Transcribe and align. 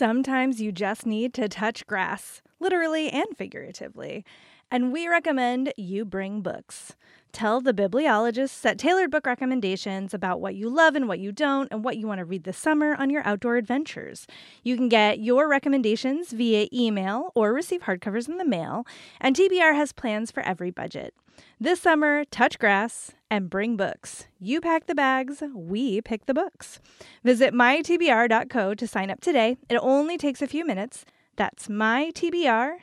Sometimes 0.00 0.62
you 0.62 0.72
just 0.72 1.04
need 1.04 1.34
to 1.34 1.46
touch 1.46 1.86
grass, 1.86 2.40
literally 2.58 3.10
and 3.10 3.26
figuratively. 3.36 4.24
And 4.70 4.94
we 4.94 5.06
recommend 5.06 5.74
you 5.76 6.06
bring 6.06 6.40
books. 6.40 6.96
Tell 7.32 7.60
the 7.60 7.74
bibliologists 7.74 8.62
that 8.62 8.78
tailored 8.78 9.10
book 9.10 9.26
recommendations 9.26 10.14
about 10.14 10.40
what 10.40 10.54
you 10.54 10.70
love 10.70 10.94
and 10.94 11.06
what 11.06 11.18
you 11.18 11.32
don't, 11.32 11.68
and 11.70 11.84
what 11.84 11.98
you 11.98 12.06
want 12.06 12.18
to 12.20 12.24
read 12.24 12.44
this 12.44 12.56
summer 12.56 12.94
on 12.94 13.10
your 13.10 13.20
outdoor 13.26 13.56
adventures. 13.56 14.26
You 14.62 14.74
can 14.74 14.88
get 14.88 15.18
your 15.18 15.46
recommendations 15.46 16.32
via 16.32 16.68
email 16.72 17.30
or 17.34 17.52
receive 17.52 17.82
hardcovers 17.82 18.26
in 18.26 18.38
the 18.38 18.44
mail, 18.46 18.86
and 19.20 19.36
TBR 19.36 19.74
has 19.74 19.92
plans 19.92 20.30
for 20.30 20.42
every 20.44 20.70
budget. 20.70 21.12
This 21.60 21.78
summer, 21.78 22.24
touch 22.24 22.58
grass 22.58 23.12
and 23.30 23.48
bring 23.48 23.76
books. 23.76 24.26
You 24.38 24.60
pack 24.60 24.86
the 24.86 24.94
bags, 24.94 25.42
we 25.54 26.00
pick 26.00 26.26
the 26.26 26.34
books. 26.34 26.80
Visit 27.24 27.54
mytbr.co 27.54 28.74
to 28.74 28.86
sign 28.86 29.10
up 29.10 29.20
today. 29.20 29.56
It 29.68 29.76
only 29.76 30.18
takes 30.18 30.42
a 30.42 30.46
few 30.46 30.66
minutes. 30.66 31.04
That's 31.36 31.68
mytbr.co. 31.68 32.80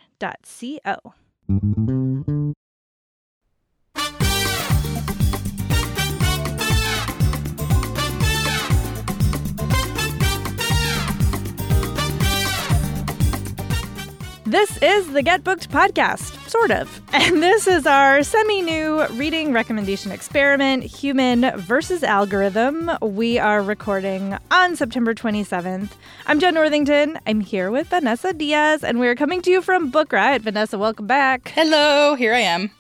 This 14.48 14.82
is 14.82 15.12
the 15.12 15.22
Get 15.22 15.44
Booked 15.44 15.70
podcast, 15.70 16.50
sort 16.50 16.72
of. 16.72 17.02
And 17.14 17.44
this 17.44 17.68
is 17.68 17.86
our 17.86 18.24
semi 18.24 18.62
new 18.62 19.06
reading 19.08 19.52
recommendation 19.52 20.10
experiment 20.14 20.84
Human 20.84 21.52
versus 21.58 22.02
Algorithm. 22.02 22.90
We 23.02 23.40
are 23.40 23.62
recording 23.62 24.38
on 24.50 24.78
September 24.78 25.14
27th. 25.14 25.90
I'm 26.28 26.40
Jen 26.40 26.54
Northington. 26.54 27.20
I'm 27.28 27.42
here 27.42 27.72
with 27.72 27.88
Vanessa 27.88 28.32
Diaz, 28.32 28.86
and 28.86 29.02
we're 29.02 29.16
coming 29.16 29.42
to 29.42 29.52
you 29.52 29.62
from 29.62 29.90
Book 29.90 30.14
Riot. 30.14 30.44
Vanessa, 30.44 30.78
welcome 30.78 31.08
back. 31.08 31.50
Hello, 31.50 32.16
here 32.16 32.34
I 32.34 32.40
am. 32.40 32.72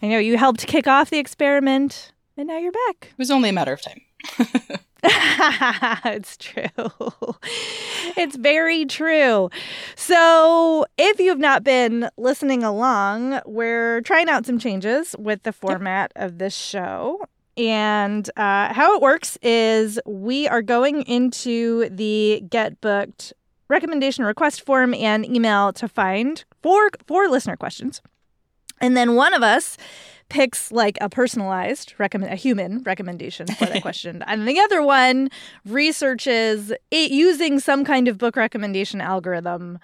I 0.00 0.06
know 0.06 0.18
you 0.18 0.38
helped 0.38 0.64
kick 0.68 0.86
off 0.86 1.10
the 1.10 1.18
experiment, 1.18 2.12
and 2.36 2.46
now 2.46 2.58
you're 2.58 2.70
back. 2.70 3.08
It 3.10 3.18
was 3.18 3.32
only 3.32 3.48
a 3.48 3.52
matter 3.52 3.72
of 3.72 3.82
time. 3.82 4.00
it's 6.04 6.36
true. 6.36 6.64
it's 8.16 8.36
very 8.36 8.86
true. 8.86 9.50
So, 9.96 10.86
if 10.96 11.20
you've 11.20 11.38
not 11.38 11.62
been 11.62 12.08
listening 12.16 12.62
along, 12.62 13.40
we're 13.44 14.00
trying 14.02 14.28
out 14.28 14.46
some 14.46 14.58
changes 14.58 15.14
with 15.18 15.42
the 15.42 15.52
format 15.52 16.12
yep. 16.16 16.24
of 16.24 16.38
this 16.38 16.56
show. 16.56 17.20
And 17.56 18.28
uh, 18.36 18.72
how 18.72 18.96
it 18.96 19.02
works 19.02 19.38
is 19.42 20.00
we 20.06 20.48
are 20.48 20.62
going 20.62 21.02
into 21.02 21.88
the 21.90 22.42
Get 22.48 22.80
Booked 22.80 23.32
recommendation 23.68 24.24
request 24.24 24.64
form 24.64 24.94
and 24.94 25.24
email 25.24 25.72
to 25.74 25.86
find 25.86 26.44
four 26.62 26.90
four 27.06 27.28
listener 27.28 27.56
questions. 27.56 28.00
And 28.80 28.96
then 28.96 29.14
one 29.14 29.34
of 29.34 29.42
us 29.42 29.76
picks 30.28 30.72
like 30.72 30.98
a 31.00 31.08
personalized 31.08 31.94
recommend 31.98 32.32
a 32.32 32.36
human 32.36 32.82
recommendation 32.82 33.46
for 33.46 33.66
that 33.66 33.82
question. 33.82 34.22
And 34.26 34.48
the 34.48 34.58
other 34.60 34.82
one 34.82 35.30
researches 35.64 36.72
it 36.90 37.10
using 37.10 37.60
some 37.60 37.84
kind 37.84 38.08
of 38.08 38.18
book 38.18 38.36
recommendation 38.36 39.00
algorithm 39.00 39.78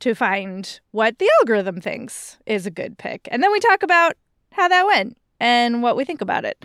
to 0.00 0.14
find 0.14 0.80
what 0.90 1.18
the 1.18 1.30
algorithm 1.40 1.80
thinks 1.80 2.36
is 2.46 2.66
a 2.66 2.70
good 2.70 2.98
pick. 2.98 3.28
And 3.30 3.42
then 3.42 3.50
we 3.52 3.60
talk 3.60 3.82
about 3.82 4.14
how 4.52 4.68
that 4.68 4.86
went 4.86 5.16
and 5.40 5.82
what 5.82 5.96
we 5.96 6.04
think 6.04 6.20
about 6.20 6.44
it. 6.44 6.62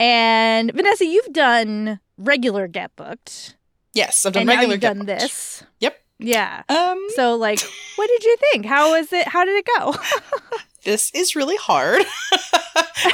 And 0.00 0.72
vanessa 0.72 1.04
you've 1.04 1.32
done 1.32 2.00
regular 2.18 2.68
get 2.68 2.94
booked. 2.96 3.56
Yes 3.94 4.24
i've 4.26 4.32
done 4.32 4.42
and 4.42 4.48
regular 4.48 4.66
now 4.66 4.72
you've 4.72 4.80
get 4.80 4.96
done 4.96 5.06
booked. 5.06 5.20
this. 5.20 5.64
Yep. 5.80 5.96
Yeah. 6.18 6.62
Um 6.68 7.06
so 7.14 7.36
like 7.36 7.60
what 7.96 8.06
did 8.08 8.24
you 8.24 8.36
think? 8.52 8.66
How 8.66 8.92
was 8.92 9.12
it? 9.12 9.26
How 9.28 9.44
did 9.44 9.56
it 9.56 9.66
go 9.78 9.94
this 10.84 11.10
is 11.14 11.36
really 11.36 11.56
hard. 11.56 12.02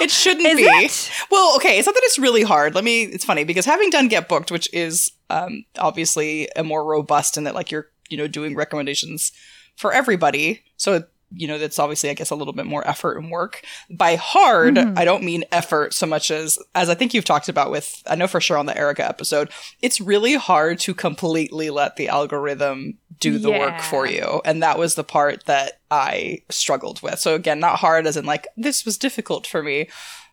it 0.00 0.10
shouldn't 0.10 0.46
is 0.46 0.56
be. 0.56 0.64
It? 0.64 1.10
Well, 1.30 1.56
okay, 1.56 1.78
it's 1.78 1.86
not 1.86 1.94
that 1.94 2.04
it's 2.04 2.18
really 2.18 2.42
hard. 2.42 2.74
Let 2.74 2.84
me 2.84 3.04
it's 3.04 3.24
funny 3.24 3.44
because 3.44 3.64
having 3.64 3.90
done 3.90 4.08
Get 4.08 4.28
Booked, 4.28 4.50
which 4.50 4.72
is 4.72 5.10
um 5.30 5.64
obviously 5.78 6.48
a 6.56 6.64
more 6.64 6.84
robust 6.84 7.36
in 7.36 7.44
that 7.44 7.54
like 7.54 7.70
you're, 7.70 7.88
you 8.08 8.16
know, 8.16 8.26
doing 8.26 8.54
recommendations 8.54 9.32
for 9.76 9.92
everybody. 9.92 10.62
So 10.76 11.04
you 11.34 11.48
know, 11.48 11.58
that's 11.58 11.78
obviously, 11.78 12.10
I 12.10 12.14
guess, 12.14 12.30
a 12.30 12.34
little 12.34 12.52
bit 12.52 12.66
more 12.66 12.86
effort 12.86 13.18
and 13.18 13.30
work. 13.30 13.62
By 13.90 14.16
hard, 14.16 14.76
mm-hmm. 14.76 14.98
I 14.98 15.04
don't 15.04 15.24
mean 15.24 15.44
effort 15.52 15.94
so 15.94 16.06
much 16.06 16.30
as, 16.30 16.58
as 16.74 16.88
I 16.88 16.94
think 16.94 17.14
you've 17.14 17.24
talked 17.24 17.48
about 17.48 17.70
with, 17.70 18.02
I 18.06 18.14
know 18.14 18.26
for 18.26 18.40
sure 18.40 18.58
on 18.58 18.66
the 18.66 18.76
Erica 18.76 19.06
episode, 19.06 19.50
it's 19.82 20.00
really 20.00 20.34
hard 20.34 20.78
to 20.80 20.94
completely 20.94 21.70
let 21.70 21.96
the 21.96 22.08
algorithm 22.08 22.98
do 23.20 23.38
the 23.38 23.50
yeah. 23.50 23.58
work 23.58 23.80
for 23.80 24.06
you. 24.06 24.40
And 24.44 24.62
that 24.62 24.78
was 24.78 24.94
the 24.94 25.04
part 25.04 25.46
that 25.46 25.80
I 25.90 26.42
struggled 26.50 27.02
with. 27.02 27.18
So 27.18 27.34
again, 27.34 27.60
not 27.60 27.78
hard 27.78 28.06
as 28.06 28.16
in 28.16 28.24
like, 28.24 28.46
this 28.56 28.84
was 28.84 28.98
difficult 28.98 29.46
for 29.46 29.62
me. 29.62 29.88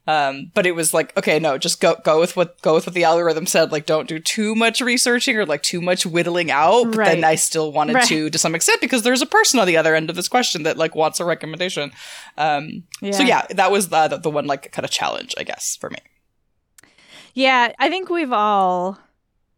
Um, 0.07 0.51
but 0.55 0.65
it 0.65 0.71
was 0.71 0.93
like, 0.93 1.15
okay, 1.15 1.37
no, 1.37 1.57
just 1.57 1.79
go 1.79 1.95
go 2.03 2.19
with 2.19 2.35
what 2.35 2.59
go 2.61 2.73
with 2.73 2.87
what 2.87 2.95
the 2.95 3.03
algorithm 3.03 3.45
said. 3.45 3.71
Like, 3.71 3.85
don't 3.85 4.07
do 4.07 4.19
too 4.19 4.55
much 4.55 4.81
researching 4.81 5.37
or 5.37 5.45
like 5.45 5.61
too 5.61 5.79
much 5.81 6.05
whittling 6.05 6.49
out. 6.49 6.85
But 6.85 6.97
right. 6.97 7.05
then 7.15 7.23
I 7.23 7.35
still 7.35 7.71
wanted 7.71 7.95
right. 7.95 8.07
to, 8.07 8.29
to 8.29 8.37
some 8.37 8.55
extent, 8.55 8.81
because 8.81 9.03
there's 9.03 9.21
a 9.21 9.27
person 9.27 9.59
on 9.59 9.67
the 9.67 9.77
other 9.77 9.93
end 9.93 10.09
of 10.09 10.15
this 10.15 10.27
question 10.27 10.63
that 10.63 10.77
like 10.77 10.95
wants 10.95 11.19
a 11.19 11.25
recommendation. 11.25 11.91
Um, 12.37 12.83
yeah. 13.01 13.11
so 13.11 13.23
yeah, 13.23 13.45
that 13.51 13.71
was 13.71 13.89
the, 13.89 14.07
the 14.07 14.17
the 14.17 14.31
one 14.31 14.45
like 14.45 14.71
kind 14.71 14.85
of 14.85 14.91
challenge, 14.91 15.35
I 15.37 15.43
guess, 15.43 15.77
for 15.79 15.89
me. 15.89 15.99
Yeah, 17.33 17.73
I 17.77 17.89
think 17.89 18.09
we've 18.09 18.33
all 18.33 18.97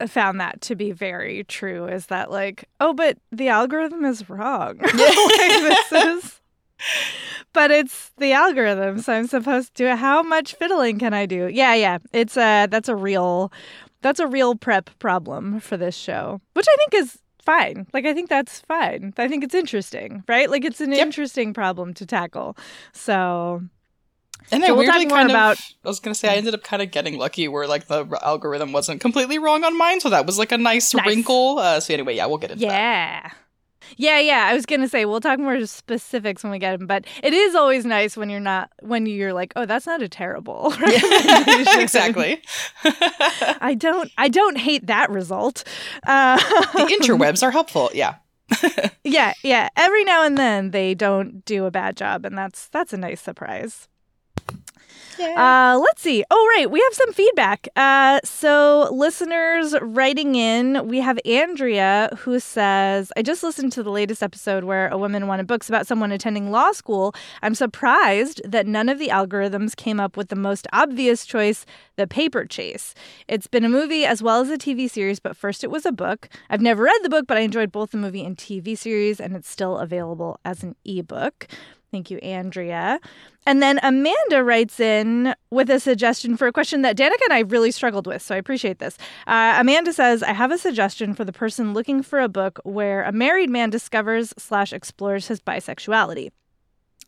found 0.08 0.42
that 0.42 0.62
to 0.62 0.76
be 0.76 0.92
very 0.92 1.46
true. 1.46 1.88
Is 1.88 2.08
that 2.08 2.30
like, 2.30 2.66
oh, 2.80 2.94
but 2.94 3.18
the 3.32 3.48
algorithm 3.48 4.04
is 4.06 4.30
wrong. 4.30 4.78
like, 4.82 4.94
this 4.94 5.92
is 5.92 6.40
but 7.54 7.72
it's 7.72 8.12
the 8.18 8.34
algorithm, 8.34 9.00
so 9.00 9.14
I'm 9.14 9.28
supposed 9.28 9.76
to. 9.76 9.84
Do 9.84 9.90
it. 9.90 9.98
How 9.98 10.22
much 10.22 10.56
fiddling 10.56 11.00
can 11.00 11.14
I 11.14 11.26
do? 11.26 11.48
Yeah, 11.48 11.74
yeah. 11.74 12.00
It's 12.12 12.38
a 12.38 12.68
that's 12.68 12.90
a 12.90 12.96
real 12.96 13.52
that's 14.02 14.20
a 14.20 14.28
real 14.28 14.56
prep 14.56 14.90
problem 15.00 15.60
for 15.60 15.78
this 15.78 15.96
show, 15.96 16.42
which 16.54 16.68
I 16.70 16.76
think 16.76 17.04
is 17.04 17.20
fine. 17.42 17.88
Like 17.94 18.06
I 18.06 18.14
think 18.14 18.30
that's 18.30 18.62
fine. 18.62 19.14
I 19.18 19.28
think 19.28 19.44
it's 19.44 19.56
interesting, 19.56 20.24
right? 20.28 20.50
Like 20.50 20.66
it's 20.66 20.82
an 20.82 20.92
yep. 20.92 21.02
interesting 21.02 21.54
problem 21.54 21.94
to 21.96 22.06
tackle. 22.06 22.58
So 22.92 23.64
and 24.52 24.64
so 24.64 24.76
we'll 24.76 24.86
weirdly 24.86 25.06
kind 25.06 25.30
about... 25.30 25.58
of, 25.58 25.66
I 25.86 25.88
was 25.88 26.00
gonna 26.00 26.16
say 26.16 26.30
I 26.30 26.36
ended 26.36 26.54
up 26.54 26.64
kind 26.64 26.82
of 26.82 26.92
getting 26.92 27.18
lucky 27.18 27.48
where 27.48 27.68
like 27.68 27.88
the 27.88 28.06
algorithm 28.24 28.72
wasn't 28.72 29.02
completely 29.02 29.40
wrong 29.40 29.64
on 29.64 29.78
mine, 29.78 30.00
so 30.00 30.10
that 30.10 30.26
was 30.26 30.38
like 30.38 30.52
a 30.52 30.58
nice, 30.58 30.94
nice. 30.94 31.06
wrinkle. 31.06 31.60
Uh, 31.60 31.80
so 31.80 31.94
anyway, 31.94 32.16
yeah, 32.16 32.26
we'll 32.26 32.38
get 32.38 32.52
into 32.52 32.64
yeah. 32.64 32.70
that. 32.70 33.24
Yeah. 33.24 33.32
Yeah, 33.98 34.20
yeah. 34.20 34.48
I 34.48 34.54
was 34.54 34.66
gonna 34.66 34.88
say 34.88 35.06
we'll 35.06 35.20
talk 35.22 35.40
more 35.40 35.66
specifics 35.66 36.44
when 36.44 36.52
we 36.52 36.60
get 36.60 36.78
them, 36.78 36.88
but 36.88 37.06
it 37.22 37.34
is 37.34 37.56
always 37.56 37.86
nice 37.86 38.18
when 38.18 38.30
you're 38.30 38.40
not 38.40 38.70
when 38.82 39.06
you're 39.06 39.34
like, 39.34 39.54
oh, 39.56 39.66
that's 39.66 39.86
not 39.86 40.02
a 40.02 40.10
terrible. 40.10 40.74
Yeah, 40.84 41.80
exactly. 41.80 42.42
I 42.84 43.76
don't. 43.78 44.12
I 44.18 44.28
don't 44.28 44.58
hate 44.58 44.88
that 44.88 45.10
result. 45.10 45.64
Uh, 46.06 46.38
the 46.74 46.98
interwebs 47.00 47.42
are 47.44 47.52
helpful. 47.52 47.90
Yeah. 47.94 48.16
yeah, 49.04 49.34
yeah. 49.44 49.70
Every 49.76 50.04
now 50.04 50.24
and 50.24 50.38
then 50.38 50.72
they 50.72 50.94
don't 50.94 51.44
do 51.46 51.66
a 51.66 51.72
bad 51.72 51.98
job, 51.98 52.26
and 52.26 52.38
that's 52.38 52.68
that's 52.70 52.94
a 52.94 52.98
nice 52.98 53.22
surprise. 53.22 53.88
Uh, 55.20 55.78
let's 55.80 56.02
see. 56.02 56.24
Oh, 56.30 56.54
right. 56.56 56.70
We 56.70 56.80
have 56.80 56.94
some 56.94 57.14
feedback. 57.14 57.68
Uh, 57.76 58.20
so, 58.24 58.90
listeners 58.92 59.76
writing 59.82 60.36
in, 60.36 60.88
we 60.88 61.00
have 61.00 61.20
Andrea 61.26 62.10
who 62.20 62.40
says, 62.40 63.12
I 63.16 63.22
just 63.22 63.44
listened 63.44 63.72
to 63.74 63.84
the 63.84 63.92
latest 63.92 64.24
episode 64.24 64.64
where 64.64 64.88
a 64.90 64.98
woman 64.98 65.28
wanted 65.28 65.48
books 65.48 65.70
about 65.70 65.88
someone 65.88 66.12
attending 66.12 66.52
law 66.52 66.72
school. 66.72 67.14
I'm 67.42 67.56
surprised 67.56 68.42
that 68.46 68.68
none 68.68 68.90
of 68.90 69.00
the 69.00 69.10
algorithms 69.10 69.76
came 69.76 70.00
up 70.00 70.18
with 70.18 70.30
the 70.30 70.36
most 70.36 70.68
obvious 70.74 71.26
choice, 71.26 71.66
The 71.96 72.08
Paper 72.08 72.46
Chase. 72.46 72.94
It's 73.28 73.48
been 73.48 73.66
a 73.66 73.70
movie 73.70 74.06
as 74.06 74.22
well 74.22 74.42
as 74.42 74.50
a 74.50 74.58
TV 74.58 74.90
series, 74.90 75.20
but 75.20 75.38
first 75.38 75.64
it 75.64 75.72
was 75.72 75.86
a 75.86 75.92
book. 75.92 76.30
I've 76.50 76.62
never 76.62 76.84
read 76.84 77.00
the 77.04 77.10
book, 77.10 77.28
but 77.28 77.38
I 77.38 77.42
enjoyed 77.42 77.72
both 77.72 77.92
the 77.92 77.98
movie 77.98 78.26
and 78.26 78.38
TV 78.38 78.78
series, 78.78 79.20
and 79.20 79.36
it's 79.36 79.50
still 79.50 79.78
available 79.78 80.40
as 80.46 80.64
an 80.64 80.76
ebook. 80.86 81.48
Thank 81.94 82.10
you, 82.10 82.18
Andrea. 82.18 83.00
And 83.46 83.62
then 83.62 83.80
Amanda 83.84 84.44
writes 84.44 84.80
in 84.80 85.36
with 85.52 85.70
a 85.70 85.80
suggestion 85.80 86.36
for 86.36 86.48
a 86.48 86.52
question 86.52 86.82
that 86.82 86.98
Danika 86.98 87.22
and 87.26 87.34
I 87.34 87.42
really 87.42 87.70
struggled 87.70 88.08
with, 88.08 88.24
so 88.24 88.34
I 88.34 88.40
appreciate 88.40 88.80
this. 88.80 88.98
Uh, 89.28 89.58
Amanda 89.60 89.94
says, 89.94 90.24
I 90.24 90.34
have 90.34 90.50
a 90.50 90.58
suggestion 90.58 91.14
for 91.14 91.24
the 91.24 91.32
person 91.32 91.72
looking 91.72 92.02
for 92.02 92.20
a 92.20 92.28
book 92.28 92.60
where 92.64 93.04
a 93.04 93.12
married 93.12 93.52
man 93.52 93.70
discovers 93.70 94.34
slash 94.40 94.74
explores 94.74 95.28
his 95.28 95.40
bisexuality. 95.40 96.32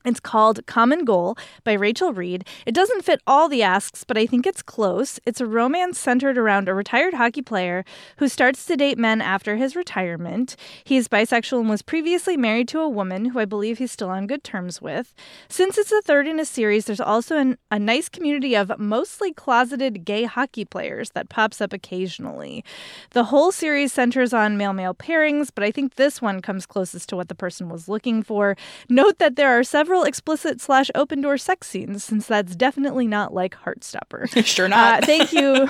It's 0.06 0.20
called 0.20 0.66
Common 0.68 1.04
Goal 1.04 1.36
by 1.64 1.74
Rachel 1.74 2.14
Reid. 2.14 2.48
It 2.68 2.76
doesn't 2.76 3.04
fit 3.04 3.22
all 3.26 3.50
the 3.50 3.64
asks, 3.64 4.04
but 4.04 4.18
I 4.18 4.28
think 4.28 4.46
it's 4.46 4.62
close. 4.62 5.20
It's 5.26 5.42
a 5.42 5.48
romance 5.48 5.98
centered 5.98 6.38
around 6.38 6.70
a 6.70 6.76
retired 6.76 7.16
hockey 7.16 7.42
player 7.42 7.84
who 8.18 8.28
starts 8.28 8.66
to 8.66 8.78
date 8.78 9.00
men 9.00 9.20
after 9.20 9.56
his 9.56 9.76
retirement. 9.76 10.56
He 10.84 10.96
is 10.96 11.08
bisexual 11.08 11.62
and 11.62 11.70
was 11.70 11.82
previously 11.82 12.38
married 12.38 12.68
to 12.68 12.82
a 12.82 12.90
woman 12.90 13.26
who 13.26 13.40
I 13.40 13.46
believe 13.46 13.80
he's 13.80 13.92
still 13.92 14.10
on 14.10 14.28
good 14.28 14.44
terms 14.44 14.80
with. 14.80 15.16
Since 15.50 15.80
it's 15.80 15.90
the 15.90 16.04
third 16.06 16.28
in 16.28 16.40
a 16.40 16.46
series, 16.46 16.86
there's 16.86 17.02
also 17.02 17.38
an, 17.38 17.58
a 17.72 17.80
nice 17.80 18.08
community 18.08 18.56
of 18.56 18.78
mostly 18.78 19.34
closeted 19.34 20.06
gay 20.06 20.26
hockey 20.26 20.66
players 20.66 21.10
that 21.12 21.30
pops 21.30 21.62
up 21.62 21.74
occasionally. 21.74 22.64
The 23.12 23.26
whole 23.26 23.52
series 23.52 23.92
centers 23.92 24.34
on 24.34 24.56
male 24.56 24.74
male 24.74 24.94
pairings, 24.94 25.50
but 25.54 25.64
I 25.64 25.72
think 25.72 25.96
this 25.96 26.22
one 26.22 26.42
comes 26.42 26.68
closest 26.68 27.10
to 27.10 27.16
what 27.16 27.28
the 27.28 27.36
person 27.36 27.70
was 27.70 27.88
looking 27.88 28.22
for. 28.22 28.56
Note 28.88 29.18
that 29.18 29.36
there 29.36 29.58
are 29.58 29.64
several 29.64 29.95
explicit 30.04 30.62
slash 30.62 30.90
open 30.96 31.22
door 31.22 31.38
sex 31.38 31.68
scenes, 31.68 32.04
since 32.04 32.28
that's 32.28 32.56
definitely 32.56 33.08
not 33.08 33.34
like 33.34 33.56
Heartstopper. 33.56 34.46
sure 34.46 34.68
not. 34.68 35.04
Uh, 35.04 35.06
thank 35.06 35.34
you. 35.34 35.54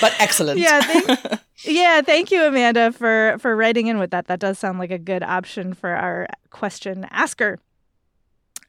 but 0.00 0.14
excellent. 0.18 0.58
Yeah, 0.58 0.80
thank, 0.80 1.40
yeah, 1.64 2.02
thank 2.02 2.30
you, 2.30 2.44
Amanda, 2.44 2.92
for 2.92 3.36
for 3.38 3.56
writing 3.56 3.86
in 3.86 3.98
with 3.98 4.10
that. 4.10 4.26
That 4.26 4.40
does 4.40 4.58
sound 4.58 4.78
like 4.78 4.90
a 4.90 4.98
good 4.98 5.22
option 5.22 5.74
for 5.74 5.90
our 5.90 6.26
question 6.50 7.06
asker. 7.10 7.58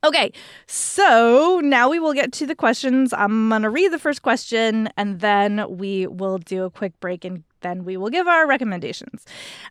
Okay, 0.03 0.31
so 0.65 1.62
now 1.63 1.88
we 1.88 2.00
will 2.00 2.13
get 2.13 2.31
to 2.33 2.47
the 2.47 2.56
questions. 2.56 3.13
I'm 3.13 3.50
going 3.50 3.62
to 3.62 3.69
read 3.69 3.91
the 3.91 4.00
first 4.00 4.23
question 4.23 4.89
and 4.97 5.19
then 5.19 5.63
we 5.69 6.07
will 6.07 6.39
do 6.39 6.63
a 6.63 6.71
quick 6.71 7.00
break 7.00 7.23
and 7.23 7.44
then 7.62 7.86
we 7.86 7.98
will 7.98 8.10
give 8.10 8.28
our 8.28 8.48
recommendations. 8.48 9.25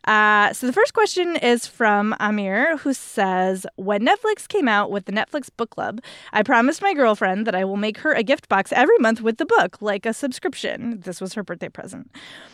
Uh, 0.05 0.53
so 0.53 0.67
the 0.67 0.73
first 0.73 0.93
question 0.93 1.35
is 1.37 1.67
from 1.67 2.15
Amir, 2.19 2.77
who 2.77 2.93
says, 2.93 3.65
"When 3.75 4.01
Netflix 4.01 4.47
came 4.47 4.67
out 4.67 4.91
with 4.91 5.05
the 5.05 5.11
Netflix 5.11 5.49
book 5.55 5.69
club, 5.69 6.01
I 6.33 6.43
promised 6.43 6.81
my 6.81 6.93
girlfriend 6.93 7.47
that 7.47 7.55
I 7.55 7.65
will 7.65 7.77
make 7.77 7.99
her 7.99 8.13
a 8.13 8.23
gift 8.23 8.49
box 8.49 8.71
every 8.73 8.97
month 8.99 9.21
with 9.21 9.37
the 9.37 9.45
book, 9.45 9.77
like 9.81 10.05
a 10.05 10.13
subscription. 10.13 11.01
This 11.01 11.21
was 11.21 11.33
her 11.33 11.43
birthday 11.43 11.69
present. 11.69 12.11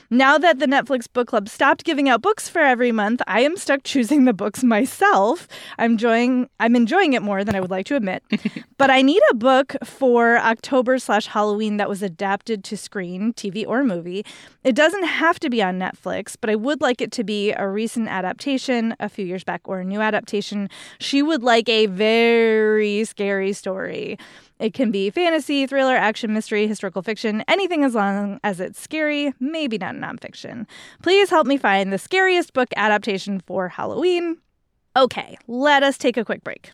Now 0.10 0.38
that 0.38 0.60
the 0.60 0.68
Netflix 0.68 1.06
book 1.12 1.28
club 1.28 1.50
stopped 1.50 1.83
giving 1.83 2.07
out 2.07 2.22
books 2.22 2.48
for 2.48 2.60
every 2.60 2.94
month, 2.94 3.22
I 3.28 3.42
am 3.42 3.57
stuck 3.57 3.83
choosing 3.83 4.24
the 4.24 4.33
books 4.33 4.63
myself. 4.63 5.48
I'm 5.78 5.92
enjoying 5.94 6.50
I'm 6.60 6.75
enjoying 6.75 7.13
it 7.13 7.22
more 7.22 7.44
than 7.44 7.56
I 7.56 7.60
would 7.60 7.72
like 7.72 7.86
to 7.88 7.95
admit, 7.95 8.24
but 8.78 8.90
I 8.90 9.01
need 9.01 9.22
a 9.31 9.36
book 9.36 9.75
for 9.83 10.38
October 10.38 10.98
slash 11.00 11.28
Halloween 11.28 11.75
that 11.78 11.90
was 11.90 12.01
adapted 12.01 12.63
to 12.66 12.78
screen, 12.78 13.33
TV, 13.33 13.66
or 13.68 13.83
movie. 13.83 14.25
It 14.63 14.75
doesn't 14.75 15.04
have 15.04 15.26
have 15.27 15.39
to 15.41 15.50
be 15.50 15.62
on 15.62 15.77
Netflix, 15.77 16.38
but 16.39 16.50
I 16.50 16.56
would 16.56 16.79
like 16.79 17.01
it 17.01 17.12
to 17.13 17.24
be 17.24 17.51
a 17.51 17.68
recent 17.68 18.07
adaptation, 18.07 18.95
a 18.97 19.09
few 19.09 19.25
years 19.25 19.44
back, 19.44 19.59
or 19.65 19.81
a 19.81 19.83
new 19.83 20.00
adaptation. 20.00 20.69
She 21.00 21.21
would 21.21 21.44
like 21.44 21.68
a 21.68 21.88
very 21.88 23.03
scary 23.03 23.51
story. 23.51 24.18
It 24.57 24.74
can 24.74 24.89
be 24.89 25.09
fantasy, 25.09 25.68
thriller, 25.68 25.97
action, 25.97 26.33
mystery, 26.33 26.65
historical 26.65 27.01
fiction, 27.01 27.44
anything 27.50 27.83
as 27.83 27.94
long 27.94 28.39
as 28.45 28.62
it's 28.62 28.79
scary, 28.79 29.33
maybe 29.38 29.77
not 29.77 29.95
nonfiction. 29.95 30.65
Please 31.03 31.30
help 31.30 31.45
me 31.45 31.57
find 31.57 31.91
the 31.91 31.97
scariest 31.97 32.53
book 32.53 32.69
adaptation 32.77 33.41
for 33.41 33.68
Halloween. 33.68 34.38
Okay, 34.95 35.38
let 35.47 35.83
us 35.83 35.97
take 35.97 36.15
a 36.15 36.23
quick 36.23 36.41
break. 36.41 36.71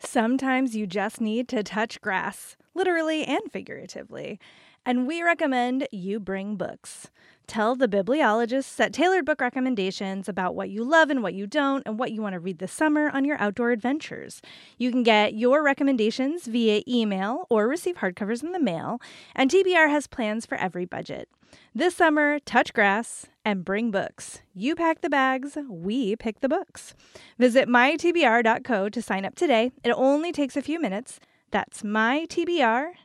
Sometimes 0.00 0.74
you 0.74 0.88
just 0.88 1.20
need 1.20 1.46
to 1.48 1.62
touch 1.62 2.00
grass, 2.00 2.56
literally 2.74 3.24
and 3.24 3.40
figuratively 3.52 4.40
and 4.86 5.06
we 5.06 5.22
recommend 5.22 5.86
you 5.90 6.18
bring 6.20 6.56
books. 6.56 7.10
Tell 7.46 7.76
the 7.76 7.88
bibliologists 7.88 8.74
that 8.76 8.92
tailored 8.92 9.24
book 9.24 9.40
recommendations 9.40 10.28
about 10.28 10.54
what 10.54 10.70
you 10.70 10.82
love 10.82 11.10
and 11.10 11.22
what 11.22 11.34
you 11.34 11.46
don't, 11.46 11.82
and 11.86 11.98
what 11.98 12.12
you 12.12 12.22
want 12.22 12.32
to 12.32 12.40
read 12.40 12.58
this 12.58 12.72
summer 12.72 13.10
on 13.10 13.24
your 13.24 13.40
outdoor 13.40 13.70
adventures. 13.70 14.40
You 14.78 14.90
can 14.90 15.02
get 15.02 15.34
your 15.34 15.62
recommendations 15.62 16.46
via 16.46 16.82
email 16.88 17.46
or 17.50 17.68
receive 17.68 17.96
hardcovers 17.96 18.42
in 18.42 18.52
the 18.52 18.58
mail, 18.58 19.00
and 19.34 19.50
TBR 19.50 19.90
has 19.90 20.06
plans 20.06 20.46
for 20.46 20.56
every 20.56 20.86
budget. 20.86 21.28
This 21.74 21.94
summer, 21.94 22.38
touch 22.40 22.72
grass 22.72 23.26
and 23.44 23.64
bring 23.64 23.90
books. 23.90 24.40
You 24.54 24.74
pack 24.74 25.00
the 25.00 25.10
bags, 25.10 25.56
we 25.68 26.16
pick 26.16 26.40
the 26.40 26.48
books. 26.48 26.94
Visit 27.38 27.68
mytbr.co 27.68 28.88
to 28.88 29.02
sign 29.02 29.24
up 29.24 29.36
today. 29.36 29.70
It 29.84 29.90
only 29.90 30.32
takes 30.32 30.56
a 30.56 30.62
few 30.62 30.80
minutes. 30.80 31.20
That's 31.52 31.82
mytbr.co. 31.82 32.96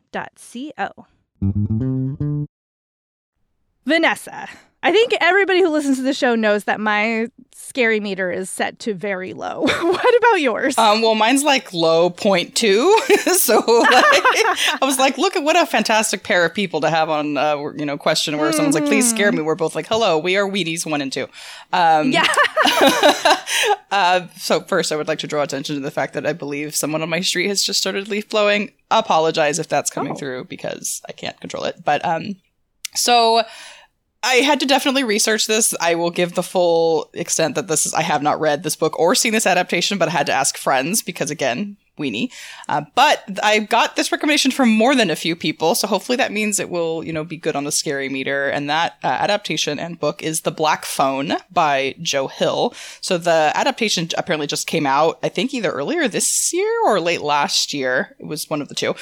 Vanessa. 3.86 4.48
I 4.83 4.92
think 4.92 5.13
everybody 5.22 5.62
who 5.62 5.69
listens 5.69 5.98
to 5.98 6.04
the 6.04 6.13
show 6.13 6.36
knows 6.36 6.63
that 6.63 6.80
my 6.80 7.28
scary 7.54 8.00
meter 8.00 8.31
is 8.31 8.50
set 8.50 8.80
to 8.80 8.94
very 8.94 9.33
low. 9.33 9.62
what 9.66 10.18
about 10.18 10.42
yours? 10.42 10.78
Um, 10.78 11.01
well, 11.01 11.16
mine's 11.16 11.44
like 11.44 11.72
low 11.72 12.10
point 12.10 12.56
two. 12.56 13.00
so 13.33 13.60
like, 13.60 13.66
I 13.66 14.80
was 14.81 14.98
like, 14.98 15.18
look 15.18 15.36
at 15.36 15.44
what 15.44 15.56
a 15.56 15.66
fantastic 15.66 16.24
pair 16.24 16.44
of 16.45 16.54
people 16.54 16.81
to 16.81 16.89
have 16.89 17.10
on, 17.10 17.38
uh, 17.38 17.57
you 17.75 17.86
know, 17.86 17.98
question 17.98 18.38
where 18.38 18.50
mm-hmm. 18.50 18.56
someone's 18.56 18.75
like, 18.75 18.86
please 18.86 19.10
scare 19.10 19.31
me. 19.31 19.42
We're 19.42 19.56
both 19.56 19.75
like, 19.75 19.88
hello, 19.88 20.18
we 20.18 20.36
are 20.36 20.50
Wheaties 20.50 20.86
one 20.86 21.01
and 21.01 21.13
two. 21.13 21.27
Um, 21.72 22.12
yeah. 22.12 22.27
uh, 23.92 24.27
so 24.36 24.62
first, 24.62 24.92
I 24.92 24.95
would 24.95 25.07
like 25.07 25.19
to 25.19 25.27
draw 25.27 25.44
attention 25.44 25.75
to 25.75 25.81
the 25.81 25.92
fact 25.92 26.13
that 26.16 26.25
I 26.25 26.34
believe 26.34 26.75
someone 26.75 27.01
on 27.01 27.10
my 27.10 27.22
street 27.22 27.48
has 27.48 27.63
just 27.63 27.80
started 27.80 28.10
leaf 28.10 28.30
blowing. 28.30 28.72
Apologize 28.89 29.60
if 29.60 29.68
that's 29.68 29.92
coming 29.92 30.13
oh. 30.13 30.16
through 30.16 30.45
because 30.45 31.01
I 31.07 31.12
can't 31.12 31.39
control 31.39 31.66
it. 31.66 31.84
But 31.86 32.04
um, 32.04 32.36
so 32.95 33.44
I 34.24 34.36
had 34.36 34.60
to 34.60 34.68
definitely 34.68 35.04
research 35.04 35.48
this. 35.48 35.74
I 35.82 35.96
will 35.96 36.12
give 36.12 36.34
the 36.34 36.44
full 36.44 37.10
extent 37.14 37.56
that 37.56 37.68
this 37.68 37.86
is. 37.86 37.94
I 37.94 38.04
have 38.04 38.22
not 38.22 38.40
read 38.40 38.62
this 38.62 38.76
book 38.76 38.98
or 39.00 39.16
seen 39.16 39.34
this 39.34 39.48
adaptation, 39.48 39.98
but 39.98 40.10
I 40.10 40.12
had 40.12 40.28
to 40.28 40.34
ask 40.34 40.58
friends 40.58 41.02
because, 41.02 41.32
again, 41.32 41.78
weenie. 41.98 42.32
Uh, 42.70 42.84
but 42.96 43.40
I 43.42 43.60
got 43.60 43.96
this 43.96 44.12
recommendation 44.12 44.52
from 44.52 44.70
more 44.70 44.96
than 44.96 45.10
a 45.10 45.16
few 45.16 45.36
people, 45.36 45.74
so 45.76 45.88
hopefully 45.88 46.18
that 46.18 46.32
means 46.32 46.60
it 46.60 46.70
will, 46.70 47.04
you 47.04 47.14
know, 47.14 47.24
be 47.24 47.38
good 47.38 47.56
on 47.56 47.64
the 47.64 47.72
scary 47.72 48.10
meter. 48.10 48.48
And 48.48 48.70
that 48.70 48.98
uh, 49.04 49.08
adaptation 49.08 49.80
and 49.80 50.00
book 50.00 50.22
is 50.22 50.42
The 50.42 50.52
Black 50.52 50.86
Phone 50.86 51.34
by 51.52 51.96
Joe 52.02 52.28
Hill. 52.28 52.74
So 53.02 53.18
the 53.18 53.52
adaptation 53.56 54.10
apparently 54.18 54.48
just 54.48 54.68
came 54.68 54.86
out, 54.86 55.20
I 55.24 55.30
think, 55.30 55.54
either 55.54 55.72
earlier 55.72 56.08
this 56.08 56.54
year 56.54 56.72
or 56.86 57.00
late 57.00 57.22
last 57.22 57.74
year. 57.74 58.16
It 58.20 58.26
was 58.26 58.50
one 58.50 58.62
of 58.62 58.68
the 58.68 58.76
two 58.76 58.96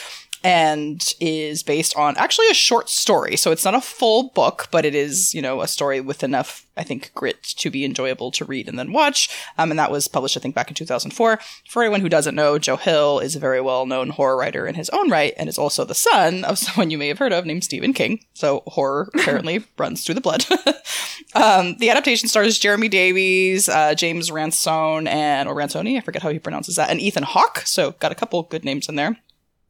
and 0.44 1.14
is 1.20 1.64
based 1.64 1.96
on 1.96 2.16
actually 2.18 2.48
a 2.48 2.54
short 2.54 2.90
story. 2.90 3.36
So 3.36 3.52
it's 3.52 3.66
not 3.66 3.76
a 3.76 3.82
full 3.82 4.30
book, 4.30 4.68
but 4.72 4.86
it 4.86 4.96
is, 4.96 5.34
you 5.34 5.42
know, 5.42 5.62
a 5.62 5.68
story 5.68 6.00
with 6.00 6.24
enough, 6.24 6.66
I 6.78 6.84
think, 6.84 7.12
grit 7.14 7.44
to 7.44 7.70
be 7.70 7.84
enjoyable 7.84 8.32
to 8.32 8.46
read 8.46 8.70
and 8.70 8.80
then 8.80 8.94
watch. 8.94 9.30
Um, 9.58 9.72
and 9.72 9.80
that 9.80 9.92
was 9.92 10.08
published, 10.08 10.38
I 10.38 10.40
think, 10.40 10.56
back 10.56 10.70
in 10.70 10.76
2004. 10.76 11.40
For 11.70 11.84
anyone 11.84 12.02
who 12.02 12.10
doesn't 12.10 12.36
know, 12.36 12.58
Joe 12.58 12.78
Hill 12.78 13.20
is 13.20 13.36
a 13.36 13.40
very 13.40 13.60
well 13.60 13.86
known 13.86 14.10
horror 14.12 14.38
writer 14.38 14.66
in 14.66 14.76
his 14.76 14.90
own 14.90 15.10
right 15.10 15.34
and 15.38 15.50
is 15.50 15.58
also 15.58 15.84
the 15.84 15.96
son 15.96 16.44
of 16.46 16.58
someone 16.58 16.90
you 16.90 16.98
may 16.98 17.10
have 17.10 17.20
heard 17.20 17.34
of 17.34 17.46
named 17.46 17.64
Stephen 17.64 17.94
King. 17.94 18.24
So 18.34 18.64
horror 18.68 19.10
apparently 19.16 19.66
runs 19.78 20.06
through 20.06 20.16
the 20.16 20.22
blood. 20.22 20.46
um, 21.36 21.76
the 21.78 21.90
adaptation 21.90 22.30
stars 22.30 22.58
Jeremy 22.60 22.88
Davies, 22.88 23.68
uh, 23.68 23.94
James 23.94 24.32
Ransone, 24.32 25.08
and, 25.08 25.50
or 25.50 25.56
Ransoni, 25.56 25.98
I 25.98 26.02
forget 26.02 26.24
how 26.24 26.30
he 26.30 26.40
pronounces 26.40 26.78
that, 26.78 26.90
and 26.90 27.02
Ethan 27.02 27.24
Hawke. 27.24 27.60
So 27.66 27.92
got 27.92 28.12
a 28.12 28.16
couple 28.16 28.42
good 28.44 28.64
names 28.64 28.88
in 28.88 28.96
there 28.96 29.18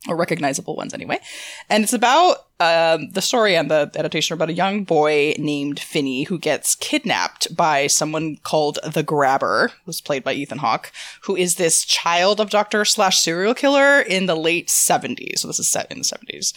or 0.07 0.16
recognizable 0.16 0.75
ones 0.75 0.94
anyway. 0.94 1.19
And 1.69 1.84
it's 1.84 1.94
about 1.94 2.46
um, 2.60 3.10
the 3.12 3.22
story 3.22 3.56
and 3.56 3.69
the 3.69 3.92
adaptation 3.96 4.34
about 4.34 4.50
a 4.50 4.53
young 4.53 4.84
boy 4.84 5.34
named 5.38 5.79
Finney 5.79 6.24
who 6.24 6.39
gets 6.39 6.75
kidnapped 6.75 7.53
by 7.56 7.88
someone 7.88 8.38
called 8.44 8.79
the 8.84 9.03
Grabber, 9.03 9.72
who's 9.86 10.01
played 10.01 10.24
by 10.24 10.34
Ethan 10.34 10.60
Hawke, 10.60 10.91
who 11.24 11.36
is 11.36 11.56
this 11.56 11.84
child 11.84 12.39
abductor 12.39 12.86
slash 12.86 13.20
serial 13.20 13.53
killer 13.53 14.00
in 14.00 14.25
the 14.25 14.36
late 14.36 14.68
70s. 14.68 15.39
So 15.39 15.48
this 15.48 15.60
is 15.60 15.68
set 15.68 15.91
in 15.91 16.00
the 16.00 16.03
70s 16.03 16.53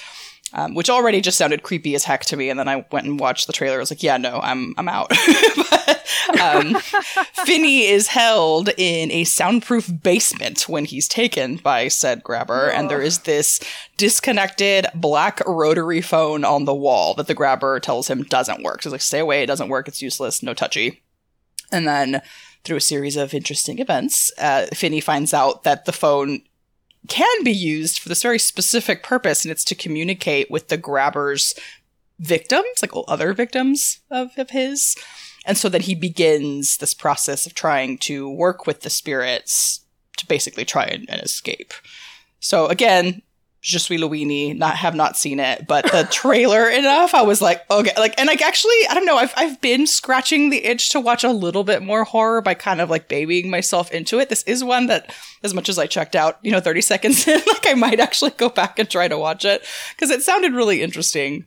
um, 0.55 0.75
which 0.75 0.91
already 0.91 1.21
just 1.21 1.39
sounded 1.39 1.63
creepy 1.63 1.95
as 1.95 2.05
heck 2.05 2.25
to 2.27 2.37
me. 2.37 2.51
And 2.51 2.59
then 2.59 2.69
I 2.69 2.85
went 2.93 3.07
and 3.07 3.19
watched 3.19 3.47
the 3.47 3.53
trailer. 3.53 3.77
I 3.77 3.81
was 3.81 3.91
like, 3.91 4.03
yeah, 4.03 4.17
no, 4.17 4.41
I'm 4.43 4.75
I'm 4.77 4.89
out. 4.89 5.09
but, 5.57 6.03
um, 6.41 6.75
Finney 7.45 7.87
is 7.87 8.09
held 8.09 8.71
in 8.77 9.11
a 9.11 9.25
soundproof 9.25 9.91
basement 10.03 10.69
when 10.69 10.85
he's 10.85 11.09
taken 11.09 11.57
by 11.57 11.89
said 11.89 12.23
grabber, 12.23 12.71
oh. 12.71 12.77
and 12.77 12.91
there 12.91 13.03
is 13.03 13.21
this 13.21 13.61
disconnected 13.97 14.87
black 14.95 15.41
rotary 15.47 16.01
phone 16.01 16.45
on 16.45 16.65
the 16.65 16.75
wall 16.75 17.15
that 17.15 17.27
the 17.27 17.35
grabber 17.35 17.81
tells 17.81 18.09
him 18.09 18.23
doesn't 18.25 18.63
work. 18.63 18.83
So 18.83 18.89
he's 18.89 18.93
like, 18.93 19.01
stay 19.01 19.19
away, 19.21 19.43
it 19.43 19.47
doesn't 19.47 19.69
work, 19.69 19.89
it's 19.89 20.03
useless, 20.03 20.43
no 20.43 20.55
touchy. 20.55 21.03
And 21.71 21.87
then 21.89 22.21
through 22.65 22.77
a 22.77 22.81
series 22.81 23.17
of 23.17 23.35
interesting 23.35 23.79
events, 23.79 24.31
uh, 24.39 24.67
Finney 24.75 25.01
finds 25.01 25.35
out 25.35 25.65
that 25.65 25.85
the 25.85 25.93
phone 25.93 26.43
can 27.09 27.45
be 27.45 27.53
used 27.53 27.99
for 27.99 28.09
this 28.09 28.23
very 28.23 28.39
specific 28.39 29.03
purpose, 29.03 29.45
and 29.45 29.53
it's 29.53 29.65
to 29.65 29.75
communicate 29.75 30.51
with 30.51 30.69
the 30.69 30.77
grabber's 30.77 31.55
victims, 32.19 32.67
like 32.81 32.93
other 33.09 33.33
victims 33.33 34.01
of, 34.11 34.31
of 34.39 34.51
his. 34.51 34.97
And 35.45 35.59
so 35.59 35.69
then 35.69 35.81
he 35.81 35.95
begins 35.95 36.77
this 36.77 36.95
process 36.95 37.47
of 37.47 37.55
trying 37.55 37.99
to 37.99 38.31
work 38.31 38.67
with 38.67 38.83
the 38.83 38.91
spirits 38.91 39.81
to 40.19 40.27
basically 40.27 40.65
try 40.65 40.85
and, 40.85 41.11
and 41.11 41.21
escape. 41.21 41.75
So 42.39 42.67
again, 42.67 43.23
Je 43.65 43.79
suis 43.79 43.97
Louini, 43.97 44.59
not 44.59 44.75
have 44.75 44.97
not 44.97 45.17
seen 45.17 45.39
it, 45.39 45.69
but 45.69 45.85
the 45.93 46.03
trailer 46.11 46.69
enough, 46.69 47.15
I 47.15 47.23
was 47.23 47.41
like, 47.41 47.63
okay, 47.71 47.93
like, 47.97 48.13
and 48.19 48.27
like 48.27 48.43
actually, 48.43 48.75
I 48.91 48.95
don't 48.95 49.07
know, 49.07 49.17
I've 49.17 49.33
I've 49.37 49.61
been 49.61 49.87
scratching 49.87 50.51
the 50.51 50.65
itch 50.65 50.91
to 50.91 51.01
watch 51.01 51.23
a 51.23 51.31
little 51.31 51.63
bit 51.63 51.81
more 51.81 52.03
horror 52.03 52.43
by 52.43 52.55
kind 52.55 52.81
of 52.81 52.91
like 52.91 53.07
babying 53.07 53.51
myself 53.51 53.93
into 53.93 54.19
it. 54.19 54.29
This 54.29 54.43
is 54.43 54.65
one 54.65 54.89
that, 54.89 55.15
as 55.45 55.55
much 55.55 55.69
as 55.69 55.79
I 55.79 55.87
checked 55.87 56.17
out, 56.17 56.41
you 56.43 56.51
know, 56.51 56.59
thirty 56.59 56.81
seconds 56.83 57.29
in, 57.29 57.41
like 57.47 57.69
I 57.69 57.75
might 57.75 58.01
actually 58.01 58.33
go 58.33 58.49
back 58.49 58.81
and 58.81 58.91
try 58.91 59.07
to 59.07 59.17
watch 59.17 59.45
it 59.45 59.65
because 59.95 60.11
it 60.11 60.23
sounded 60.23 60.55
really 60.55 60.83
interesting. 60.83 61.47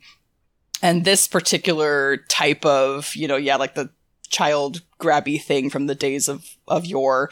And 0.81 1.03
this 1.03 1.27
particular 1.27 2.17
type 2.29 2.65
of, 2.65 3.13
you 3.13 3.27
know, 3.27 3.36
yeah, 3.38 3.57
like 3.57 3.75
the 3.75 3.89
child 4.29 4.84
grabby 5.01 5.41
thing 5.41 5.69
from 5.69 5.88
the 5.88 5.95
days 5.95 6.29
of 6.29 6.45
of 6.65 6.86
yore 6.86 7.29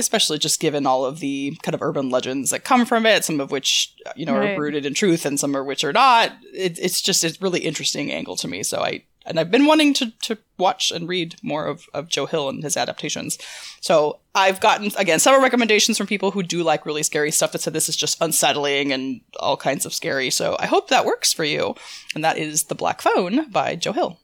especially 0.00 0.38
just 0.38 0.58
given 0.58 0.86
all 0.86 1.04
of 1.04 1.20
the 1.20 1.56
kind 1.62 1.74
of 1.74 1.82
urban 1.82 2.10
legends 2.10 2.50
that 2.50 2.64
come 2.64 2.84
from 2.84 3.06
it, 3.06 3.24
some 3.24 3.40
of 3.40 3.52
which 3.52 3.94
uh, 4.06 4.12
you 4.16 4.26
know 4.26 4.36
right. 4.36 4.56
are 4.56 4.60
rooted 4.60 4.84
in 4.84 4.94
truth 4.94 5.24
and 5.24 5.38
some 5.38 5.54
of 5.54 5.64
which 5.66 5.84
are 5.84 5.92
not. 5.92 6.32
It, 6.52 6.78
it's 6.80 7.00
just 7.00 7.22
a 7.22 7.36
really 7.40 7.60
interesting 7.60 8.10
angle 8.10 8.36
to 8.36 8.48
me. 8.48 8.64
So 8.64 8.82
I 8.82 9.04
and 9.26 9.38
I've 9.38 9.50
been 9.50 9.66
wanting 9.66 9.94
to 9.94 10.10
to 10.22 10.38
watch 10.58 10.90
and 10.90 11.08
read 11.08 11.36
more 11.42 11.66
of 11.66 11.86
of 11.94 12.08
Joe 12.08 12.26
Hill 12.26 12.48
and 12.48 12.62
his 12.62 12.76
adaptations. 12.76 13.38
So 13.80 14.18
I've 14.34 14.60
gotten 14.60 14.90
again 14.98 15.20
several 15.20 15.42
recommendations 15.42 15.98
from 15.98 16.06
people 16.06 16.30
who 16.30 16.42
do 16.42 16.62
like 16.62 16.86
really 16.86 17.02
scary 17.02 17.30
stuff 17.30 17.52
that 17.52 17.60
said 17.60 17.72
this 17.72 17.88
is 17.88 17.96
just 17.96 18.20
unsettling 18.20 18.92
and 18.92 19.20
all 19.38 19.56
kinds 19.56 19.86
of 19.86 19.94
scary. 19.94 20.30
So 20.30 20.56
I 20.58 20.66
hope 20.66 20.88
that 20.88 21.04
works 21.04 21.32
for 21.32 21.44
you. 21.44 21.74
And 22.14 22.24
that 22.24 22.38
is 22.38 22.64
The 22.64 22.74
Black 22.74 23.00
Phone 23.00 23.50
by 23.50 23.76
Joe 23.76 23.92
Hill. 23.92 24.18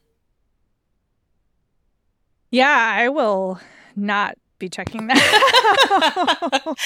Yeah, 2.50 2.94
I 2.96 3.08
will 3.08 3.60
not 3.94 4.38
be 4.58 4.68
checking 4.68 5.06
that. 5.06 5.16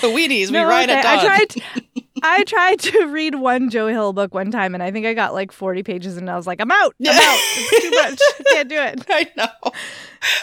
the 0.00 0.08
Wheaties, 0.08 0.50
no, 0.50 0.64
we 0.64 0.70
ride 0.70 0.90
okay. 0.90 0.98
at 0.98 1.02
dawn. 1.02 1.18
I 1.18 1.44
tried, 1.44 1.62
I 2.22 2.44
tried 2.44 2.78
to 2.80 3.06
read 3.06 3.34
one 3.36 3.70
Joe 3.70 3.88
Hill 3.88 4.12
book 4.12 4.34
one 4.34 4.50
time, 4.50 4.74
and 4.74 4.82
I 4.82 4.90
think 4.90 5.06
I 5.06 5.14
got 5.14 5.34
like 5.34 5.52
40 5.52 5.82
pages, 5.82 6.16
and 6.16 6.30
I 6.30 6.36
was 6.36 6.46
like, 6.46 6.60
I'm 6.60 6.70
out. 6.70 6.94
I'm 7.00 7.12
out. 7.12 7.38
It's 7.56 7.82
too 7.82 7.90
much. 8.02 8.20
Can't 8.48 8.68
do 8.68 8.76
it. 8.76 9.04
I 9.08 9.30
know. 9.36 9.72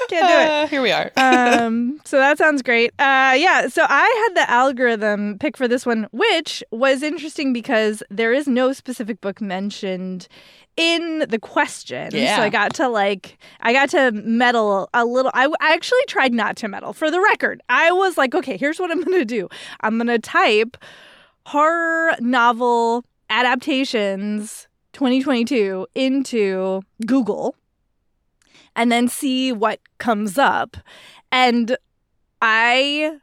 Can't 0.09 0.27
do 0.27 0.33
it. 0.33 0.49
Uh, 0.49 0.67
here 0.67 0.81
we 0.81 0.91
are. 0.91 1.11
um, 1.17 1.99
so 2.05 2.17
that 2.17 2.37
sounds 2.37 2.61
great. 2.61 2.91
Uh, 2.99 3.33
yeah. 3.37 3.67
So 3.67 3.85
I 3.87 4.27
had 4.27 4.43
the 4.43 4.49
algorithm 4.49 5.39
pick 5.39 5.57
for 5.57 5.67
this 5.67 5.85
one, 5.85 6.07
which 6.11 6.63
was 6.71 7.03
interesting 7.03 7.53
because 7.53 8.03
there 8.09 8.33
is 8.33 8.47
no 8.47 8.73
specific 8.73 9.21
book 9.21 9.41
mentioned 9.41 10.27
in 10.77 11.25
the 11.29 11.39
question. 11.39 12.09
Yeah. 12.13 12.37
So 12.37 12.43
I 12.43 12.49
got 12.49 12.73
to 12.75 12.87
like 12.87 13.37
I 13.61 13.73
got 13.73 13.89
to 13.91 14.11
meddle 14.11 14.89
a 14.93 15.05
little. 15.05 15.31
I, 15.33 15.47
I 15.59 15.73
actually 15.73 16.05
tried 16.07 16.33
not 16.33 16.55
to 16.57 16.67
meddle. 16.67 16.93
For 16.93 17.11
the 17.11 17.21
record, 17.21 17.61
I 17.69 17.91
was 17.91 18.17
like, 18.17 18.33
okay, 18.33 18.57
here's 18.57 18.79
what 18.79 18.91
I'm 18.91 19.03
gonna 19.03 19.25
do. 19.25 19.49
I'm 19.81 19.97
gonna 19.97 20.19
type 20.19 20.77
horror 21.45 22.15
novel 22.19 23.03
adaptations 23.29 24.67
2022 24.93 25.87
into 25.95 26.81
Google 27.05 27.55
and 28.75 28.91
then 28.91 29.07
see 29.07 29.51
what 29.51 29.79
comes 29.97 30.37
up. 30.37 30.77
And 31.31 31.77
I 32.41 33.17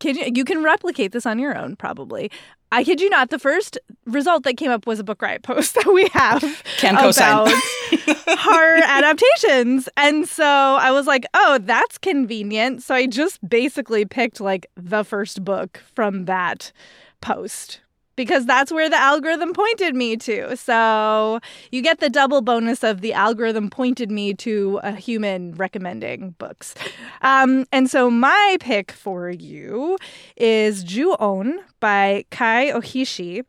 can 0.00 0.34
you 0.34 0.44
can 0.44 0.62
replicate 0.62 1.12
this 1.12 1.26
on 1.26 1.38
your 1.38 1.56
own 1.56 1.76
probably. 1.76 2.30
I 2.70 2.84
kid 2.84 3.00
you 3.00 3.08
not, 3.08 3.30
the 3.30 3.38
first 3.38 3.78
result 4.04 4.44
that 4.44 4.56
came 4.56 4.70
up 4.70 4.86
was 4.86 4.98
a 4.98 5.04
book 5.04 5.22
riot 5.22 5.42
post 5.42 5.74
that 5.74 5.86
we 5.86 6.08
have 6.12 6.42
Can 6.78 6.94
about 6.94 7.48
horror 8.38 8.80
adaptations. 8.84 9.88
And 9.96 10.28
so 10.28 10.44
I 10.44 10.90
was 10.90 11.06
like, 11.06 11.26
oh, 11.34 11.58
that's 11.62 11.98
convenient. 11.98 12.82
So 12.82 12.94
I 12.94 13.06
just 13.06 13.46
basically 13.48 14.04
picked 14.04 14.40
like 14.40 14.66
the 14.76 15.04
first 15.04 15.44
book 15.44 15.82
from 15.94 16.26
that 16.26 16.72
post 17.20 17.80
because 18.18 18.46
that's 18.46 18.72
where 18.72 18.90
the 18.90 19.00
algorithm 19.00 19.52
pointed 19.52 19.94
me 19.94 20.16
to. 20.16 20.56
So 20.56 21.38
you 21.70 21.80
get 21.80 22.00
the 22.00 22.10
double 22.10 22.42
bonus 22.42 22.82
of 22.82 23.00
the 23.00 23.12
algorithm 23.12 23.70
pointed 23.70 24.10
me 24.10 24.34
to 24.34 24.80
a 24.82 24.90
human 24.90 25.54
recommending 25.54 26.30
books. 26.30 26.74
Um, 27.22 27.64
and 27.70 27.88
so 27.88 28.10
my 28.10 28.56
pick 28.58 28.90
for 28.90 29.30
you 29.30 29.98
is 30.36 30.82
Ju-On 30.82 31.60
by 31.78 32.24
Kai 32.32 32.72
Ohishi. 32.72 33.44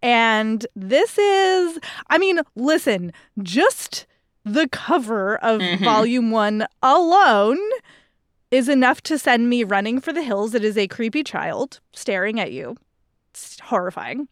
And 0.00 0.66
this 0.74 1.18
is, 1.18 1.78
I 2.08 2.16
mean, 2.16 2.40
listen, 2.56 3.12
just 3.42 4.06
the 4.46 4.66
cover 4.68 5.36
of 5.44 5.60
mm-hmm. 5.60 5.84
volume 5.84 6.30
one 6.30 6.66
alone 6.82 7.58
is 8.50 8.66
enough 8.66 9.02
to 9.02 9.18
send 9.18 9.50
me 9.50 9.62
running 9.62 10.00
for 10.00 10.14
the 10.14 10.22
hills. 10.22 10.54
It 10.54 10.64
is 10.64 10.78
a 10.78 10.88
creepy 10.88 11.22
child 11.22 11.80
staring 11.92 12.40
at 12.40 12.50
you 12.50 12.78
it's 13.46 13.60
horrifying. 13.60 14.28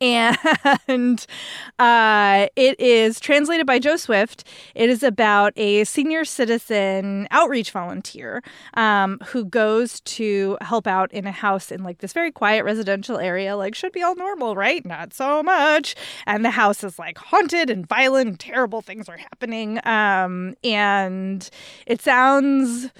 And 0.00 1.26
uh, 1.78 2.48
it 2.54 2.78
is 2.78 3.18
translated 3.18 3.66
by 3.66 3.78
Joe 3.78 3.96
Swift. 3.96 4.44
It 4.74 4.90
is 4.90 5.02
about 5.02 5.52
a 5.56 5.84
senior 5.84 6.24
citizen 6.24 7.26
outreach 7.30 7.70
volunteer 7.70 8.42
um, 8.74 9.18
who 9.28 9.44
goes 9.44 10.00
to 10.00 10.58
help 10.60 10.86
out 10.86 11.10
in 11.12 11.26
a 11.26 11.32
house 11.32 11.72
in 11.72 11.82
like 11.82 11.98
this 11.98 12.12
very 12.12 12.30
quiet 12.30 12.64
residential 12.64 13.18
area. 13.18 13.56
Like, 13.56 13.74
should 13.74 13.92
be 13.92 14.02
all 14.02 14.16
normal, 14.16 14.54
right? 14.54 14.84
Not 14.84 15.14
so 15.14 15.42
much. 15.42 15.94
And 16.26 16.44
the 16.44 16.50
house 16.50 16.84
is 16.84 16.98
like 16.98 17.16
haunted 17.16 17.70
and 17.70 17.86
violent, 17.86 18.28
and 18.28 18.40
terrible 18.40 18.82
things 18.82 19.08
are 19.08 19.16
happening. 19.16 19.80
Um, 19.86 20.56
and 20.62 21.48
it 21.86 22.02
sounds 22.02 22.90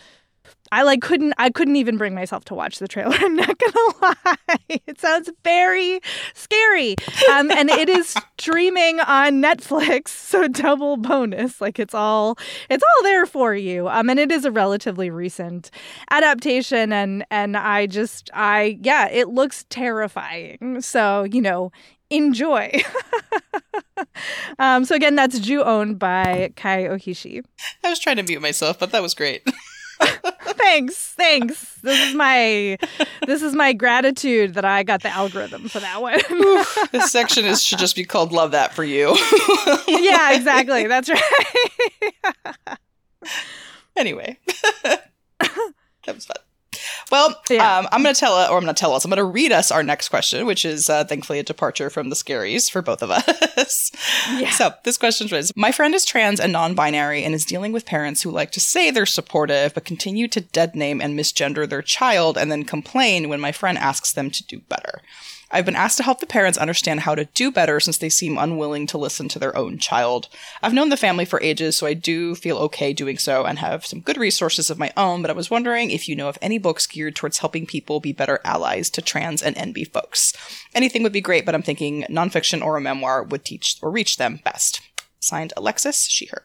I 0.73 0.83
like 0.83 1.01
couldn't 1.03 1.35
I 1.39 1.51
couldn't 1.51 1.77
even 1.77 1.97
bring 1.97 2.15
myself 2.15 2.45
to 2.47 2.55
watch 2.55 2.79
the 2.79 2.89
trailer. 2.89 3.17
I'm 3.19 3.37
not 3.37 3.59
gonna 3.59 4.15
lie. 4.25 4.81
It 4.87 5.01
sounds 5.01 5.31
very 5.45 6.01
scary. 6.35 6.97
Um, 7.31 7.51
and 7.51 7.71
it 7.71 7.89
is 7.89 8.15
streaming 8.39 9.01
on 9.01 9.43
Netflix, 9.43 10.09
so 10.09 10.49
double 10.49 10.97
bonus. 10.97 11.61
Like 11.61 11.79
it's 11.79 11.95
all 11.95 12.39
it's 12.69 12.83
all 12.83 13.03
there 13.03 13.27
for 13.27 13.55
you. 13.55 13.89
Um, 13.89 14.11
and 14.11 14.19
it 14.19 14.31
is 14.31 14.45
a 14.45 14.51
relatively 14.51 15.11
recent 15.11 15.71
adaptation 16.11 16.93
and 16.93 17.25
and 17.31 17.57
I 17.57 17.87
just 17.87 18.31
I 18.35 18.79
yeah, 18.83 19.09
it 19.09 19.29
looks 19.29 19.65
terrifying. 19.69 20.81
So, 20.81 21.25
you 21.25 21.41
know, 21.43 21.73
enjoy. 22.11 22.73
um, 24.59 24.85
so 24.85 24.95
again, 24.95 25.15
that's 25.15 25.39
Ju-On 25.39 25.95
by 25.97 26.53
Kai 26.57 26.85
Ohishi. 26.85 27.45
I 27.85 27.91
was 27.91 27.99
trying 27.99 28.17
to 28.17 28.23
mute 28.23 28.43
myself, 28.43 28.79
but 28.79 28.93
that 28.93 29.03
was 29.03 29.15
great. 29.15 29.43
thanks, 30.00 31.15
thanks. 31.17 31.75
This 31.83 32.09
is 32.09 32.15
my 32.15 32.79
this 33.26 33.43
is 33.43 33.55
my 33.55 33.73
gratitude 33.73 34.55
that 34.55 34.65
I 34.65 34.83
got 34.83 35.03
the 35.03 35.09
algorithm 35.09 35.69
for 35.69 35.81
that 35.81 36.00
one. 36.03 36.19
this 36.93 37.11
section 37.11 37.45
is 37.45 37.62
should 37.62 37.79
just 37.79 37.97
be 37.97 38.05
called 38.05 38.33
"Love 38.33 38.50
That 38.53 38.75
for 38.75 38.85
You." 38.85 39.17
yeah, 39.88 40.33
exactly. 40.33 40.87
That's 40.87 41.09
right. 41.09 42.79
anyway, 43.97 44.38
that 44.83 44.85
was 44.85 44.93
fun. 44.93 45.06
Well, 47.17 47.43
yeah. 47.49 47.79
um, 47.79 47.89
I'm 47.93 48.03
going 48.03 48.15
to 48.15 48.19
tell, 48.19 48.35
or 48.35 48.59
I'm 48.59 48.63
going 48.63 48.75
to 48.75 48.79
tell 48.79 48.93
us, 48.93 49.07
I'm 49.07 49.09
going 49.09 49.17
to 49.17 49.25
read 49.25 49.51
us 49.51 49.71
our 49.71 49.83
next 49.83 50.11
question, 50.11 50.45
which 50.45 50.67
is 50.67 50.91
uh, 50.91 51.05
thankfully 51.05 51.39
a 51.39 51.43
departure 51.43 51.89
from 51.89 52.11
the 52.11 52.15
scaries 52.15 52.71
for 52.71 52.83
both 52.83 53.03
of 53.03 53.11
us. 53.57 53.91
Yeah. 54.31 54.51
So 54.51 54.75
this 54.85 54.99
question 54.99 55.35
is 55.35 55.51
My 55.57 55.73
friend 55.73 55.95
is 55.95 56.05
trans 56.05 56.39
and 56.41 56.53
non 56.53 56.75
binary 56.75 57.25
and 57.25 57.35
is 57.35 57.47
dealing 57.47 57.73
with 57.73 57.87
parents 57.87 58.21
who 58.21 58.31
like 58.31 58.51
to 58.53 58.61
say 58.61 58.91
they're 58.91 59.07
supportive, 59.07 59.73
but 59.73 59.87
continue 59.87 60.29
to 60.29 60.43
dead 60.43 60.77
name 60.77 61.01
and 61.01 61.19
misgender 61.19 61.67
their 61.67 61.81
child 61.81 62.37
and 62.37 62.53
then 62.53 62.65
complain 62.65 63.31
when 63.31 63.41
my 63.41 63.51
friend 63.51 63.79
asks 63.79 64.13
them 64.13 64.31
to 64.31 64.45
do 64.45 64.61
better. 64.61 65.01
I've 65.50 65.65
been 65.65 65.76
asked 65.76 65.97
to 65.99 66.03
help 66.03 66.19
the 66.19 66.26
parents 66.26 66.59
understand 66.59 67.00
how 67.00 67.15
to 67.15 67.26
do 67.26 67.53
better 67.53 67.79
since 67.79 67.99
they 67.99 68.09
seem 68.09 68.37
unwilling 68.37 68.87
to 68.88 68.99
listen 68.99 69.29
to 69.29 69.38
their 69.38 69.57
own 69.57 69.79
child. 69.79 70.29
I've 70.62 70.75
known 70.75 70.88
the 70.88 70.97
family 70.97 71.25
for 71.25 71.41
ages, 71.41 71.76
so 71.76 71.87
I 71.87 71.95
do 71.95 72.35
feel 72.35 72.59
okay 72.59 72.93
doing 72.93 73.17
so 73.17 73.45
and 73.45 73.59
have 73.61 73.87
some 73.87 74.00
good 74.00 74.17
resources 74.17 74.71
of 74.71 74.79
my 74.79 74.93
own, 74.97 75.23
but 75.23 75.31
I 75.31 75.35
was 75.35 75.50
wondering 75.50 75.91
if 75.91 76.09
you 76.09 76.17
know 76.17 76.29
of 76.29 76.38
any 76.43 76.59
books 76.59 76.87
geared 76.87 77.15
towards 77.15 77.38
helping 77.38 77.65
people 77.65 78.00
be 78.00 78.12
better 78.12 78.41
allies 78.45 78.91
to 78.91 79.03
trans 79.03 79.43
and 79.43 79.55
NB 79.55 79.93
folks. 79.93 80.33
Anything 80.75 81.03
would 81.05 81.12
be 81.12 81.21
great, 81.21 81.47
but 81.47 81.55
I'm 81.55 81.62
thinking 81.62 82.03
nonfiction 82.11 82.62
or 82.62 82.76
a 82.76 82.81
memoir 82.81 83.23
would 83.23 83.45
teach 83.45 83.79
or 83.83 83.91
reach 83.91 84.17
them 84.17 84.41
best. 84.45 84.81
Signed 85.21 85.53
Alexis, 85.57 86.07
she, 86.09 86.26
her. 86.26 86.43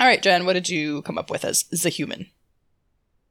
All 0.00 0.06
right, 0.06 0.22
Jen, 0.22 0.46
what 0.46 0.54
did 0.54 0.68
you 0.68 1.02
come 1.02 1.18
up 1.18 1.30
with 1.30 1.44
as 1.44 1.64
the 1.64 1.88
human? 1.88 2.30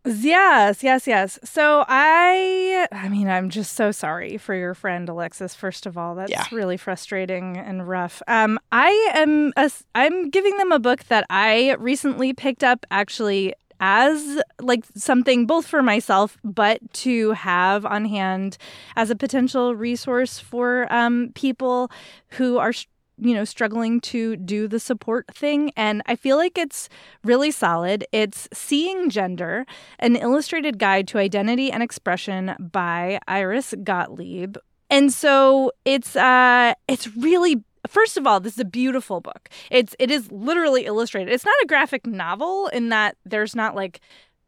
Yes, 0.05 0.83
yes, 0.83 1.05
yes. 1.05 1.37
So 1.43 1.83
I 1.87 2.87
I 2.91 3.09
mean, 3.09 3.27
I'm 3.27 3.49
just 3.49 3.73
so 3.73 3.91
sorry 3.91 4.37
for 4.37 4.55
your 4.55 4.73
friend 4.73 5.07
Alexis 5.09 5.53
first 5.53 5.85
of 5.85 5.97
all. 5.97 6.15
That's 6.15 6.31
yeah. 6.31 6.45
really 6.51 6.77
frustrating 6.77 7.57
and 7.57 7.87
rough. 7.87 8.21
Um 8.27 8.57
I 8.71 9.11
am 9.15 9.51
a, 9.57 9.69
I'm 9.95 10.29
giving 10.29 10.57
them 10.57 10.71
a 10.71 10.79
book 10.79 11.05
that 11.05 11.25
I 11.29 11.75
recently 11.79 12.33
picked 12.33 12.63
up 12.63 12.85
actually 12.89 13.53
as 13.79 14.41
like 14.59 14.85
something 14.95 15.45
both 15.45 15.67
for 15.67 15.83
myself 15.83 16.37
but 16.43 16.79
to 16.93 17.31
have 17.33 17.85
on 17.85 18.05
hand 18.05 18.57
as 18.95 19.09
a 19.11 19.15
potential 19.15 19.75
resource 19.75 20.39
for 20.39 20.91
um 20.91 21.31
people 21.35 21.91
who 22.29 22.57
are 22.57 22.73
you 23.19 23.33
know, 23.33 23.43
struggling 23.43 23.99
to 24.01 24.35
do 24.37 24.67
the 24.67 24.79
support 24.79 25.27
thing. 25.33 25.71
And 25.75 26.01
I 26.05 26.15
feel 26.15 26.37
like 26.37 26.57
it's 26.57 26.89
really 27.23 27.51
solid. 27.51 28.05
It's 28.11 28.47
Seeing 28.53 29.09
Gender, 29.09 29.65
an 29.99 30.15
illustrated 30.15 30.77
guide 30.77 31.07
to 31.09 31.17
identity 31.17 31.71
and 31.71 31.81
expression 31.81 32.55
by 32.59 33.19
Iris 33.27 33.73
Gottlieb. 33.83 34.57
And 34.89 35.11
so 35.11 35.71
it's 35.83 36.15
uh 36.15 36.73
it's 36.87 37.07
really 37.15 37.63
first 37.87 38.17
of 38.17 38.27
all, 38.27 38.39
this 38.39 38.53
is 38.53 38.59
a 38.59 38.65
beautiful 38.65 39.21
book. 39.21 39.49
It's 39.71 39.95
it 39.99 40.11
is 40.11 40.31
literally 40.31 40.85
illustrated. 40.85 41.31
It's 41.31 41.45
not 41.45 41.55
a 41.63 41.67
graphic 41.67 42.05
novel 42.05 42.67
in 42.67 42.89
that 42.89 43.17
there's 43.25 43.55
not 43.55 43.75
like 43.75 44.01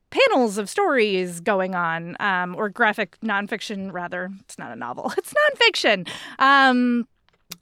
panels 0.10 0.58
of 0.58 0.70
stories 0.70 1.40
going 1.40 1.76
on, 1.76 2.18
um, 2.20 2.56
or 2.56 2.70
graphic 2.70 3.18
nonfiction 3.22 3.92
rather. 3.92 4.32
It's 4.42 4.58
not 4.58 4.72
a 4.72 4.76
novel. 4.76 5.14
It's 5.18 5.34
nonfiction. 5.34 6.08
Um, 6.40 7.08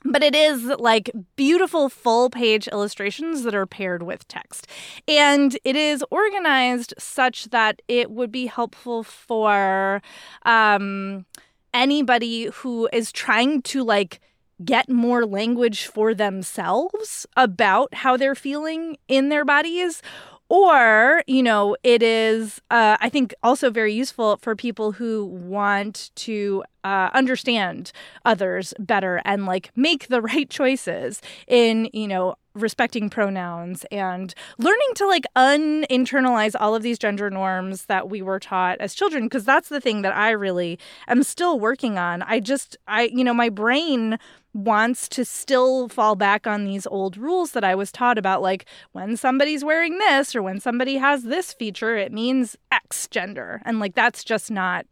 but 0.03 0.23
it 0.23 0.35
is 0.35 0.65
like 0.79 1.09
beautiful 1.35 1.89
full 1.89 2.29
page 2.29 2.67
illustrations 2.67 3.43
that 3.43 3.55
are 3.55 3.65
paired 3.65 4.03
with 4.03 4.27
text. 4.27 4.67
And 5.07 5.57
it 5.63 5.75
is 5.75 6.03
organized 6.11 6.93
such 6.97 7.45
that 7.45 7.81
it 7.87 8.11
would 8.11 8.31
be 8.31 8.47
helpful 8.47 9.03
for 9.03 10.01
um, 10.43 11.25
anybody 11.73 12.45
who 12.45 12.89
is 12.91 13.11
trying 13.11 13.61
to 13.63 13.83
like 13.83 14.19
get 14.63 14.89
more 14.89 15.25
language 15.25 15.85
for 15.85 16.13
themselves 16.13 17.25
about 17.35 17.93
how 17.93 18.17
they're 18.17 18.35
feeling 18.35 18.97
in 19.07 19.29
their 19.29 19.45
bodies 19.45 20.01
or 20.49 21.21
you 21.27 21.43
know 21.43 21.75
it 21.83 22.01
is 22.01 22.59
uh, 22.71 22.97
i 22.99 23.09
think 23.09 23.35
also 23.43 23.69
very 23.69 23.93
useful 23.93 24.37
for 24.37 24.55
people 24.55 24.93
who 24.93 25.25
want 25.25 26.09
to 26.15 26.63
uh, 26.87 27.09
understand 27.13 27.91
others 28.23 28.73
better 28.79 29.21
and 29.25 29.45
like 29.45 29.71
make 29.75 30.07
the 30.07 30.21
right 30.31 30.49
choices 30.49 31.21
in 31.47 31.89
you 31.91 32.07
know 32.07 32.35
respecting 32.53 33.07
pronouns 33.09 33.85
and 33.91 34.33
learning 34.57 34.87
to 34.95 35.05
like 35.05 35.25
uninternalize 35.35 36.55
all 36.59 36.73
of 36.73 36.81
these 36.81 36.97
gender 36.97 37.29
norms 37.29 37.85
that 37.85 38.09
we 38.09 38.21
were 38.21 38.39
taught 38.39 38.79
as 38.79 38.95
children 38.95 39.25
because 39.25 39.43
that's 39.43 39.69
the 39.69 39.81
thing 39.81 40.01
that 40.01 40.15
I 40.15 40.31
really 40.31 40.79
am 41.07 41.21
still 41.23 41.59
working 41.59 41.97
on. 41.99 42.23
I 42.23 42.39
just 42.39 42.77
I 42.87 43.03
you 43.13 43.23
know 43.23 43.33
my 43.33 43.49
brain 43.49 44.17
wants 44.53 45.07
to 45.09 45.23
still 45.23 45.87
fall 45.89 46.15
back 46.15 46.47
on 46.47 46.63
these 46.63 46.87
old 46.87 47.15
rules 47.15 47.51
that 47.51 47.63
I 47.65 47.75
was 47.75 47.91
taught 47.91 48.17
about 48.17 48.41
like 48.41 48.65
when 48.93 49.17
somebody's 49.17 49.63
wearing 49.63 49.99
this 49.99 50.35
or 50.35 50.41
when 50.41 50.59
somebody 50.59 50.95
has 50.95 51.23
this 51.23 51.53
feature 51.53 51.95
it 51.95 52.11
means 52.13 52.55
x 52.71 53.07
gender 53.09 53.61
and 53.65 53.79
like 53.79 53.93
that's 53.93 54.23
just 54.23 54.49
not 54.49 54.87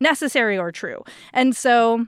necessary 0.00 0.58
or 0.58 0.72
true. 0.72 1.02
And 1.32 1.54
so 1.56 2.06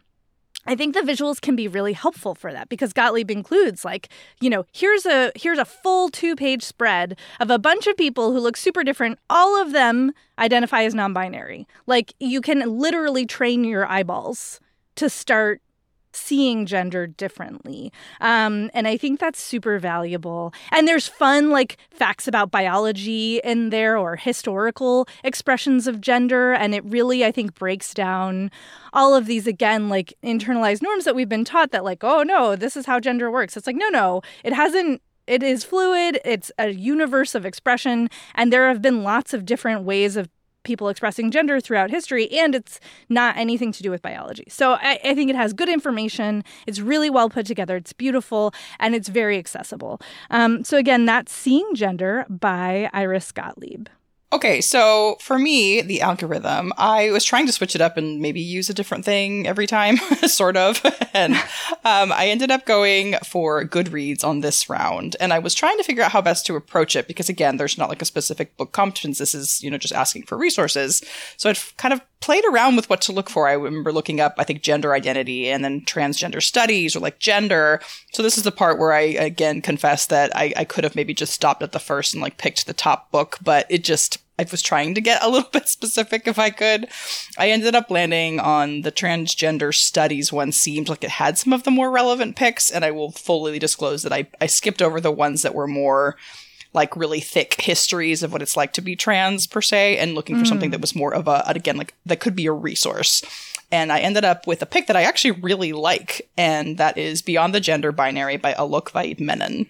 I 0.66 0.74
think 0.74 0.94
the 0.94 1.00
visuals 1.00 1.40
can 1.40 1.56
be 1.56 1.66
really 1.66 1.94
helpful 1.94 2.34
for 2.34 2.52
that 2.52 2.68
because 2.68 2.92
Gottlieb 2.92 3.30
includes 3.30 3.84
like, 3.84 4.10
you 4.40 4.50
know, 4.50 4.66
here's 4.72 5.06
a 5.06 5.32
here's 5.34 5.58
a 5.58 5.64
full 5.64 6.10
two-page 6.10 6.62
spread 6.62 7.18
of 7.40 7.50
a 7.50 7.58
bunch 7.58 7.86
of 7.86 7.96
people 7.96 8.32
who 8.32 8.38
look 8.38 8.56
super 8.56 8.84
different. 8.84 9.18
All 9.30 9.60
of 9.60 9.72
them 9.72 10.12
identify 10.38 10.82
as 10.82 10.94
non-binary. 10.94 11.66
Like 11.86 12.12
you 12.20 12.42
can 12.42 12.78
literally 12.78 13.24
train 13.24 13.64
your 13.64 13.90
eyeballs 13.90 14.60
to 14.96 15.08
start 15.08 15.62
seeing 16.12 16.66
gender 16.66 17.06
differently. 17.06 17.92
Um, 18.20 18.70
and 18.74 18.86
I 18.88 18.96
think 18.96 19.20
that's 19.20 19.40
super 19.40 19.78
valuable. 19.78 20.52
And 20.72 20.86
there's 20.86 21.08
fun, 21.08 21.50
like 21.50 21.76
facts 21.90 22.26
about 22.26 22.50
biology 22.50 23.38
in 23.44 23.70
there 23.70 23.96
or 23.96 24.16
historical 24.16 25.08
expressions 25.24 25.86
of 25.86 26.00
gender. 26.00 26.52
And 26.52 26.74
it 26.74 26.84
really, 26.84 27.24
I 27.24 27.32
think, 27.32 27.54
breaks 27.54 27.94
down 27.94 28.50
all 28.92 29.14
of 29.14 29.26
these, 29.26 29.46
again, 29.46 29.88
like 29.88 30.14
internalized 30.22 30.82
norms 30.82 31.04
that 31.04 31.14
we've 31.14 31.28
been 31.28 31.44
taught 31.44 31.70
that, 31.72 31.84
like, 31.84 32.02
oh 32.02 32.22
no, 32.22 32.56
this 32.56 32.76
is 32.76 32.86
how 32.86 33.00
gender 33.00 33.30
works. 33.30 33.56
It's 33.56 33.66
like, 33.66 33.76
no, 33.76 33.88
no, 33.88 34.22
it 34.44 34.52
hasn't 34.52 35.02
it 35.26 35.42
is 35.42 35.62
fluid 35.62 36.18
it's 36.24 36.50
a 36.58 36.70
universe 36.70 37.34
of 37.34 37.44
expression 37.44 38.08
and 38.34 38.50
there 38.50 38.66
have 38.66 38.80
been 38.80 39.02
lots 39.02 39.34
of 39.34 39.44
different 39.44 39.82
ways 39.82 40.16
of 40.16 40.26
people 40.68 40.88
expressing 40.88 41.32
gender 41.32 41.60
throughout 41.60 41.90
history, 41.90 42.30
and 42.30 42.54
it's 42.54 42.78
not 43.08 43.36
anything 43.36 43.72
to 43.72 43.82
do 43.82 43.90
with 43.90 44.02
biology. 44.02 44.44
So 44.48 44.74
I, 44.74 45.00
I, 45.02 45.14
think 45.14 45.30
it 45.30 45.36
has 45.36 45.52
good 45.52 45.68
information. 45.68 46.44
It's 46.66 46.78
really 46.78 47.10
well 47.10 47.30
put 47.30 47.46
together. 47.46 47.74
It's 47.76 47.92
beautiful, 47.92 48.54
and 48.78 48.94
it's 48.94 49.08
very 49.08 49.38
accessible. 49.38 50.00
Um, 50.30 50.62
so 50.62 50.76
again, 50.76 51.06
that's 51.06 51.32
Seeing 51.32 51.74
Gender 51.74 52.26
by 52.28 52.90
Iris 52.92 53.32
Gottlieb. 53.32 53.88
Okay, 54.30 54.60
so 54.60 55.16
for 55.20 55.38
me, 55.38 55.80
the 55.80 56.02
algorithm, 56.02 56.70
I 56.76 57.10
was 57.10 57.24
trying 57.24 57.46
to 57.46 57.52
switch 57.52 57.74
it 57.74 57.80
up 57.80 57.96
and 57.96 58.20
maybe 58.20 58.42
use 58.42 58.68
a 58.68 58.74
different 58.74 59.06
thing 59.06 59.46
every 59.46 59.66
time, 59.66 59.96
sort 60.26 60.54
of. 60.54 60.82
and 61.14 61.34
um, 61.82 62.12
I 62.12 62.28
ended 62.28 62.50
up 62.50 62.66
going 62.66 63.14
for 63.24 63.64
Goodreads 63.64 64.22
on 64.22 64.40
this 64.40 64.68
round. 64.68 65.16
And 65.18 65.32
I 65.32 65.38
was 65.38 65.54
trying 65.54 65.78
to 65.78 65.82
figure 65.82 66.02
out 66.02 66.12
how 66.12 66.20
best 66.20 66.44
to 66.46 66.56
approach 66.56 66.94
it 66.94 67.08
because, 67.08 67.30
again, 67.30 67.56
there's 67.56 67.78
not 67.78 67.88
like 67.88 68.02
a 68.02 68.04
specific 68.04 68.54
book 68.58 68.72
competence. 68.72 69.16
This 69.16 69.34
is, 69.34 69.62
you 69.62 69.70
know, 69.70 69.78
just 69.78 69.94
asking 69.94 70.24
for 70.24 70.36
resources. 70.36 71.02
So 71.38 71.48
I'd 71.48 71.58
kind 71.78 71.94
of 71.94 72.02
played 72.20 72.44
around 72.44 72.76
with 72.76 72.90
what 72.90 73.00
to 73.02 73.12
look 73.12 73.30
for. 73.30 73.48
I 73.48 73.52
remember 73.52 73.92
looking 73.92 74.20
up, 74.20 74.34
I 74.38 74.44
think, 74.44 74.62
gender 74.62 74.92
identity 74.92 75.48
and 75.48 75.64
then 75.64 75.82
transgender 75.82 76.42
studies 76.42 76.94
or 76.94 77.00
like 77.00 77.18
gender. 77.18 77.80
So 78.12 78.22
this 78.22 78.36
is 78.36 78.44
the 78.44 78.52
part 78.52 78.78
where 78.78 78.92
I, 78.92 79.00
again, 79.00 79.62
confess 79.62 80.06
that 80.06 80.36
I, 80.36 80.52
I 80.56 80.64
could 80.64 80.84
have 80.84 80.96
maybe 80.96 81.14
just 81.14 81.32
stopped 81.32 81.62
at 81.62 81.72
the 81.72 81.78
first 81.78 82.12
and 82.12 82.22
like 82.22 82.36
picked 82.36 82.66
the 82.66 82.74
top 82.74 83.10
book, 83.10 83.38
but 83.42 83.66
it 83.70 83.84
just, 83.84 84.18
I 84.38 84.46
was 84.50 84.62
trying 84.62 84.94
to 84.94 85.00
get 85.00 85.22
a 85.22 85.28
little 85.28 85.48
bit 85.52 85.68
specific 85.68 86.26
if 86.26 86.38
I 86.38 86.50
could. 86.50 86.88
I 87.36 87.50
ended 87.50 87.74
up 87.74 87.90
landing 87.90 88.40
on 88.40 88.82
the 88.82 88.92
transgender 88.92 89.74
studies 89.74 90.32
one 90.32 90.52
seemed 90.52 90.88
like 90.88 91.04
it 91.04 91.10
had 91.10 91.38
some 91.38 91.52
of 91.52 91.64
the 91.64 91.70
more 91.70 91.90
relevant 91.90 92.36
picks, 92.36 92.70
and 92.70 92.84
I 92.84 92.90
will 92.90 93.10
fully 93.10 93.58
disclose 93.58 94.02
that 94.02 94.12
I, 94.12 94.28
I 94.40 94.46
skipped 94.46 94.82
over 94.82 95.00
the 95.00 95.12
ones 95.12 95.42
that 95.42 95.54
were 95.54 95.68
more 95.68 96.16
like 96.74 96.94
really 96.96 97.20
thick 97.20 97.60
histories 97.62 98.22
of 98.22 98.30
what 98.30 98.42
it's 98.42 98.56
like 98.56 98.74
to 98.74 98.82
be 98.82 98.94
trans 98.94 99.46
per 99.46 99.62
se 99.62 99.96
and 99.96 100.14
looking 100.14 100.36
for 100.36 100.44
mm. 100.44 100.48
something 100.48 100.70
that 100.70 100.82
was 100.82 100.94
more 100.94 101.14
of 101.14 101.26
a 101.26 101.42
again 101.46 101.78
like 101.78 101.94
that 102.04 102.20
could 102.20 102.36
be 102.36 102.44
a 102.44 102.52
resource 102.52 103.22
and 103.70 103.92
I 103.92 104.00
ended 104.00 104.24
up 104.24 104.46
with 104.46 104.62
a 104.62 104.66
pick 104.66 104.86
that 104.86 104.96
I 104.96 105.02
actually 105.02 105.32
really 105.32 105.72
like, 105.72 106.30
and 106.36 106.78
that 106.78 106.96
is 106.96 107.22
Beyond 107.22 107.54
the 107.54 107.60
Gender 107.60 107.92
Binary 107.92 108.36
by 108.36 108.54
Alok 108.54 108.90
Vaid-Menon. 108.90 109.66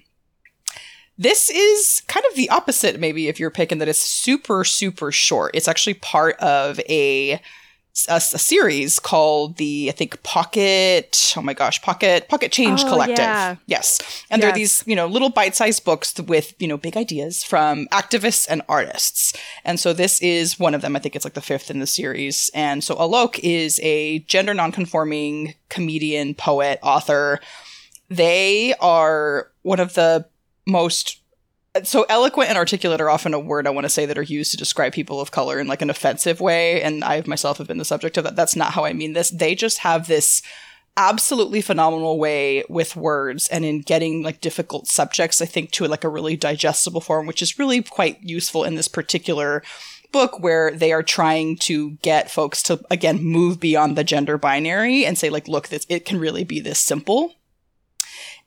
This 1.18 1.50
is 1.50 2.02
kind 2.06 2.24
of 2.30 2.36
the 2.36 2.48
opposite, 2.48 3.00
maybe, 3.00 3.26
if 3.26 3.40
you're 3.40 3.50
picking 3.50 3.78
that 3.78 3.88
it's 3.88 3.98
super, 3.98 4.62
super 4.62 5.10
short. 5.10 5.50
It's 5.54 5.66
actually 5.66 5.94
part 5.94 6.38
of 6.38 6.78
a 6.88 7.40
a, 8.08 8.14
a, 8.16 8.20
series 8.20 9.00
called 9.00 9.56
the 9.56 9.88
I 9.88 9.92
think 9.92 10.22
Pocket 10.22 11.34
oh 11.36 11.42
my 11.42 11.52
gosh 11.52 11.82
Pocket 11.82 12.28
Pocket 12.28 12.52
Change 12.52 12.82
oh, 12.84 12.88
Collective 12.90 13.18
yeah. 13.18 13.56
yes 13.66 14.24
and 14.30 14.40
yes. 14.40 14.46
they're 14.46 14.54
these 14.54 14.84
you 14.86 14.94
know 14.94 15.06
little 15.06 15.30
bite-sized 15.30 15.84
books 15.84 16.14
with 16.20 16.54
you 16.60 16.68
know 16.68 16.76
big 16.76 16.96
ideas 16.96 17.42
from 17.42 17.88
activists 17.88 18.46
and 18.48 18.62
artists 18.68 19.34
and 19.64 19.80
so 19.80 19.92
this 19.92 20.20
is 20.22 20.60
one 20.60 20.74
of 20.74 20.82
them 20.82 20.94
I 20.94 21.00
think 21.00 21.16
it's 21.16 21.24
like 21.24 21.34
the 21.34 21.40
fifth 21.40 21.70
in 21.70 21.80
the 21.80 21.86
series 21.86 22.50
and 22.54 22.84
so 22.84 22.94
Alok 22.94 23.40
is 23.42 23.80
a 23.82 24.20
gender 24.20 24.54
nonconforming 24.54 25.54
comedian 25.68 26.34
poet 26.34 26.78
author 26.82 27.40
they 28.08 28.74
are 28.80 29.50
one 29.62 29.80
of 29.80 29.94
the 29.94 30.24
most 30.68 31.20
so 31.84 32.04
eloquent 32.08 32.48
and 32.48 32.58
articulate 32.58 33.00
are 33.00 33.10
often 33.10 33.34
a 33.34 33.38
word 33.38 33.66
I 33.66 33.70
want 33.70 33.84
to 33.84 33.90
say 33.90 34.06
that 34.06 34.18
are 34.18 34.22
used 34.22 34.50
to 34.52 34.56
describe 34.56 34.92
people 34.92 35.20
of 35.20 35.30
color 35.30 35.58
in 35.58 35.66
like 35.66 35.82
an 35.82 35.90
offensive 35.90 36.40
way. 36.40 36.82
And 36.82 37.04
I 37.04 37.22
myself 37.26 37.58
have 37.58 37.68
been 37.68 37.78
the 37.78 37.84
subject 37.84 38.16
of 38.16 38.24
that. 38.24 38.36
That's 38.36 38.56
not 38.56 38.72
how 38.72 38.84
I 38.84 38.92
mean 38.92 39.12
this. 39.12 39.30
They 39.30 39.54
just 39.54 39.78
have 39.78 40.06
this 40.06 40.42
absolutely 40.96 41.60
phenomenal 41.60 42.18
way 42.18 42.64
with 42.68 42.96
words 42.96 43.46
and 43.48 43.64
in 43.64 43.80
getting 43.82 44.22
like 44.22 44.40
difficult 44.40 44.88
subjects, 44.88 45.40
I 45.40 45.46
think, 45.46 45.70
to 45.72 45.86
like 45.86 46.04
a 46.04 46.08
really 46.08 46.36
digestible 46.36 47.00
form, 47.00 47.26
which 47.26 47.42
is 47.42 47.58
really 47.58 47.82
quite 47.82 48.22
useful 48.22 48.64
in 48.64 48.74
this 48.74 48.88
particular 48.88 49.62
book 50.10 50.40
where 50.40 50.72
they 50.72 50.92
are 50.92 51.02
trying 51.02 51.56
to 51.56 51.92
get 52.02 52.30
folks 52.30 52.62
to 52.64 52.80
again 52.90 53.22
move 53.22 53.60
beyond 53.60 53.96
the 53.96 54.02
gender 54.02 54.38
binary 54.38 55.04
and 55.04 55.18
say 55.18 55.28
like 55.28 55.46
look 55.46 55.68
this 55.68 55.84
it 55.90 56.06
can 56.06 56.18
really 56.18 56.44
be 56.44 56.60
this 56.60 56.78
simple 56.78 57.34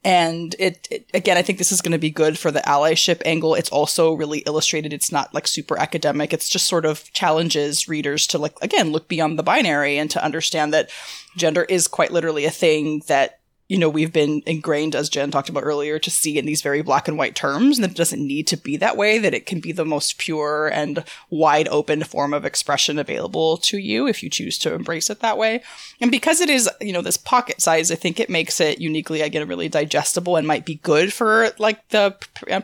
and 0.03 0.55
it, 0.57 0.87
it, 0.89 1.09
again, 1.13 1.37
I 1.37 1.43
think 1.43 1.59
this 1.59 1.71
is 1.71 1.81
going 1.81 1.91
to 1.91 1.99
be 1.99 2.09
good 2.09 2.39
for 2.39 2.49
the 2.49 2.61
allyship 2.61 3.21
angle. 3.23 3.53
It's 3.53 3.69
also 3.69 4.13
really 4.13 4.39
illustrated. 4.39 4.93
It's 4.93 5.11
not 5.11 5.33
like 5.33 5.47
super 5.47 5.77
academic. 5.77 6.33
It's 6.33 6.49
just 6.49 6.67
sort 6.67 6.85
of 6.85 7.11
challenges 7.13 7.87
readers 7.87 8.25
to 8.27 8.39
like, 8.39 8.55
again, 8.63 8.91
look 8.91 9.07
beyond 9.07 9.37
the 9.37 9.43
binary 9.43 9.99
and 9.99 10.09
to 10.11 10.23
understand 10.23 10.73
that 10.73 10.89
gender 11.37 11.63
is 11.65 11.87
quite 11.87 12.11
literally 12.11 12.45
a 12.45 12.51
thing 12.51 13.03
that 13.07 13.40
you 13.71 13.77
know, 13.77 13.87
we've 13.87 14.11
been 14.11 14.43
ingrained, 14.45 14.97
as 14.97 15.07
Jen 15.07 15.31
talked 15.31 15.47
about 15.47 15.63
earlier, 15.63 15.97
to 15.97 16.11
see 16.11 16.37
in 16.37 16.45
these 16.45 16.61
very 16.61 16.81
black 16.81 17.07
and 17.07 17.17
white 17.17 17.35
terms, 17.35 17.79
and 17.79 17.89
it 17.89 17.95
doesn't 17.95 18.21
need 18.21 18.45
to 18.47 18.57
be 18.57 18.75
that 18.75 18.97
way, 18.97 19.17
that 19.17 19.33
it 19.33 19.45
can 19.45 19.61
be 19.61 19.71
the 19.71 19.85
most 19.85 20.17
pure 20.17 20.67
and 20.67 21.05
wide 21.29 21.69
open 21.69 22.03
form 22.03 22.33
of 22.33 22.43
expression 22.43 22.99
available 22.99 23.55
to 23.55 23.77
you 23.77 24.07
if 24.07 24.21
you 24.21 24.29
choose 24.29 24.57
to 24.57 24.73
embrace 24.73 25.09
it 25.09 25.21
that 25.21 25.37
way. 25.37 25.63
And 26.01 26.11
because 26.11 26.41
it 26.41 26.49
is, 26.49 26.69
you 26.81 26.91
know, 26.91 27.01
this 27.01 27.15
pocket 27.15 27.61
size, 27.61 27.91
I 27.91 27.95
think 27.95 28.19
it 28.19 28.29
makes 28.29 28.59
it 28.59 28.81
uniquely, 28.81 29.21
again, 29.21 29.47
really 29.47 29.69
digestible 29.69 30.35
and 30.35 30.45
might 30.45 30.65
be 30.65 30.75
good 30.75 31.13
for 31.13 31.51
like 31.57 31.87
the 31.91 32.13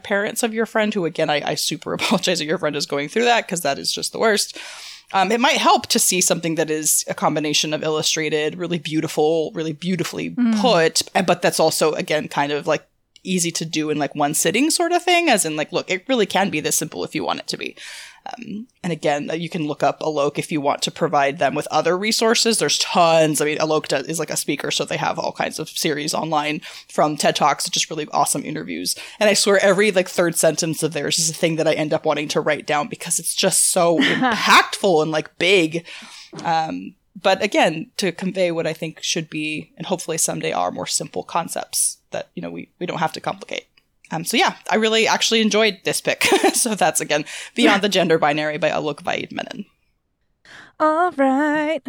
parents 0.04 0.43
of 0.43 0.54
your 0.54 0.65
friend 0.65 0.93
who, 0.93 1.06
again, 1.06 1.30
I, 1.30 1.52
I 1.52 1.56
super 1.56 1.93
apologize 1.93 2.39
that 2.39 2.46
your 2.46 2.58
friend 2.58 2.76
is 2.76 2.86
going 2.86 3.08
through 3.08 3.24
that 3.24 3.46
because 3.46 3.62
that 3.62 3.80
is 3.80 3.93
just 3.93 4.12
the 4.12 4.20
worst. 4.20 4.58
Um, 5.13 5.32
it 5.32 5.39
might 5.39 5.58
help 5.58 5.88
to 5.88 6.00
see 6.00 6.22
something 6.22 6.56
that 6.56 6.70
is 6.70 7.06
a 7.08 7.13
combination 7.13 7.74
of 7.74 7.84
illustrated, 7.84 8.58
really 8.58 8.80
beautiful, 8.80 9.52
really 9.54 9.74
beautifully 9.74 10.32
Mm. 10.32 10.60
put, 10.60 11.02
but 11.26 11.41
that's 11.41 11.60
also 11.60 11.93
again 11.93 12.28
kind 12.28 12.52
of 12.52 12.67
like 12.67 12.86
easy 13.24 13.52
to 13.52 13.65
do 13.65 13.89
in 13.89 13.98
like 13.98 14.15
one 14.15 14.34
sitting 14.34 14.70
sort 14.70 14.91
of 14.91 15.04
thing. 15.04 15.30
As 15.30 15.46
in, 15.46 15.56
like, 15.56 15.72
look, 15.74 15.89
it 15.89 16.04
really 16.08 16.26
can 16.26 16.50
be 16.50 16.60
this 16.62 16.76
simple 16.78 17.04
if 17.04 17.13
you 17.15 17.24
want 17.26 17.39
it 17.39 17.48
to 17.48 17.58
be. 17.58 17.76
Um, 18.28 18.68
and 18.84 18.92
again, 18.92 19.30
uh, 19.30 19.34
you 19.34 19.50
can 19.50 19.68
look 19.68 19.84
up 19.84 20.00
Alok 20.00 20.38
if 20.38 20.52
you 20.52 20.60
want 20.60 20.82
to 20.84 20.92
provide 20.92 21.40
them 21.40 21.56
with 21.56 21.68
other 21.70 21.98
resources. 21.98 22.58
There's 22.58 22.80
tons. 22.80 23.42
I 23.42 23.46
mean, 23.46 23.58
Alok 23.58 23.88
does, 23.88 24.08
is 24.08 24.20
like 24.20 24.30
a 24.30 24.38
speaker, 24.38 24.72
so 24.72 24.86
they 24.86 24.98
have 24.98 25.20
all 25.20 25.32
kinds 25.32 25.60
of 25.60 25.70
series 25.70 26.13
online 26.13 26.62
from 26.90 27.16
TED 27.16 27.36
Talks, 27.36 27.70
just 27.70 27.90
really 27.90 28.08
awesome 28.12 28.44
interviews. 28.44 28.96
And 29.20 29.30
I 29.30 29.34
swear, 29.34 29.60
every 29.62 29.92
like 29.92 30.10
third 30.10 30.36
sentence 30.36 30.84
of 30.84 30.94
theirs 30.94 31.20
is 31.20 31.30
a 31.30 31.34
thing 31.34 31.58
that 31.58 31.68
I 31.68 31.74
end 31.74 31.94
up 31.94 32.06
wanting 32.06 32.28
to 32.30 32.42
write 32.42 32.66
down 32.66 32.88
because 32.88 33.20
it's 33.20 33.36
just 33.36 33.72
so 33.72 33.98
impactful 34.00 35.02
and 35.02 35.12
like 35.12 35.38
big. 35.38 35.86
Um, 36.44 36.96
but 37.22 37.42
again, 37.42 37.92
to 37.98 38.12
convey 38.12 38.52
what 38.52 38.68
I 38.68 38.74
think 38.74 39.02
should 39.02 39.30
be, 39.30 39.72
and 39.78 39.88
hopefully 39.88 40.18
someday 40.18 40.52
are 40.52 40.72
more 40.72 40.86
simple 40.86 41.24
concepts 41.24 41.98
that 42.12 42.30
you 42.36 42.42
know 42.42 42.50
we 42.50 42.70
we 42.80 42.86
don't 42.86 43.00
have 43.00 43.13
to 43.13 43.22
complicate. 43.22 43.68
Um, 44.12 44.24
so 44.24 44.38
yeah, 44.38 44.56
I 44.70 44.76
really 44.76 45.08
actually 45.08 45.41
enjoyed 45.41 45.80
this 45.84 46.02
pick. 46.02 46.24
so 46.54 46.76
that's 46.76 47.02
again 47.02 47.26
Beyond 47.56 47.82
the 47.82 47.89
Gender 47.89 48.17
Binary 48.17 48.58
by 48.58 48.70
Alok 48.70 49.02
Vaid 49.02 49.32
Menon. 49.32 49.65
All 50.80 51.12
right. 51.12 51.82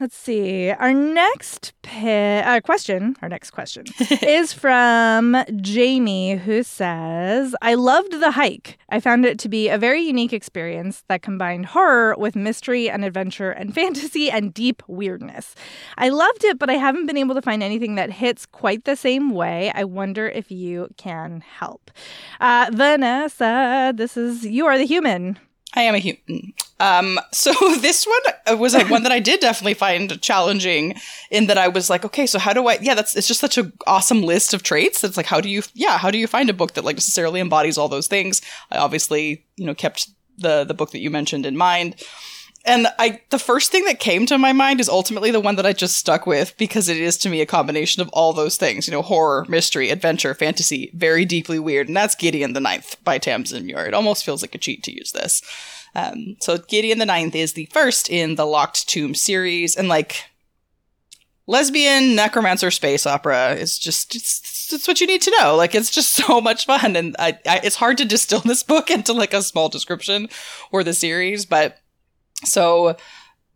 Let's 0.00 0.16
see. 0.16 0.70
Our 0.70 0.92
next 0.92 1.72
uh, 1.84 2.60
question, 2.64 3.14
our 3.22 3.28
next 3.28 3.52
question, 3.52 3.84
is 4.22 4.52
from 4.52 5.36
Jamie, 5.60 6.34
who 6.34 6.64
says, 6.64 7.54
I 7.62 7.74
loved 7.74 8.12
the 8.12 8.32
hike. 8.32 8.76
I 8.88 8.98
found 8.98 9.24
it 9.24 9.38
to 9.40 9.48
be 9.48 9.68
a 9.68 9.78
very 9.78 10.02
unique 10.02 10.32
experience 10.32 11.04
that 11.08 11.22
combined 11.22 11.66
horror 11.66 12.16
with 12.18 12.34
mystery 12.34 12.90
and 12.90 13.04
adventure 13.04 13.52
and 13.52 13.72
fantasy 13.80 14.30
and 14.30 14.52
deep 14.52 14.82
weirdness. 14.88 15.54
I 15.96 16.08
loved 16.08 16.42
it, 16.42 16.58
but 16.58 16.70
I 16.70 16.74
haven't 16.74 17.06
been 17.06 17.16
able 17.16 17.36
to 17.36 17.42
find 17.42 17.62
anything 17.62 17.94
that 17.94 18.10
hits 18.10 18.46
quite 18.46 18.84
the 18.84 18.96
same 18.96 19.30
way. 19.30 19.70
I 19.74 19.84
wonder 19.84 20.28
if 20.28 20.50
you 20.50 20.88
can 20.96 21.40
help. 21.40 21.92
Uh, 22.40 22.68
Vanessa, 22.72 23.92
this 23.94 24.16
is 24.16 24.44
You 24.44 24.66
Are 24.66 24.76
the 24.76 24.86
Human. 24.86 25.38
I 25.74 25.82
am 25.82 25.94
a 25.94 25.98
human. 25.98 26.54
Um, 26.80 27.18
so 27.32 27.52
this 27.80 28.06
one 28.06 28.58
was 28.58 28.74
like 28.74 28.90
one 28.90 29.02
that 29.02 29.12
I 29.12 29.20
did 29.20 29.40
definitely 29.40 29.74
find 29.74 30.20
challenging 30.22 30.94
in 31.30 31.46
that 31.46 31.58
I 31.58 31.68
was 31.68 31.90
like, 31.90 32.04
okay, 32.04 32.26
so 32.26 32.38
how 32.38 32.52
do 32.52 32.66
I, 32.68 32.78
yeah, 32.80 32.94
that's, 32.94 33.16
it's 33.16 33.28
just 33.28 33.40
such 33.40 33.58
an 33.58 33.72
awesome 33.86 34.22
list 34.22 34.54
of 34.54 34.62
traits. 34.62 35.02
It's 35.02 35.16
like, 35.16 35.26
how 35.26 35.40
do 35.40 35.48
you, 35.48 35.62
yeah, 35.74 35.98
how 35.98 36.10
do 36.10 36.18
you 36.18 36.26
find 36.26 36.48
a 36.48 36.54
book 36.54 36.74
that 36.74 36.84
like 36.84 36.96
necessarily 36.96 37.40
embodies 37.40 37.76
all 37.76 37.88
those 37.88 38.06
things? 38.06 38.40
I 38.70 38.78
obviously, 38.78 39.44
you 39.56 39.66
know, 39.66 39.74
kept 39.74 40.08
the, 40.38 40.64
the 40.64 40.74
book 40.74 40.92
that 40.92 41.00
you 41.00 41.10
mentioned 41.10 41.46
in 41.46 41.56
mind. 41.56 41.96
And 42.66 42.86
I, 42.98 43.20
the 43.28 43.38
first 43.38 43.70
thing 43.70 43.84
that 43.84 44.00
came 44.00 44.24
to 44.26 44.38
my 44.38 44.54
mind 44.54 44.80
is 44.80 44.88
ultimately 44.88 45.30
the 45.30 45.40
one 45.40 45.56
that 45.56 45.66
I 45.66 45.74
just 45.74 45.96
stuck 45.96 46.26
with 46.26 46.56
because 46.56 46.88
it 46.88 46.96
is 46.96 47.18
to 47.18 47.28
me 47.28 47.42
a 47.42 47.46
combination 47.46 48.00
of 48.00 48.08
all 48.10 48.32
those 48.32 48.56
things, 48.56 48.86
you 48.86 48.92
know, 48.92 49.02
horror, 49.02 49.44
mystery, 49.48 49.90
adventure, 49.90 50.32
fantasy, 50.32 50.90
very 50.94 51.26
deeply 51.26 51.58
weird. 51.58 51.88
And 51.88 51.96
that's 51.96 52.14
Gideon 52.14 52.54
the 52.54 52.60
Ninth 52.60 52.96
by 53.04 53.18
Tamsin 53.18 53.66
Muir. 53.66 53.84
It 53.86 53.92
almost 53.92 54.24
feels 54.24 54.40
like 54.40 54.54
a 54.54 54.58
cheat 54.58 54.82
to 54.84 54.96
use 54.96 55.12
this. 55.12 55.42
Um, 55.94 56.36
so 56.40 56.58
Gideon 56.58 56.98
the 56.98 57.06
Ninth 57.06 57.34
is 57.34 57.52
the 57.52 57.66
first 57.66 58.10
in 58.10 58.34
the 58.34 58.46
Locked 58.46 58.88
Tomb 58.88 59.14
series, 59.14 59.76
and 59.76 59.88
like 59.88 60.24
lesbian 61.46 62.14
necromancer 62.14 62.70
space 62.70 63.06
opera 63.06 63.52
is 63.52 63.78
just 63.78 64.14
it's, 64.14 64.72
it's 64.72 64.88
what 64.88 65.00
you 65.00 65.06
need 65.06 65.22
to 65.22 65.34
know. 65.38 65.54
Like 65.54 65.74
it's 65.74 65.90
just 65.90 66.12
so 66.14 66.40
much 66.40 66.66
fun, 66.66 66.96
and 66.96 67.14
I, 67.18 67.38
I, 67.46 67.60
it's 67.62 67.76
hard 67.76 67.98
to 67.98 68.04
distill 68.04 68.40
this 68.40 68.62
book 68.62 68.90
into 68.90 69.12
like 69.12 69.34
a 69.34 69.42
small 69.42 69.68
description 69.68 70.28
or 70.72 70.82
the 70.82 70.94
series, 70.94 71.46
but 71.46 71.78
so 72.44 72.96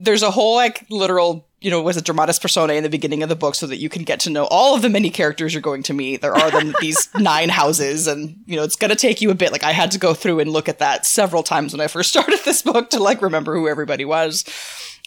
there's 0.00 0.22
a 0.22 0.30
whole 0.30 0.54
like 0.54 0.86
literal 0.90 1.48
you 1.60 1.70
know 1.70 1.82
was 1.82 1.96
a 1.96 2.02
dramatis 2.02 2.38
personae 2.38 2.76
in 2.76 2.84
the 2.84 2.88
beginning 2.88 3.22
of 3.22 3.28
the 3.28 3.36
book 3.36 3.54
so 3.54 3.66
that 3.66 3.78
you 3.78 3.88
can 3.88 4.04
get 4.04 4.20
to 4.20 4.30
know 4.30 4.46
all 4.46 4.74
of 4.76 4.82
the 4.82 4.88
many 4.88 5.10
characters 5.10 5.52
you're 5.52 5.60
going 5.60 5.82
to 5.82 5.94
meet. 5.94 6.20
There 6.20 6.34
are 6.34 6.50
then 6.50 6.74
these 6.80 7.08
nine 7.16 7.48
houses 7.48 8.06
and 8.06 8.36
you 8.46 8.56
know 8.56 8.62
it's 8.62 8.76
going 8.76 8.90
to 8.90 8.96
take 8.96 9.20
you 9.20 9.30
a 9.30 9.34
bit. 9.34 9.52
Like 9.52 9.64
i 9.64 9.72
had 9.72 9.90
to 9.92 9.98
go 9.98 10.14
through 10.14 10.40
and 10.40 10.50
look 10.50 10.68
at 10.68 10.78
that 10.78 11.06
several 11.06 11.42
times 11.42 11.72
when 11.72 11.80
i 11.80 11.88
first 11.88 12.10
started 12.12 12.40
this 12.44 12.62
book 12.62 12.90
to 12.90 13.02
like 13.02 13.22
remember 13.22 13.54
who 13.56 13.68
everybody 13.68 14.04
was. 14.04 14.44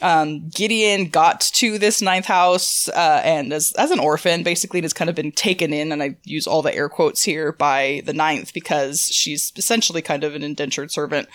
Um, 0.02 0.50
gideon 0.50 1.10
got 1.10 1.42
to 1.42 1.78
this 1.78 2.02
ninth 2.02 2.26
house 2.26 2.90
uh, 2.90 3.22
and 3.24 3.54
as, 3.54 3.72
as 3.74 3.92
an 3.92 4.00
orphan 4.00 4.42
basically 4.42 4.82
has 4.82 4.94
kind 4.94 5.12
of 5.12 5.16
been 5.16 5.32
taken 5.32 5.72
in 5.74 5.92
and 5.92 6.02
i 6.02 6.16
use 6.24 6.48
all 6.48 6.64
the 6.64 6.74
air 6.74 6.90
quotes 6.90 7.22
here 7.22 7.52
by 7.52 8.02
the 8.06 8.14
ninth 8.14 8.52
because 8.52 9.10
she's 9.10 9.54
essentially 9.56 10.02
kind 10.02 10.24
of 10.24 10.34
an 10.34 10.42
indentured 10.42 10.90
servant. 10.90 11.28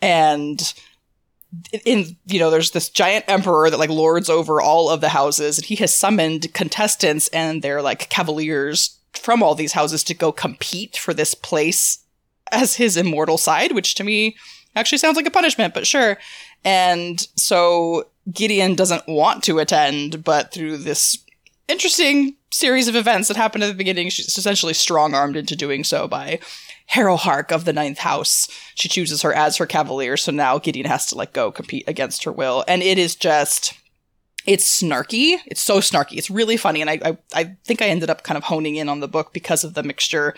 And 0.00 0.72
in 1.84 2.16
you 2.26 2.38
know 2.38 2.50
there's 2.50 2.70
this 2.70 2.88
giant 2.88 3.24
emperor 3.28 3.70
that 3.70 3.78
like 3.78 3.90
lords 3.90 4.30
over 4.30 4.60
all 4.60 4.88
of 4.88 5.00
the 5.00 5.08
houses 5.08 5.58
and 5.58 5.66
he 5.66 5.76
has 5.76 5.94
summoned 5.94 6.52
contestants 6.54 7.28
and 7.28 7.62
they're 7.62 7.82
like 7.82 8.08
cavaliers 8.08 8.98
from 9.14 9.42
all 9.42 9.54
these 9.54 9.72
houses 9.72 10.04
to 10.04 10.14
go 10.14 10.30
compete 10.30 10.96
for 10.96 11.12
this 11.12 11.34
place 11.34 11.98
as 12.52 12.76
his 12.76 12.96
immortal 12.96 13.36
side 13.36 13.72
which 13.72 13.94
to 13.94 14.04
me 14.04 14.36
actually 14.76 14.98
sounds 14.98 15.16
like 15.16 15.26
a 15.26 15.30
punishment 15.30 15.74
but 15.74 15.86
sure. 15.86 16.18
And 16.64 17.26
so 17.36 18.04
gideon 18.32 18.74
doesn't 18.74 19.08
want 19.08 19.42
to 19.44 19.58
attend 19.58 20.22
but 20.22 20.52
through 20.52 20.78
this 20.78 21.18
interesting 21.68 22.36
series 22.52 22.88
of 22.88 22.96
events 22.96 23.28
that 23.28 23.36
happened 23.36 23.64
at 23.64 23.68
the 23.68 23.74
beginning 23.74 24.10
she's 24.10 24.36
essentially 24.36 24.74
strong-armed 24.74 25.36
into 25.36 25.56
doing 25.56 25.84
so 25.84 26.06
by 26.06 26.38
Harrowhark 26.92 27.52
of 27.52 27.64
the 27.64 27.72
Ninth 27.72 27.98
House. 27.98 28.48
She 28.74 28.88
chooses 28.88 29.22
her 29.22 29.32
as 29.32 29.56
her 29.58 29.66
cavalier, 29.66 30.16
so 30.16 30.32
now 30.32 30.58
Gideon 30.58 30.86
has 30.86 31.06
to 31.06 31.14
like 31.14 31.32
go 31.32 31.50
compete 31.52 31.84
against 31.86 32.24
her 32.24 32.32
will, 32.32 32.64
and 32.68 32.82
it 32.82 32.98
is 32.98 33.14
just. 33.14 33.74
It's 34.46 34.80
snarky. 34.82 35.36
It's 35.46 35.60
so 35.60 35.80
snarky. 35.80 36.16
It's 36.16 36.30
really 36.30 36.56
funny, 36.56 36.80
and 36.80 36.88
I, 36.88 36.98
I, 37.04 37.18
I 37.34 37.56
think 37.66 37.82
I 37.82 37.88
ended 37.88 38.08
up 38.08 38.22
kind 38.22 38.38
of 38.38 38.44
honing 38.44 38.76
in 38.76 38.88
on 38.88 39.00
the 39.00 39.06
book 39.06 39.34
because 39.34 39.64
of 39.64 39.74
the 39.74 39.82
mixture. 39.82 40.34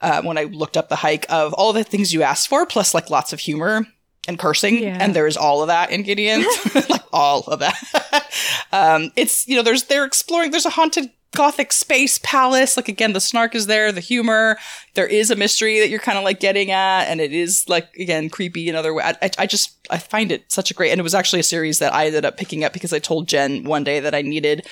Uh, 0.00 0.20
when 0.22 0.36
I 0.36 0.44
looked 0.44 0.76
up 0.76 0.88
the 0.88 0.96
hike 0.96 1.24
of 1.30 1.54
all 1.54 1.72
the 1.72 1.84
things 1.84 2.12
you 2.12 2.22
asked 2.22 2.48
for, 2.48 2.66
plus 2.66 2.92
like 2.92 3.08
lots 3.08 3.32
of 3.32 3.38
humor 3.38 3.86
and 4.26 4.36
cursing, 4.38 4.82
Yeah. 4.82 4.98
and 5.00 5.14
there's 5.14 5.36
all 5.36 5.62
of 5.62 5.68
that 5.68 5.90
in 5.92 6.02
Gideon, 6.02 6.44
like 6.90 7.02
all 7.12 7.44
of 7.46 7.60
that. 7.60 8.26
um, 8.72 9.12
it's 9.14 9.46
you 9.46 9.54
know 9.54 9.62
there's 9.62 9.84
they're 9.84 10.04
exploring. 10.04 10.50
There's 10.50 10.66
a 10.66 10.70
haunted 10.70 11.08
gothic 11.34 11.72
space 11.72 12.18
palace. 12.22 12.76
Like 12.76 12.88
again, 12.88 13.12
the 13.12 13.20
snark 13.20 13.54
is 13.54 13.66
there, 13.66 13.92
the 13.92 14.00
humor. 14.00 14.58
There 14.94 15.06
is 15.06 15.30
a 15.30 15.36
mystery 15.36 15.80
that 15.80 15.88
you're 15.88 15.98
kind 15.98 16.18
of 16.18 16.24
like 16.24 16.40
getting 16.40 16.70
at, 16.70 17.04
and 17.04 17.20
it 17.20 17.32
is 17.32 17.68
like 17.68 17.94
again 17.96 18.28
creepy 18.30 18.68
in 18.68 18.74
other 18.74 18.94
way. 18.94 19.04
I, 19.04 19.30
I 19.38 19.46
just 19.46 19.76
I 19.90 19.98
find 19.98 20.32
it 20.32 20.50
such 20.50 20.70
a 20.70 20.74
great, 20.74 20.90
and 20.90 20.98
it 20.98 21.04
was 21.04 21.14
actually 21.14 21.40
a 21.40 21.44
series 21.44 21.78
that 21.78 21.94
I 21.94 22.06
ended 22.06 22.24
up 22.24 22.36
picking 22.36 22.64
up 22.64 22.72
because 22.72 22.92
I 22.92 22.98
told 22.98 23.28
Jen 23.28 23.64
one 23.64 23.84
day 23.84 24.00
that 24.00 24.14
I 24.14 24.22
needed 24.22 24.66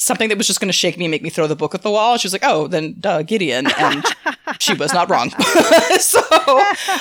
something 0.00 0.30
that 0.30 0.38
was 0.38 0.46
just 0.46 0.60
going 0.60 0.68
to 0.68 0.72
shake 0.72 0.96
me 0.96 1.04
and 1.04 1.10
make 1.10 1.22
me 1.22 1.28
throw 1.28 1.46
the 1.46 1.54
book 1.54 1.74
at 1.74 1.82
the 1.82 1.90
wall. 1.90 2.16
She 2.16 2.26
was 2.26 2.32
like, 2.32 2.44
"Oh, 2.44 2.66
then 2.66 2.96
duh, 2.98 3.22
Gideon," 3.22 3.66
and 3.78 4.04
she 4.58 4.74
was 4.74 4.92
not 4.92 5.10
wrong. 5.10 5.30
so 6.00 6.20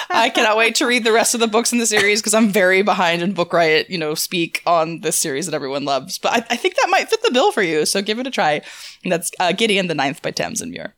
I 0.09 0.31
cannot 0.33 0.57
wait 0.57 0.75
to 0.75 0.85
read 0.85 1.03
the 1.03 1.12
rest 1.12 1.33
of 1.33 1.39
the 1.39 1.47
books 1.47 1.71
in 1.71 1.79
the 1.79 1.85
series 1.85 2.21
because 2.21 2.33
I'm 2.33 2.49
very 2.49 2.81
behind 2.81 3.21
in 3.21 3.33
Book 3.33 3.53
Riot, 3.53 3.89
you 3.89 3.97
know, 3.97 4.13
speak 4.15 4.62
on 4.65 4.99
this 4.99 5.17
series 5.17 5.45
that 5.45 5.55
everyone 5.55 5.85
loves. 5.85 6.19
But 6.19 6.33
I, 6.33 6.53
I 6.53 6.55
think 6.57 6.75
that 6.75 6.89
might 6.89 7.09
fit 7.09 7.23
the 7.23 7.31
bill 7.31 7.51
for 7.51 7.63
you, 7.63 7.85
so 7.85 8.01
give 8.01 8.19
it 8.19 8.27
a 8.27 8.31
try. 8.31 8.62
And 9.03 9.12
that's 9.12 9.31
uh, 9.39 9.53
Gideon 9.53 9.88
the 9.88 9.95
Ninth 9.95 10.21
by 10.21 10.31
Tamsin 10.31 10.69
Muir. 10.69 10.93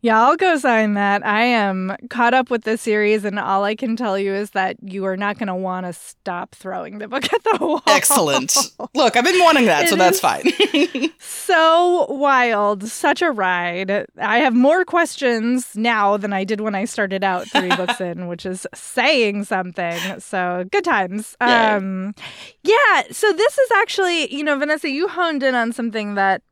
Yeah, 0.00 0.22
I'll 0.22 0.36
go 0.36 0.56
sign 0.58 0.94
that. 0.94 1.26
I 1.26 1.42
am 1.42 1.96
caught 2.08 2.32
up 2.32 2.50
with 2.50 2.62
this 2.62 2.80
series, 2.80 3.24
and 3.24 3.38
all 3.38 3.64
I 3.64 3.74
can 3.74 3.96
tell 3.96 4.16
you 4.16 4.32
is 4.32 4.50
that 4.50 4.76
you 4.80 5.04
are 5.06 5.16
not 5.16 5.38
going 5.38 5.48
to 5.48 5.56
want 5.56 5.86
to 5.86 5.92
stop 5.92 6.54
throwing 6.54 6.98
the 6.98 7.08
book 7.08 7.24
at 7.32 7.42
the 7.42 7.58
wall. 7.60 7.82
Excellent. 7.86 8.54
Look, 8.94 9.16
I've 9.16 9.24
been 9.24 9.42
wanting 9.42 9.66
that, 9.66 9.88
so 9.88 9.96
that's 9.96 10.20
fine. 10.20 10.44
So 11.20 12.06
wild, 12.10 12.84
such 12.84 13.22
a 13.22 13.30
ride. 13.30 14.06
I 14.20 14.38
have 14.38 14.54
more 14.54 14.84
questions 14.84 15.74
now 15.74 16.16
than 16.18 16.32
I 16.32 16.44
did 16.44 16.60
when 16.60 16.74
I 16.74 16.84
started 16.84 17.24
out 17.24 17.48
three 17.48 17.68
books 17.76 18.00
in, 18.00 18.28
which 18.28 18.44
is 18.44 18.66
saying 18.74 19.44
something. 19.44 20.20
So 20.20 20.66
good 20.70 20.84
times. 20.84 21.36
Yay. 21.40 21.46
Um, 21.46 22.14
yeah. 22.62 23.02
So 23.10 23.32
this 23.32 23.58
is 23.58 23.70
actually, 23.76 24.32
you 24.34 24.44
know, 24.44 24.58
Vanessa, 24.58 24.90
you 24.90 25.08
honed 25.08 25.42
in 25.42 25.54
on 25.54 25.72
something 25.72 26.16
that 26.16 26.42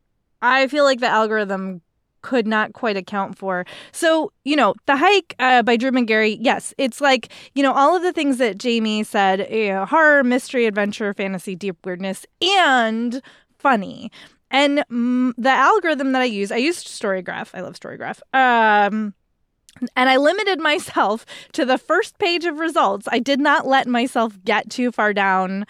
I 0.41 0.67
feel 0.67 0.83
like 0.83 0.99
the 0.99 1.07
algorithm 1.07 1.81
could 2.21 2.47
not 2.47 2.73
quite 2.73 2.97
account 2.97 3.37
for. 3.37 3.65
So, 3.91 4.31
you 4.43 4.55
know, 4.55 4.75
The 4.85 4.97
Hike 4.97 5.35
uh, 5.39 5.63
by 5.63 5.77
Drew 5.77 5.91
Magary, 5.91 6.37
yes, 6.41 6.73
it's 6.77 7.01
like, 7.01 7.31
you 7.55 7.63
know, 7.63 7.73
all 7.73 7.95
of 7.95 8.03
the 8.03 8.13
things 8.13 8.37
that 8.37 8.57
Jamie 8.57 9.03
said 9.03 9.47
you 9.51 9.69
know, 9.69 9.85
horror, 9.85 10.23
mystery, 10.23 10.65
adventure, 10.65 11.13
fantasy, 11.13 11.55
deep 11.55 11.85
weirdness, 11.85 12.25
and 12.41 13.21
funny. 13.57 14.11
And 14.49 14.83
mm, 14.91 15.33
the 15.37 15.49
algorithm 15.49 16.13
that 16.13 16.21
I 16.21 16.25
use, 16.25 16.51
I 16.51 16.57
used 16.57 16.87
Storygraph. 16.87 17.49
I 17.53 17.61
love 17.61 17.73
Storygraph. 17.73 18.21
Um, 18.33 19.13
and 19.95 20.09
I 20.09 20.17
limited 20.17 20.59
myself 20.59 21.25
to 21.53 21.65
the 21.65 21.77
first 21.77 22.17
page 22.17 22.45
of 22.45 22.59
results. 22.59 23.07
I 23.11 23.19
did 23.19 23.39
not 23.39 23.67
let 23.67 23.87
myself 23.87 24.37
get 24.43 24.69
too 24.69 24.91
far 24.91 25.13
down 25.13 25.65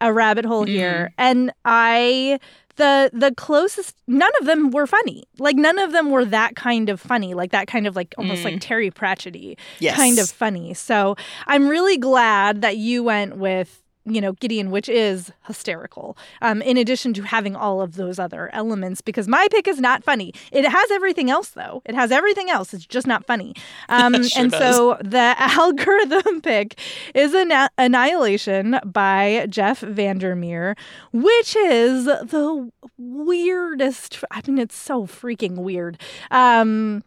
a 0.00 0.12
rabbit 0.12 0.44
hole 0.44 0.64
here. 0.64 1.14
And 1.16 1.52
I 1.64 2.40
the 2.76 3.10
the 3.12 3.34
closest 3.34 3.96
none 4.06 4.30
of 4.40 4.46
them 4.46 4.70
were 4.70 4.86
funny. 4.86 5.24
Like 5.38 5.56
none 5.56 5.78
of 5.78 5.92
them 5.92 6.10
were 6.10 6.24
that 6.26 6.56
kind 6.56 6.88
of 6.88 7.00
funny, 7.00 7.34
like 7.34 7.50
that 7.52 7.66
kind 7.66 7.86
of 7.86 7.96
like 7.96 8.14
almost 8.18 8.44
like 8.44 8.54
mm. 8.54 8.60
Terry 8.60 8.90
Pratchett 8.90 9.32
Yes. 9.78 9.96
kind 9.96 10.18
of 10.18 10.30
funny. 10.30 10.74
So 10.74 11.16
I'm 11.46 11.68
really 11.68 11.96
glad 11.96 12.62
that 12.62 12.76
you 12.76 13.02
went 13.02 13.36
with 13.36 13.81
you 14.04 14.20
know 14.20 14.32
Gideon, 14.32 14.70
which 14.70 14.88
is 14.88 15.32
hysterical. 15.46 16.16
Um, 16.40 16.60
in 16.62 16.76
addition 16.76 17.12
to 17.14 17.22
having 17.22 17.54
all 17.56 17.80
of 17.80 17.94
those 17.96 18.18
other 18.18 18.50
elements, 18.52 19.00
because 19.00 19.28
my 19.28 19.46
pick 19.50 19.68
is 19.68 19.80
not 19.80 20.02
funny. 20.04 20.32
It 20.50 20.64
has 20.68 20.90
everything 20.90 21.30
else 21.30 21.50
though. 21.50 21.82
It 21.84 21.94
has 21.94 22.10
everything 22.10 22.50
else. 22.50 22.74
It's 22.74 22.86
just 22.86 23.06
not 23.06 23.26
funny. 23.26 23.54
Um, 23.88 24.22
Sure 24.22 24.42
and 24.42 24.50
does. 24.50 24.76
so 24.76 24.96
the 25.04 25.34
algorithm 25.38 26.40
pick 26.42 26.78
is 27.14 27.34
Anna- 27.34 27.68
Annihilation 27.76 28.78
by 28.84 29.46
Jeff 29.50 29.80
Vandermeer, 29.80 30.76
which 31.12 31.54
is 31.56 32.04
the 32.06 32.70
weirdest. 32.98 34.22
I 34.30 34.40
mean, 34.46 34.58
it's 34.58 34.76
so 34.76 35.06
freaking 35.06 35.56
weird. 35.56 35.98
Um, 36.30 37.02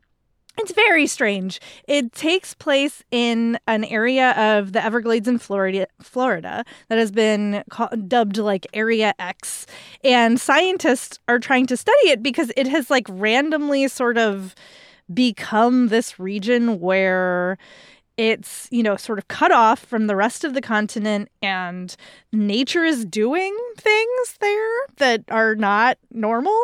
it's 0.58 0.72
very 0.72 1.08
strange. 1.08 1.60
It 1.88 2.14
takes 2.14 2.54
place 2.54 3.04
in 3.12 3.60
an 3.68 3.84
area 3.84 4.32
of 4.32 4.74
the 4.74 4.84
Everglades 4.84 5.28
in 5.28 5.38
Florida, 5.38 5.88
Florida 6.02 6.64
that 6.88 6.98
has 6.98 7.12
been 7.12 7.64
dubbed 8.08 8.38
like 8.38 8.68
Area 8.74 9.14
X, 9.20 9.66
and 10.04 10.40
scientists 10.40 11.20
are 11.28 11.40
trying 11.40 11.66
to 11.68 11.78
study 11.78 12.10
it 12.10 12.24
because 12.24 12.52
it 12.56 12.68
has 12.68 12.90
like 12.90 13.06
randomly 13.10 13.88
sort 13.88 14.18
of 14.18 14.56
become 15.14 15.90
this 15.90 16.20
region 16.20 16.80
where 16.80 17.58
it's 18.18 18.68
you 18.72 18.84
know 18.84 18.96
sort 18.96 19.20
of 19.20 19.28
cut 19.28 19.52
off 19.52 19.80
from 19.80 20.08
the 20.08 20.16
rest 20.16 20.44
of 20.44 20.54
the 20.54 20.62
continent 20.62 21.30
and 21.42 21.96
nature 22.32 22.84
is 22.84 23.06
doing 23.06 23.56
things 23.78 24.38
there 24.40 24.78
that 24.98 25.24
are 25.30 25.56
not 25.56 25.98
normal. 26.12 26.60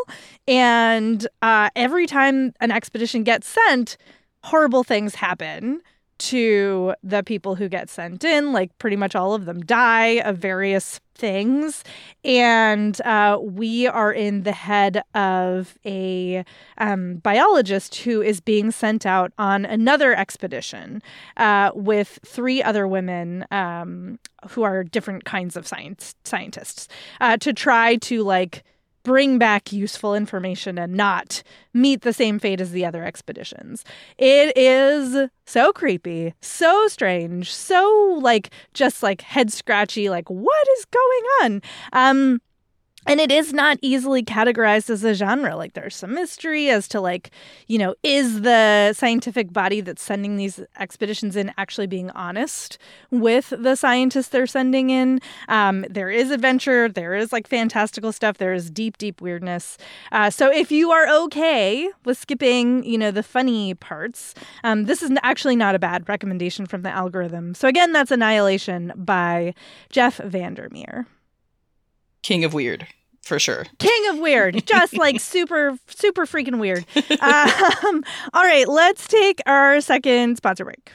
And 0.47 1.27
uh, 1.41 1.69
every 1.75 2.07
time 2.07 2.53
an 2.61 2.71
expedition 2.71 3.23
gets 3.23 3.47
sent 3.47 3.97
horrible 4.43 4.83
things 4.83 5.15
happen 5.15 5.81
to 6.21 6.93
the 7.01 7.23
people 7.23 7.55
who 7.55 7.67
get 7.67 7.89
sent 7.89 8.23
in 8.23 8.53
like 8.53 8.77
pretty 8.77 8.95
much 8.95 9.15
all 9.15 9.33
of 9.33 9.45
them 9.45 9.61
die 9.61 10.21
of 10.21 10.37
various 10.37 10.99
things. 11.15 11.83
And 12.23 12.99
uh, 13.01 13.39
we 13.41 13.87
are 13.87 14.13
in 14.13 14.43
the 14.43 14.51
head 14.51 15.01
of 15.15 15.77
a 15.83 16.45
um, 16.77 17.15
biologist 17.15 17.95
who 17.95 18.21
is 18.21 18.39
being 18.39 18.69
sent 18.69 19.03
out 19.05 19.33
on 19.39 19.65
another 19.65 20.15
expedition 20.15 21.01
uh, 21.37 21.71
with 21.73 22.19
three 22.23 22.61
other 22.61 22.87
women 22.87 23.45
um, 23.49 24.19
who 24.51 24.61
are 24.61 24.83
different 24.83 25.25
kinds 25.25 25.57
of 25.57 25.67
science 25.67 26.13
scientists 26.23 26.87
uh, 27.19 27.35
to 27.37 27.51
try 27.51 27.95
to 27.95 28.23
like 28.23 28.63
bring 29.03 29.37
back 29.37 29.71
useful 29.71 30.15
information 30.15 30.77
and 30.77 30.93
not 30.93 31.43
meet 31.73 32.01
the 32.01 32.13
same 32.13 32.39
fate 32.39 32.61
as 32.61 32.71
the 32.71 32.85
other 32.85 33.03
expeditions. 33.03 33.83
It 34.17 34.55
is 34.57 35.29
so 35.45 35.71
creepy, 35.73 36.33
so 36.41 36.87
strange, 36.87 37.51
so 37.53 38.19
like 38.21 38.51
just 38.73 39.03
like 39.03 39.21
head 39.21 39.51
scratchy 39.51 40.09
like 40.09 40.29
what 40.29 40.67
is 40.77 40.85
going 40.85 41.23
on? 41.43 41.61
Um 41.93 42.41
and 43.07 43.19
it 43.19 43.31
is 43.31 43.51
not 43.51 43.77
easily 43.81 44.23
categorized 44.23 44.89
as 44.89 45.03
a 45.03 45.13
genre. 45.13 45.55
Like 45.55 45.73
there's 45.73 45.95
some 45.95 46.13
mystery 46.13 46.69
as 46.69 46.87
to 46.89 47.01
like, 47.01 47.31
you 47.67 47.77
know, 47.77 47.95
is 48.03 48.41
the 48.41 48.93
scientific 48.93 49.51
body 49.51 49.81
that's 49.81 50.03
sending 50.03 50.37
these 50.37 50.59
expeditions 50.79 51.35
in 51.35 51.51
actually 51.57 51.87
being 51.87 52.11
honest 52.11 52.77
with 53.09 53.53
the 53.57 53.75
scientists 53.75 54.27
they're 54.27 54.45
sending 54.45 54.91
in? 54.91 55.19
Um, 55.47 55.85
there 55.89 56.11
is 56.11 56.29
adventure. 56.29 56.89
There 56.89 57.15
is 57.15 57.31
like 57.31 57.47
fantastical 57.47 58.11
stuff. 58.11 58.37
There 58.37 58.53
is 58.53 58.69
deep, 58.69 58.97
deep 58.97 59.19
weirdness. 59.21 59.77
Uh, 60.11 60.29
so 60.29 60.51
if 60.51 60.71
you 60.71 60.91
are 60.91 61.07
okay 61.23 61.89
with 62.05 62.17
skipping, 62.17 62.83
you 62.83 62.97
know, 62.97 63.11
the 63.11 63.23
funny 63.23 63.73
parts, 63.73 64.35
um, 64.63 64.85
this 64.85 65.01
is 65.01 65.11
actually 65.23 65.55
not 65.55 65.75
a 65.75 65.79
bad 65.79 66.07
recommendation 66.07 66.65
from 66.65 66.83
the 66.83 66.89
algorithm. 66.89 67.55
So 67.55 67.67
again, 67.67 67.93
that's 67.93 68.11
Annihilation 68.11 68.93
by 68.95 69.53
Jeff 69.89 70.17
Vandermeer. 70.17 71.07
King 72.23 72.43
of 72.43 72.53
weird, 72.53 72.87
for 73.21 73.39
sure. 73.39 73.65
King 73.79 74.09
of 74.09 74.19
weird, 74.19 74.65
just 74.65 74.95
like 74.97 75.19
super, 75.21 75.77
super 75.87 76.25
freaking 76.25 76.59
weird. 76.59 76.85
Um, 77.21 78.03
all 78.33 78.43
right, 78.43 78.67
let's 78.67 79.07
take 79.07 79.41
our 79.45 79.81
second 79.81 80.37
sponsor 80.37 80.65
break. 80.65 80.91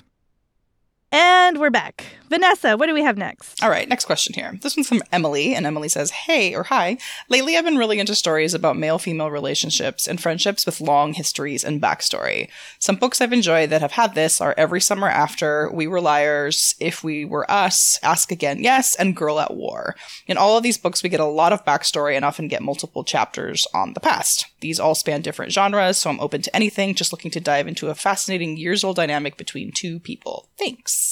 And 1.12 1.60
we're 1.60 1.70
back. 1.70 2.04
Vanessa, 2.28 2.76
what 2.76 2.86
do 2.86 2.94
we 2.94 3.04
have 3.04 3.16
next? 3.16 3.62
All 3.62 3.70
right, 3.70 3.88
next 3.88 4.06
question 4.06 4.34
here. 4.34 4.58
This 4.60 4.76
one's 4.76 4.88
from 4.88 5.02
Emily, 5.12 5.54
and 5.54 5.64
Emily 5.64 5.88
says, 5.88 6.10
Hey 6.10 6.54
or 6.56 6.64
hi. 6.64 6.98
Lately, 7.28 7.56
I've 7.56 7.64
been 7.64 7.78
really 7.78 8.00
into 8.00 8.16
stories 8.16 8.52
about 8.52 8.76
male 8.76 8.98
female 8.98 9.30
relationships 9.30 10.08
and 10.08 10.20
friendships 10.20 10.66
with 10.66 10.80
long 10.80 11.12
histories 11.12 11.62
and 11.62 11.80
backstory. 11.80 12.48
Some 12.80 12.96
books 12.96 13.20
I've 13.20 13.32
enjoyed 13.32 13.70
that 13.70 13.80
have 13.80 13.92
had 13.92 14.16
this 14.16 14.40
are 14.40 14.54
Every 14.56 14.80
Summer 14.80 15.08
After, 15.08 15.70
We 15.72 15.86
Were 15.86 16.00
Liars, 16.00 16.74
If 16.80 17.04
We 17.04 17.24
Were 17.24 17.48
Us, 17.48 18.00
Ask 18.02 18.32
Again 18.32 18.58
Yes, 18.58 18.96
and 18.96 19.14
Girl 19.14 19.38
at 19.38 19.54
War. 19.54 19.94
In 20.26 20.36
all 20.36 20.56
of 20.56 20.64
these 20.64 20.78
books, 20.78 21.04
we 21.04 21.08
get 21.08 21.20
a 21.20 21.24
lot 21.24 21.52
of 21.52 21.64
backstory 21.64 22.16
and 22.16 22.24
often 22.24 22.48
get 22.48 22.62
multiple 22.62 23.04
chapters 23.04 23.68
on 23.72 23.92
the 23.92 24.00
past. 24.00 24.46
These 24.58 24.80
all 24.80 24.96
span 24.96 25.22
different 25.22 25.52
genres, 25.52 25.98
so 25.98 26.10
I'm 26.10 26.18
open 26.18 26.42
to 26.42 26.56
anything, 26.56 26.96
just 26.96 27.12
looking 27.12 27.30
to 27.30 27.40
dive 27.40 27.68
into 27.68 27.88
a 27.88 27.94
fascinating 27.94 28.56
years 28.56 28.82
old 28.82 28.96
dynamic 28.96 29.36
between 29.36 29.70
two 29.70 30.00
people. 30.00 30.48
Thanks. 30.58 31.05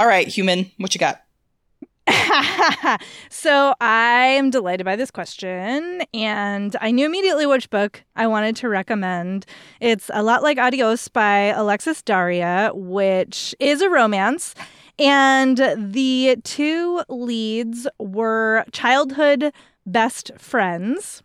All 0.00 0.06
right, 0.06 0.26
human, 0.26 0.70
what 0.78 0.94
you 0.94 0.98
got? 0.98 1.20
so 3.28 3.74
I 3.82 4.28
am 4.28 4.48
delighted 4.48 4.86
by 4.86 4.96
this 4.96 5.10
question, 5.10 6.00
and 6.14 6.74
I 6.80 6.90
knew 6.90 7.04
immediately 7.04 7.44
which 7.44 7.68
book 7.68 8.02
I 8.16 8.26
wanted 8.26 8.56
to 8.56 8.70
recommend. 8.70 9.44
It's 9.78 10.10
a 10.14 10.22
lot 10.22 10.42
like 10.42 10.56
Adios 10.56 11.06
by 11.08 11.48
Alexis 11.48 12.00
Daria, 12.00 12.70
which 12.72 13.54
is 13.60 13.82
a 13.82 13.90
romance. 13.90 14.54
And 14.98 15.58
the 15.76 16.38
two 16.44 17.02
leads 17.10 17.86
were 17.98 18.64
childhood 18.72 19.52
best 19.84 20.30
friends 20.38 21.22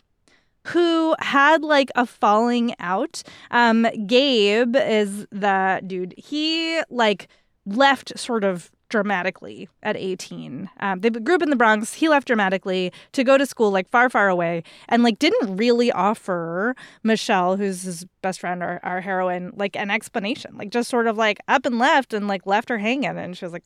who 0.66 1.16
had 1.20 1.62
like 1.62 1.90
a 1.94 2.04
falling 2.04 2.74
out. 2.78 3.22
Um, 3.50 3.86
Gabe 4.06 4.76
is 4.76 5.26
the 5.32 5.80
dude. 5.86 6.12
He 6.18 6.82
like 6.90 7.28
left 7.66 8.18
sort 8.18 8.44
of 8.44 8.70
dramatically 8.88 9.68
at 9.82 9.96
18. 9.96 10.70
Um, 10.78 11.00
they 11.00 11.10
grew 11.10 11.34
up 11.34 11.42
in 11.42 11.50
the 11.50 11.56
Bronx. 11.56 11.94
He 11.94 12.08
left 12.08 12.26
dramatically 12.28 12.92
to 13.12 13.24
go 13.24 13.36
to 13.36 13.44
school 13.44 13.70
like 13.70 13.88
far, 13.88 14.08
far 14.08 14.28
away 14.28 14.62
and 14.88 15.02
like 15.02 15.18
didn't 15.18 15.56
really 15.56 15.90
offer 15.90 16.76
Michelle, 17.02 17.56
who's 17.56 17.82
his 17.82 18.06
best 18.22 18.40
friend, 18.40 18.62
our, 18.62 18.80
our 18.82 19.00
heroine, 19.00 19.52
like 19.56 19.76
an 19.76 19.90
explanation. 19.90 20.56
Like 20.56 20.70
just 20.70 20.88
sort 20.88 21.06
of 21.06 21.16
like 21.16 21.38
up 21.48 21.66
and 21.66 21.78
left 21.78 22.14
and 22.14 22.28
like 22.28 22.46
left 22.46 22.68
her 22.68 22.78
hanging. 22.78 23.18
And 23.18 23.36
she 23.36 23.44
was 23.44 23.52
like, 23.52 23.64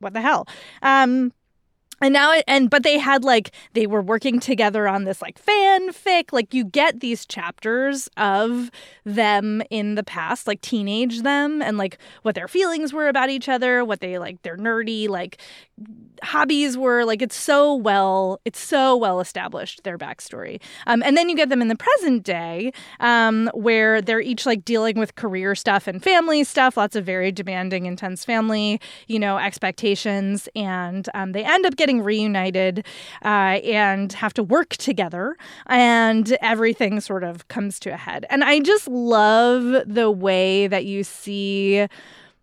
what 0.00 0.12
the 0.12 0.20
hell? 0.20 0.46
Um, 0.82 1.32
and 2.00 2.12
now 2.12 2.32
it, 2.32 2.44
and 2.46 2.68
but 2.68 2.82
they 2.82 2.98
had 2.98 3.24
like 3.24 3.52
they 3.72 3.86
were 3.86 4.02
working 4.02 4.40
together 4.40 4.86
on 4.88 5.04
this 5.04 5.22
like 5.22 5.42
fanfic. 5.42 6.32
Like 6.32 6.52
you 6.52 6.64
get 6.64 7.00
these 7.00 7.24
chapters 7.24 8.08
of 8.16 8.70
them 9.04 9.62
in 9.70 9.94
the 9.94 10.02
past 10.02 10.46
like 10.46 10.60
teenage 10.60 11.22
them 11.22 11.62
and 11.62 11.78
like 11.78 11.98
what 12.22 12.34
their 12.34 12.48
feelings 12.48 12.92
were 12.92 13.08
about 13.08 13.30
each 13.30 13.48
other 13.48 13.84
what 13.84 14.00
they 14.00 14.18
like 14.18 14.42
their 14.42 14.56
nerdy 14.56 15.08
like 15.08 15.38
hobbies 16.22 16.76
were. 16.76 17.04
Like 17.04 17.22
it's 17.22 17.36
so 17.36 17.74
well 17.74 18.40
it's 18.44 18.58
so 18.58 18.96
well 18.96 19.20
established 19.20 19.84
their 19.84 19.98
backstory. 19.98 20.60
Um, 20.86 21.02
and 21.02 21.16
then 21.16 21.28
you 21.28 21.36
get 21.36 21.48
them 21.48 21.62
in 21.62 21.68
the 21.68 21.76
present 21.76 22.22
day 22.24 22.72
um, 23.00 23.50
where 23.54 24.00
they're 24.02 24.20
each 24.20 24.46
like 24.46 24.64
dealing 24.64 24.98
with 24.98 25.14
career 25.14 25.54
stuff 25.54 25.86
and 25.86 26.02
family 26.02 26.44
stuff 26.44 26.76
lots 26.76 26.96
of 26.96 27.04
very 27.04 27.30
demanding 27.32 27.86
intense 27.86 28.24
family 28.24 28.80
you 29.06 29.18
know 29.18 29.38
expectations. 29.38 30.48
And 30.56 31.08
um, 31.14 31.32
they 31.32 31.44
end 31.44 31.64
up 31.66 31.76
getting 31.76 31.85
reunited 31.94 32.84
uh, 33.24 33.58
and 33.64 34.12
have 34.14 34.34
to 34.34 34.42
work 34.42 34.70
together 34.70 35.36
and 35.66 36.36
everything 36.40 37.00
sort 37.00 37.24
of 37.24 37.48
comes 37.48 37.78
to 37.80 37.90
a 37.90 37.96
head. 37.96 38.26
And 38.30 38.44
i 38.44 38.60
just 38.60 38.88
love 38.88 39.84
the 39.86 40.10
way 40.10 40.66
that 40.66 40.84
you 40.84 41.04
see 41.04 41.86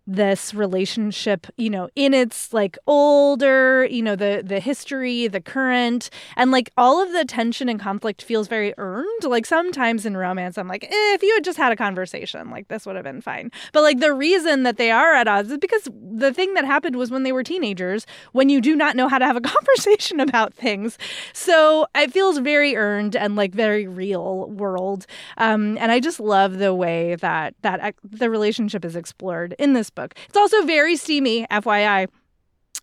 this 0.06 0.54
relationship 0.54 1.48
you 1.56 1.70
know 1.70 1.88
in 1.96 2.14
its 2.14 2.52
like 2.52 2.78
older 2.88 3.86
you 3.86 4.02
know 4.02 4.18
the 4.18 4.44
the 4.46 4.60
history 4.60 5.28
the 5.28 5.40
current 5.40 6.10
and 6.36 6.52
like 6.52 6.70
all 6.78 7.02
of 7.02 7.14
the 7.14 7.24
tension 7.24 7.70
and 7.70 7.80
conflict 7.80 8.22
feels 8.22 8.48
very 8.48 8.74
earned. 8.78 9.24
Like 9.24 9.46
sometimes 9.46 10.06
in 10.06 10.18
romance 10.18 10.58
i'm 10.58 10.68
like 10.68 10.84
eh, 10.84 11.14
if 11.14 11.24
you 11.24 11.34
had 11.34 11.44
just 11.44 11.58
had 11.58 11.72
a 11.72 11.76
conversation 11.76 12.50
like 12.50 12.68
this 12.68 12.86
would 12.86 12.96
have 12.96 13.06
been 13.06 13.22
fine. 13.22 13.50
But 13.72 13.82
like 13.84 14.00
the 14.00 14.14
reason 14.14 14.64
that 14.64 14.78
they 14.78 14.92
are 14.92 15.14
at 15.14 15.28
odds 15.28 15.52
is 15.52 15.58
because 15.58 15.88
the 15.94 16.34
thing 16.34 16.54
that 16.56 16.66
happened 16.66 16.98
was 16.98 17.10
when 17.10 17.24
they 17.24 17.32
were 17.32 17.44
teenagers 17.44 18.06
when 18.34 18.50
you 18.50 18.60
do 18.60 18.76
not 18.76 18.96
know 18.98 19.08
how 19.08 19.20
to 19.20 19.26
have 19.26 19.38
a 19.38 19.42
conversation 19.56 20.20
about 20.20 20.54
things. 20.54 20.98
So 21.32 21.88
it 21.96 22.12
feels 22.12 22.40
very 22.40 22.76
earned 22.76 23.16
and 23.16 23.36
like 23.38 23.54
very 23.54 23.88
real 23.88 24.50
world. 24.50 25.06
Um 25.38 25.78
and 25.78 25.92
i 25.92 26.00
just 26.00 26.20
love 26.20 26.58
the 26.58 26.76
way 26.76 27.16
that 27.16 27.56
that 27.62 27.96
the 28.04 28.30
relationship 28.30 28.84
is 28.84 28.96
explored 28.96 29.56
in 29.58 29.74
this 29.74 29.90
book. 29.96 30.16
It's 30.28 30.38
also 30.38 30.64
very 30.64 30.96
steamy, 30.96 31.46
FYI. 31.52 32.08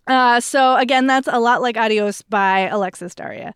Uh, 0.07 0.41
so 0.41 0.77
again, 0.77 1.07
that's 1.07 1.29
a 1.29 1.39
lot 1.39 1.63
like 1.63 1.77
Adios 1.77 2.23
by 2.23 2.61
Alexis 2.61 3.15
Daria. 3.15 3.55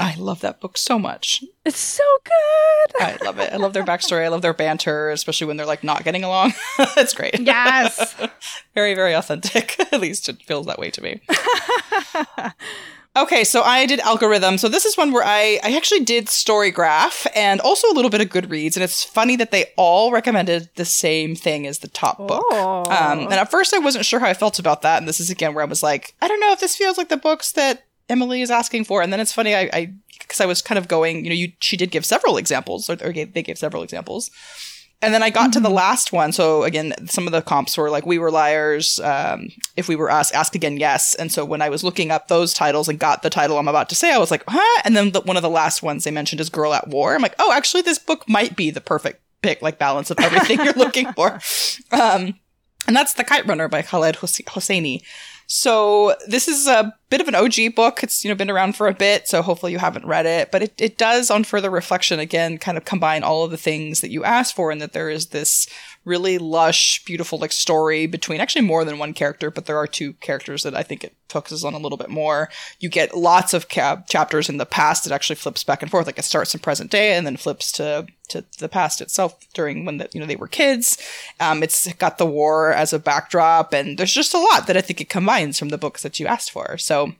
I 0.00 0.14
love 0.16 0.40
that 0.42 0.60
book 0.60 0.78
so 0.78 0.98
much. 0.98 1.42
It's 1.64 1.78
so 1.78 2.04
good. 2.24 3.02
I 3.02 3.18
love 3.24 3.38
it. 3.40 3.52
I 3.52 3.56
love 3.56 3.72
their 3.72 3.84
backstory. 3.84 4.24
I 4.24 4.28
love 4.28 4.42
their 4.42 4.54
banter, 4.54 5.10
especially 5.10 5.48
when 5.48 5.56
they're 5.56 5.66
like 5.66 5.82
not 5.82 6.04
getting 6.04 6.22
along. 6.22 6.52
it's 6.78 7.12
great. 7.14 7.40
Yes. 7.40 8.14
very, 8.74 8.94
very 8.94 9.14
authentic. 9.14 9.78
At 9.92 10.00
least 10.00 10.28
it 10.28 10.40
feels 10.42 10.66
that 10.66 10.78
way 10.78 10.90
to 10.90 11.02
me. 11.02 11.20
Okay, 13.18 13.42
so 13.42 13.62
I 13.62 13.84
did 13.86 13.98
algorithm. 14.00 14.58
So 14.58 14.68
this 14.68 14.84
is 14.84 14.96
one 14.96 15.12
where 15.12 15.24
I, 15.24 15.58
I 15.64 15.76
actually 15.76 16.04
did 16.04 16.26
Storygraph 16.26 17.26
and 17.34 17.60
also 17.60 17.90
a 17.90 17.94
little 17.94 18.10
bit 18.10 18.20
of 18.20 18.28
Goodreads. 18.28 18.76
And 18.76 18.84
it's 18.84 19.02
funny 19.02 19.34
that 19.36 19.50
they 19.50 19.66
all 19.76 20.12
recommended 20.12 20.70
the 20.76 20.84
same 20.84 21.34
thing 21.34 21.66
as 21.66 21.80
the 21.80 21.88
top 21.88 22.18
book. 22.28 22.44
Oh. 22.52 22.84
Um, 22.84 23.20
and 23.20 23.34
at 23.34 23.50
first 23.50 23.74
I 23.74 23.78
wasn't 23.78 24.06
sure 24.06 24.20
how 24.20 24.28
I 24.28 24.34
felt 24.34 24.60
about 24.60 24.82
that. 24.82 24.98
And 24.98 25.08
this 25.08 25.18
is 25.18 25.30
again 25.30 25.52
where 25.54 25.64
I 25.64 25.68
was 25.68 25.82
like, 25.82 26.14
I 26.22 26.28
don't 26.28 26.40
know 26.40 26.52
if 26.52 26.60
this 26.60 26.76
feels 26.76 26.96
like 26.96 27.08
the 27.08 27.16
books 27.16 27.52
that 27.52 27.84
Emily 28.08 28.40
is 28.40 28.52
asking 28.52 28.84
for. 28.84 29.02
And 29.02 29.12
then 29.12 29.20
it's 29.20 29.32
funny, 29.32 29.54
I, 29.54 29.68
I, 29.72 29.92
cause 30.28 30.40
I 30.40 30.46
was 30.46 30.62
kind 30.62 30.78
of 30.78 30.86
going, 30.86 31.24
you 31.24 31.30
know, 31.30 31.36
you, 31.36 31.52
she 31.60 31.76
did 31.76 31.90
give 31.90 32.06
several 32.06 32.36
examples 32.36 32.88
or, 32.88 32.96
or 33.02 33.10
gave, 33.10 33.34
they 33.34 33.42
gave 33.42 33.58
several 33.58 33.82
examples. 33.82 34.30
And 35.00 35.14
then 35.14 35.22
I 35.22 35.30
got 35.30 35.52
to 35.52 35.60
the 35.60 35.70
last 35.70 36.12
one. 36.12 36.32
So 36.32 36.64
again, 36.64 36.92
some 37.06 37.26
of 37.26 37.32
the 37.32 37.40
comps 37.40 37.76
were 37.76 37.88
like 37.88 38.04
"We 38.04 38.18
Were 38.18 38.32
Liars," 38.32 38.98
um, 38.98 39.48
"If 39.76 39.86
We 39.88 39.94
Were 39.94 40.10
Asked," 40.10 40.34
"Ask 40.34 40.56
Again," 40.56 40.76
"Yes." 40.76 41.14
And 41.14 41.30
so 41.30 41.44
when 41.44 41.62
I 41.62 41.68
was 41.68 41.84
looking 41.84 42.10
up 42.10 42.26
those 42.26 42.52
titles 42.52 42.88
and 42.88 42.98
got 42.98 43.22
the 43.22 43.30
title 43.30 43.58
I'm 43.58 43.68
about 43.68 43.88
to 43.90 43.94
say, 43.94 44.12
I 44.12 44.18
was 44.18 44.32
like, 44.32 44.42
"Huh?" 44.48 44.82
And 44.84 44.96
then 44.96 45.12
the, 45.12 45.20
one 45.20 45.36
of 45.36 45.42
the 45.42 45.50
last 45.50 45.82
ones 45.84 46.02
they 46.02 46.10
mentioned 46.10 46.40
is 46.40 46.50
"Girl 46.50 46.74
at 46.74 46.88
War." 46.88 47.14
I'm 47.14 47.22
like, 47.22 47.36
"Oh, 47.38 47.52
actually, 47.52 47.82
this 47.82 47.98
book 47.98 48.28
might 48.28 48.56
be 48.56 48.70
the 48.70 48.80
perfect 48.80 49.22
pick, 49.40 49.62
like 49.62 49.78
balance 49.78 50.10
of 50.10 50.18
everything 50.18 50.64
you're 50.64 50.74
looking 50.74 51.12
for." 51.12 51.40
Um, 51.92 52.34
and 52.86 52.96
that's 52.96 53.14
"The 53.14 53.24
Kite 53.24 53.46
Runner" 53.46 53.68
by 53.68 53.82
Khaled 53.82 54.16
Hos- 54.16 54.40
Hosseini. 54.48 55.02
So 55.50 56.14
this 56.26 56.46
is 56.46 56.66
a 56.66 56.94
bit 57.08 57.22
of 57.22 57.28
an 57.28 57.34
OG 57.34 57.74
book. 57.74 58.02
It's 58.02 58.22
you 58.22 58.30
know 58.30 58.34
been 58.34 58.50
around 58.50 58.76
for 58.76 58.86
a 58.86 58.92
bit, 58.92 59.26
so 59.26 59.40
hopefully 59.40 59.72
you 59.72 59.78
haven't 59.78 60.04
read 60.04 60.26
it. 60.26 60.50
But 60.52 60.62
it, 60.62 60.74
it 60.78 60.98
does, 60.98 61.30
on 61.30 61.42
further 61.42 61.70
reflection, 61.70 62.20
again, 62.20 62.58
kind 62.58 62.76
of 62.76 62.84
combine 62.84 63.22
all 63.22 63.44
of 63.44 63.50
the 63.50 63.56
things 63.56 64.02
that 64.02 64.10
you 64.10 64.24
asked 64.24 64.54
for, 64.54 64.70
and 64.70 64.80
that 64.82 64.92
there 64.92 65.08
is 65.08 65.28
this 65.28 65.66
really 66.08 66.38
lush, 66.38 67.04
beautiful 67.04 67.38
like 67.38 67.52
story 67.52 68.06
between 68.06 68.40
actually 68.40 68.62
more 68.62 68.84
than 68.84 68.98
one 68.98 69.12
character, 69.12 69.50
but 69.50 69.66
there 69.66 69.76
are 69.76 69.86
two 69.86 70.14
characters 70.14 70.62
that 70.62 70.74
I 70.74 70.82
think 70.82 71.04
it 71.04 71.14
focuses 71.28 71.64
on 71.64 71.74
a 71.74 71.78
little 71.78 71.98
bit 71.98 72.08
more. 72.08 72.48
You 72.80 72.88
get 72.88 73.16
lots 73.16 73.54
of 73.54 73.68
ca- 73.68 74.02
chapters 74.08 74.48
in 74.48 74.56
the 74.56 74.66
past. 74.66 75.06
It 75.06 75.12
actually 75.12 75.36
flips 75.36 75.62
back 75.62 75.82
and 75.82 75.90
forth. 75.90 76.06
Like 76.06 76.18
it 76.18 76.24
starts 76.24 76.54
in 76.54 76.60
present 76.60 76.90
day 76.90 77.12
and 77.12 77.26
then 77.26 77.36
flips 77.36 77.70
to 77.72 78.06
to 78.30 78.44
the 78.58 78.68
past 78.68 79.00
itself 79.00 79.38
during 79.54 79.84
when 79.84 79.98
the, 79.98 80.08
you 80.12 80.20
know 80.20 80.26
they 80.26 80.36
were 80.36 80.48
kids. 80.48 80.98
Um, 81.38 81.62
it's 81.62 81.92
got 81.94 82.18
the 82.18 82.26
war 82.26 82.72
as 82.72 82.92
a 82.92 82.98
backdrop, 82.98 83.72
and 83.72 83.98
there's 83.98 84.12
just 84.12 84.34
a 84.34 84.38
lot 84.38 84.66
that 84.66 84.76
I 84.76 84.80
think 84.80 85.00
it 85.00 85.08
combines 85.08 85.58
from 85.58 85.68
the 85.68 85.78
books 85.78 86.02
that 86.02 86.18
you 86.18 86.26
asked 86.26 86.50
for. 86.50 86.78
So. 86.78 87.12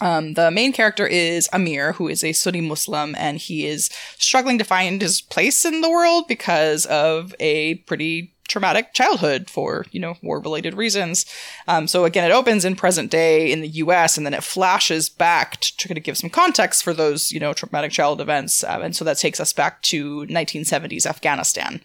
Um, 0.00 0.34
the 0.34 0.50
main 0.50 0.72
character 0.72 1.06
is 1.06 1.48
Amir, 1.52 1.92
who 1.92 2.08
is 2.08 2.22
a 2.22 2.32
Sunni 2.32 2.60
Muslim, 2.60 3.14
and 3.18 3.38
he 3.38 3.66
is 3.66 3.90
struggling 4.18 4.58
to 4.58 4.64
find 4.64 5.02
his 5.02 5.20
place 5.20 5.64
in 5.64 5.80
the 5.80 5.90
world 5.90 6.28
because 6.28 6.86
of 6.86 7.34
a 7.40 7.76
pretty 7.86 8.34
traumatic 8.48 8.94
childhood 8.94 9.50
for 9.50 9.84
you 9.90 10.00
know 10.00 10.14
war 10.22 10.40
related 10.40 10.74
reasons. 10.74 11.26
Um, 11.66 11.86
so 11.86 12.04
again, 12.04 12.28
it 12.28 12.34
opens 12.34 12.64
in 12.64 12.76
present 12.76 13.10
day 13.10 13.52
in 13.52 13.60
the 13.60 13.68
U.S. 13.68 14.16
and 14.16 14.24
then 14.24 14.34
it 14.34 14.42
flashes 14.42 15.08
back 15.08 15.60
to 15.60 15.94
give 15.94 16.16
some 16.16 16.30
context 16.30 16.82
for 16.82 16.94
those 16.94 17.30
you 17.30 17.40
know 17.40 17.52
traumatic 17.52 17.92
child 17.92 18.20
events, 18.20 18.64
uh, 18.64 18.80
and 18.82 18.96
so 18.96 19.04
that 19.04 19.18
takes 19.18 19.40
us 19.40 19.52
back 19.52 19.82
to 19.82 20.26
1970s 20.26 21.06
Afghanistan. 21.06 21.80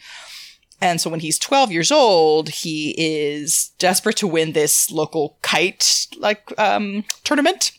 And 0.81 0.99
so 0.99 1.09
when 1.09 1.21
he's 1.21 1.39
12 1.39 1.71
years 1.71 1.93
old, 1.93 2.49
he 2.49 2.93
is 2.97 3.71
desperate 3.79 4.17
to 4.17 4.27
win 4.27 4.51
this 4.51 4.91
local 4.91 5.37
kite 5.41 6.07
like 6.17 6.51
um, 6.59 7.05
tournament 7.23 7.71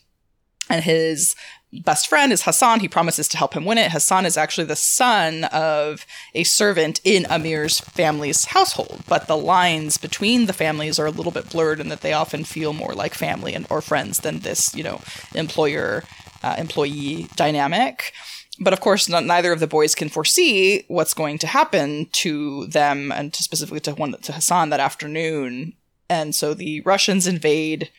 and 0.69 0.83
his 0.83 1.35
best 1.83 2.07
friend 2.07 2.31
is 2.31 2.43
Hassan. 2.43 2.79
He 2.79 2.87
promises 2.87 3.27
to 3.29 3.37
help 3.37 3.53
him 3.53 3.65
win 3.65 3.77
it. 3.77 3.91
Hassan 3.91 4.25
is 4.25 4.37
actually 4.37 4.67
the 4.67 4.75
son 4.75 5.45
of 5.45 6.05
a 6.33 6.43
servant 6.43 7.01
in 7.03 7.25
Amir's 7.25 7.79
family's 7.79 8.45
household, 8.45 9.01
but 9.07 9.27
the 9.27 9.37
lines 9.37 9.97
between 9.97 10.45
the 10.45 10.53
families 10.53 10.99
are 10.99 11.05
a 11.05 11.11
little 11.11 11.31
bit 11.31 11.49
blurred 11.49 11.79
in 11.79 11.89
that 11.89 12.01
they 12.01 12.13
often 12.13 12.43
feel 12.43 12.73
more 12.73 12.93
like 12.93 13.13
family 13.13 13.53
and 13.53 13.67
or 13.69 13.81
friends 13.81 14.19
than 14.19 14.39
this, 14.39 14.73
you 14.75 14.83
know, 14.83 15.01
employer 15.33 16.03
uh, 16.43 16.55
employee 16.57 17.27
dynamic. 17.35 18.13
But 18.59 18.73
of 18.73 18.79
course, 18.79 19.09
not, 19.09 19.25
neither 19.25 19.51
of 19.51 19.59
the 19.59 19.67
boys 19.67 19.95
can 19.95 20.07
foresee 20.09 20.85
what's 20.87 21.13
going 21.13 21.39
to 21.39 21.47
happen 21.47 22.07
to 22.13 22.67
them 22.67 23.11
and 23.11 23.33
to 23.33 23.43
specifically 23.43 23.81
to 23.81 23.93
one 23.93 24.13
to 24.13 24.31
Hassan 24.31 24.69
that 24.69 24.79
afternoon. 24.79 25.73
And 26.09 26.33
so 26.33 26.53
the 26.53 26.81
Russians 26.81 27.27
invade 27.27 27.89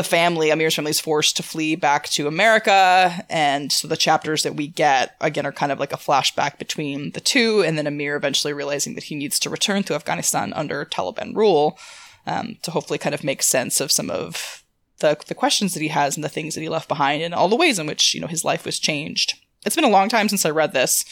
the 0.00 0.08
family, 0.08 0.50
Amir's 0.50 0.76
family, 0.76 0.92
is 0.92 0.98
forced 0.98 1.36
to 1.36 1.42
flee 1.42 1.76
back 1.76 2.08
to 2.08 2.26
America. 2.26 3.22
And 3.28 3.70
so 3.70 3.86
the 3.86 3.98
chapters 3.98 4.42
that 4.44 4.56
we 4.56 4.66
get, 4.66 5.14
again, 5.20 5.44
are 5.44 5.52
kind 5.52 5.70
of 5.70 5.78
like 5.78 5.92
a 5.92 5.98
flashback 5.98 6.58
between 6.58 7.10
the 7.10 7.20
two, 7.20 7.62
and 7.62 7.76
then 7.76 7.86
Amir 7.86 8.16
eventually 8.16 8.54
realizing 8.54 8.94
that 8.94 9.04
he 9.04 9.14
needs 9.14 9.38
to 9.40 9.50
return 9.50 9.82
to 9.82 9.94
Afghanistan 9.94 10.54
under 10.54 10.86
Taliban 10.86 11.36
rule 11.36 11.78
um, 12.26 12.56
to 12.62 12.70
hopefully 12.70 12.98
kind 12.98 13.14
of 13.14 13.22
make 13.22 13.42
sense 13.42 13.78
of 13.78 13.92
some 13.92 14.08
of 14.08 14.64
the, 15.00 15.18
the 15.26 15.34
questions 15.34 15.74
that 15.74 15.82
he 15.82 15.88
has 15.88 16.16
and 16.16 16.24
the 16.24 16.30
things 16.30 16.54
that 16.54 16.62
he 16.62 16.70
left 16.70 16.88
behind 16.88 17.22
and 17.22 17.34
all 17.34 17.48
the 17.48 17.56
ways 17.56 17.78
in 17.78 17.86
which, 17.86 18.14
you 18.14 18.22
know, 18.22 18.26
his 18.26 18.44
life 18.44 18.64
was 18.64 18.78
changed. 18.78 19.34
It's 19.66 19.76
been 19.76 19.84
a 19.84 19.90
long 19.90 20.08
time 20.08 20.30
since 20.30 20.46
I 20.46 20.50
read 20.50 20.72
this. 20.72 21.04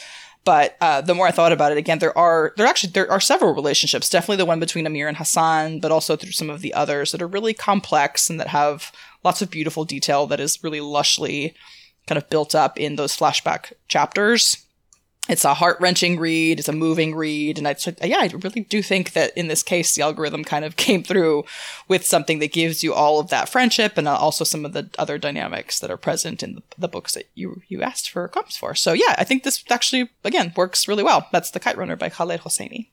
But 0.48 0.78
uh, 0.80 1.02
the 1.02 1.14
more 1.14 1.26
I 1.26 1.30
thought 1.30 1.52
about 1.52 1.72
it, 1.72 1.76
again, 1.76 1.98
there 1.98 2.16
are 2.16 2.54
there 2.56 2.66
actually 2.66 2.92
there 2.92 3.12
are 3.12 3.20
several 3.20 3.54
relationships. 3.54 4.08
Definitely 4.08 4.38
the 4.38 4.46
one 4.46 4.60
between 4.60 4.86
Amir 4.86 5.06
and 5.06 5.18
Hassan, 5.18 5.78
but 5.78 5.92
also 5.92 6.16
through 6.16 6.32
some 6.32 6.48
of 6.48 6.62
the 6.62 6.72
others 6.72 7.12
that 7.12 7.20
are 7.20 7.26
really 7.26 7.52
complex 7.52 8.30
and 8.30 8.40
that 8.40 8.46
have 8.46 8.90
lots 9.22 9.42
of 9.42 9.50
beautiful 9.50 9.84
detail 9.84 10.26
that 10.28 10.40
is 10.40 10.64
really 10.64 10.80
lushly 10.80 11.52
kind 12.06 12.16
of 12.16 12.30
built 12.30 12.54
up 12.54 12.80
in 12.80 12.96
those 12.96 13.14
flashback 13.14 13.74
chapters. 13.88 14.64
It's 15.28 15.44
a 15.44 15.54
heart 15.54 15.78
wrenching 15.80 16.18
read. 16.18 16.58
It's 16.58 16.68
a 16.68 16.72
moving 16.72 17.14
read, 17.14 17.58
and 17.58 17.68
I 17.68 17.76
yeah, 18.02 18.18
I 18.20 18.30
really 18.34 18.62
do 18.62 18.82
think 18.82 19.12
that 19.12 19.36
in 19.36 19.48
this 19.48 19.62
case, 19.62 19.94
the 19.94 20.02
algorithm 20.02 20.42
kind 20.42 20.64
of 20.64 20.76
came 20.88 21.02
through 21.02 21.44
with 21.86 22.06
something 22.06 22.38
that 22.38 22.52
gives 22.52 22.82
you 22.82 22.94
all 22.94 23.20
of 23.20 23.28
that 23.28 23.48
friendship 23.48 23.98
and 23.98 24.08
also 24.08 24.44
some 24.44 24.64
of 24.64 24.72
the 24.72 24.88
other 24.98 25.18
dynamics 25.18 25.78
that 25.80 25.90
are 25.90 25.96
present 25.96 26.42
in 26.42 26.54
the, 26.56 26.62
the 26.78 26.88
books 26.88 27.14
that 27.14 27.28
you 27.34 27.62
you 27.68 27.82
asked 27.82 28.10
for 28.10 28.26
comps 28.28 28.56
for. 28.56 28.74
So 28.74 28.92
yeah, 28.92 29.14
I 29.18 29.24
think 29.24 29.42
this 29.42 29.62
actually 29.70 30.10
again 30.24 30.52
works 30.56 30.88
really 30.88 31.02
well. 31.02 31.28
That's 31.30 31.50
the 31.50 31.60
Kite 31.60 31.76
Runner 31.76 31.96
by 31.96 32.08
Khaled 32.08 32.40
Hosseini. 32.40 32.88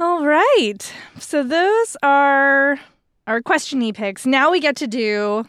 All 0.00 0.26
right, 0.26 0.92
so 1.18 1.44
those 1.44 1.96
are 2.02 2.80
our 3.26 3.40
questiony 3.40 3.94
picks. 3.94 4.26
Now 4.26 4.50
we 4.50 4.58
get 4.58 4.74
to 4.76 4.86
do 4.86 5.46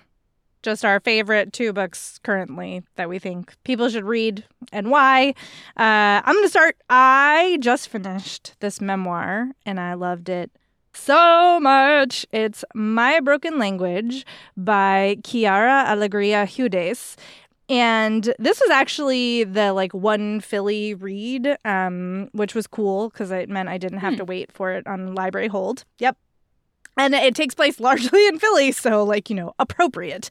just 0.64 0.84
our 0.84 1.00
favorite 1.02 1.54
two 1.54 1.74
books 1.74 2.20
currently 2.24 2.82
that 2.96 3.10
we 3.10 3.20
think 3.20 3.54
people 3.64 3.90
should 3.90 4.06
read 4.06 4.44
and 4.72 4.90
why. 4.90 5.36
Uh, 5.78 6.24
I'm 6.26 6.34
going 6.34 6.46
to 6.46 6.50
start. 6.50 6.78
I 6.90 7.58
just 7.62 7.90
finished 7.90 8.56
this 8.60 8.82
memoir 8.82 9.52
and 9.66 9.80
I 9.80 9.94
loved 9.94 10.30
it 10.30 10.50
so 10.94 11.60
much. 11.60 12.26
It's 12.32 12.64
My 12.74 13.20
Broken 13.20 13.60
Language 13.60 14.26
by 14.58 15.18
Quiara 15.22 15.86
Alegria 15.86 16.46
Hudes. 16.46 17.16
And 17.70 18.34
this 18.40 18.60
was 18.60 18.70
actually 18.70 19.44
the 19.46 19.74
like 19.74 19.94
one 19.94 20.42
Philly 20.42 20.94
read, 20.94 21.58
um, 21.66 22.30
which 22.34 22.54
was 22.56 22.68
cool 22.68 23.10
because 23.10 23.32
it 23.32 23.50
meant 23.50 23.70
I 23.70 23.78
didn't 23.78 24.00
have 24.00 24.14
Hmm. 24.14 24.18
to 24.20 24.26
wait 24.26 24.52
for 24.52 24.72
it 24.74 24.86
on 24.86 25.16
library 25.16 25.48
hold. 25.48 25.86
Yep. 26.00 26.18
And 26.98 27.14
it 27.14 27.36
takes 27.36 27.56
place 27.56 27.80
largely 27.80 28.28
in 28.28 28.40
Philly, 28.40 28.72
so 28.72 29.04
like, 29.04 29.30
you 29.30 29.36
know, 29.36 29.54
appropriate. 29.60 30.30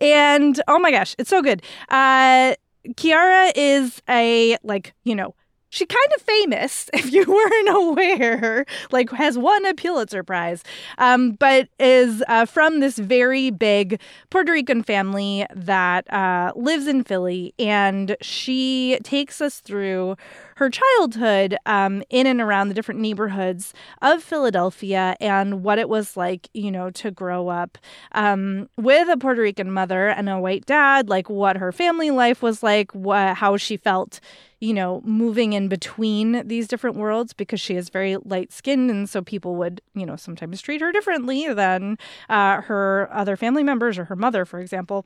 And 0.00 0.60
oh 0.68 0.78
my 0.78 0.90
gosh, 0.90 1.14
it's 1.18 1.30
so 1.30 1.42
good. 1.42 1.62
Uh 1.88 2.54
Quiara 2.94 3.50
is 3.56 4.00
a 4.08 4.56
like, 4.62 4.94
you 5.04 5.14
know, 5.16 5.34
she 5.70 5.84
kind 5.84 6.08
of 6.14 6.22
famous 6.22 6.88
if 6.94 7.12
you 7.12 7.24
weren't 7.26 7.68
aware, 7.68 8.64
like 8.90 9.10
has 9.10 9.36
won 9.36 9.66
a 9.66 9.74
Pulitzer 9.74 10.22
Prize, 10.22 10.62
um, 10.98 11.32
but 11.32 11.68
is 11.78 12.22
uh, 12.28 12.46
from 12.46 12.80
this 12.80 12.98
very 12.98 13.50
big 13.50 14.00
Puerto 14.30 14.52
Rican 14.52 14.82
family 14.82 15.46
that 15.54 16.10
uh, 16.12 16.52
lives 16.56 16.86
in 16.86 17.04
Philly, 17.04 17.54
and 17.58 18.16
she 18.20 18.98
takes 19.02 19.40
us 19.40 19.60
through 19.60 20.16
her 20.56 20.70
childhood 20.70 21.56
um, 21.66 22.02
in 22.08 22.26
and 22.26 22.40
around 22.40 22.68
the 22.68 22.74
different 22.74 23.00
neighborhoods 23.00 23.74
of 24.00 24.22
Philadelphia 24.22 25.14
and 25.20 25.62
what 25.62 25.78
it 25.78 25.88
was 25.88 26.16
like, 26.16 26.48
you 26.54 26.70
know, 26.70 26.90
to 26.90 27.10
grow 27.10 27.48
up 27.48 27.76
um, 28.12 28.68
with 28.78 29.08
a 29.08 29.18
Puerto 29.18 29.42
Rican 29.42 29.70
mother 29.70 30.08
and 30.08 30.30
a 30.30 30.40
white 30.40 30.64
dad, 30.64 31.10
like 31.10 31.28
what 31.28 31.58
her 31.58 31.72
family 31.72 32.10
life 32.10 32.42
was 32.42 32.62
like, 32.62 32.94
wha- 32.94 33.34
how 33.34 33.58
she 33.58 33.76
felt, 33.76 34.18
you 34.58 34.72
know, 34.72 35.02
moving 35.04 35.52
in 35.52 35.68
between 35.68 36.46
these 36.48 36.66
different 36.66 36.96
worlds 36.96 37.34
because 37.34 37.60
she 37.60 37.76
is 37.76 37.90
very 37.90 38.16
light 38.16 38.50
skinned. 38.50 38.90
And 38.90 39.10
so 39.10 39.20
people 39.20 39.56
would, 39.56 39.82
you 39.94 40.06
know, 40.06 40.16
sometimes 40.16 40.62
treat 40.62 40.80
her 40.80 40.90
differently 40.90 41.52
than 41.52 41.98
uh, 42.30 42.62
her 42.62 43.10
other 43.12 43.36
family 43.36 43.62
members 43.62 43.98
or 43.98 44.06
her 44.06 44.16
mother, 44.16 44.46
for 44.46 44.58
example. 44.60 45.04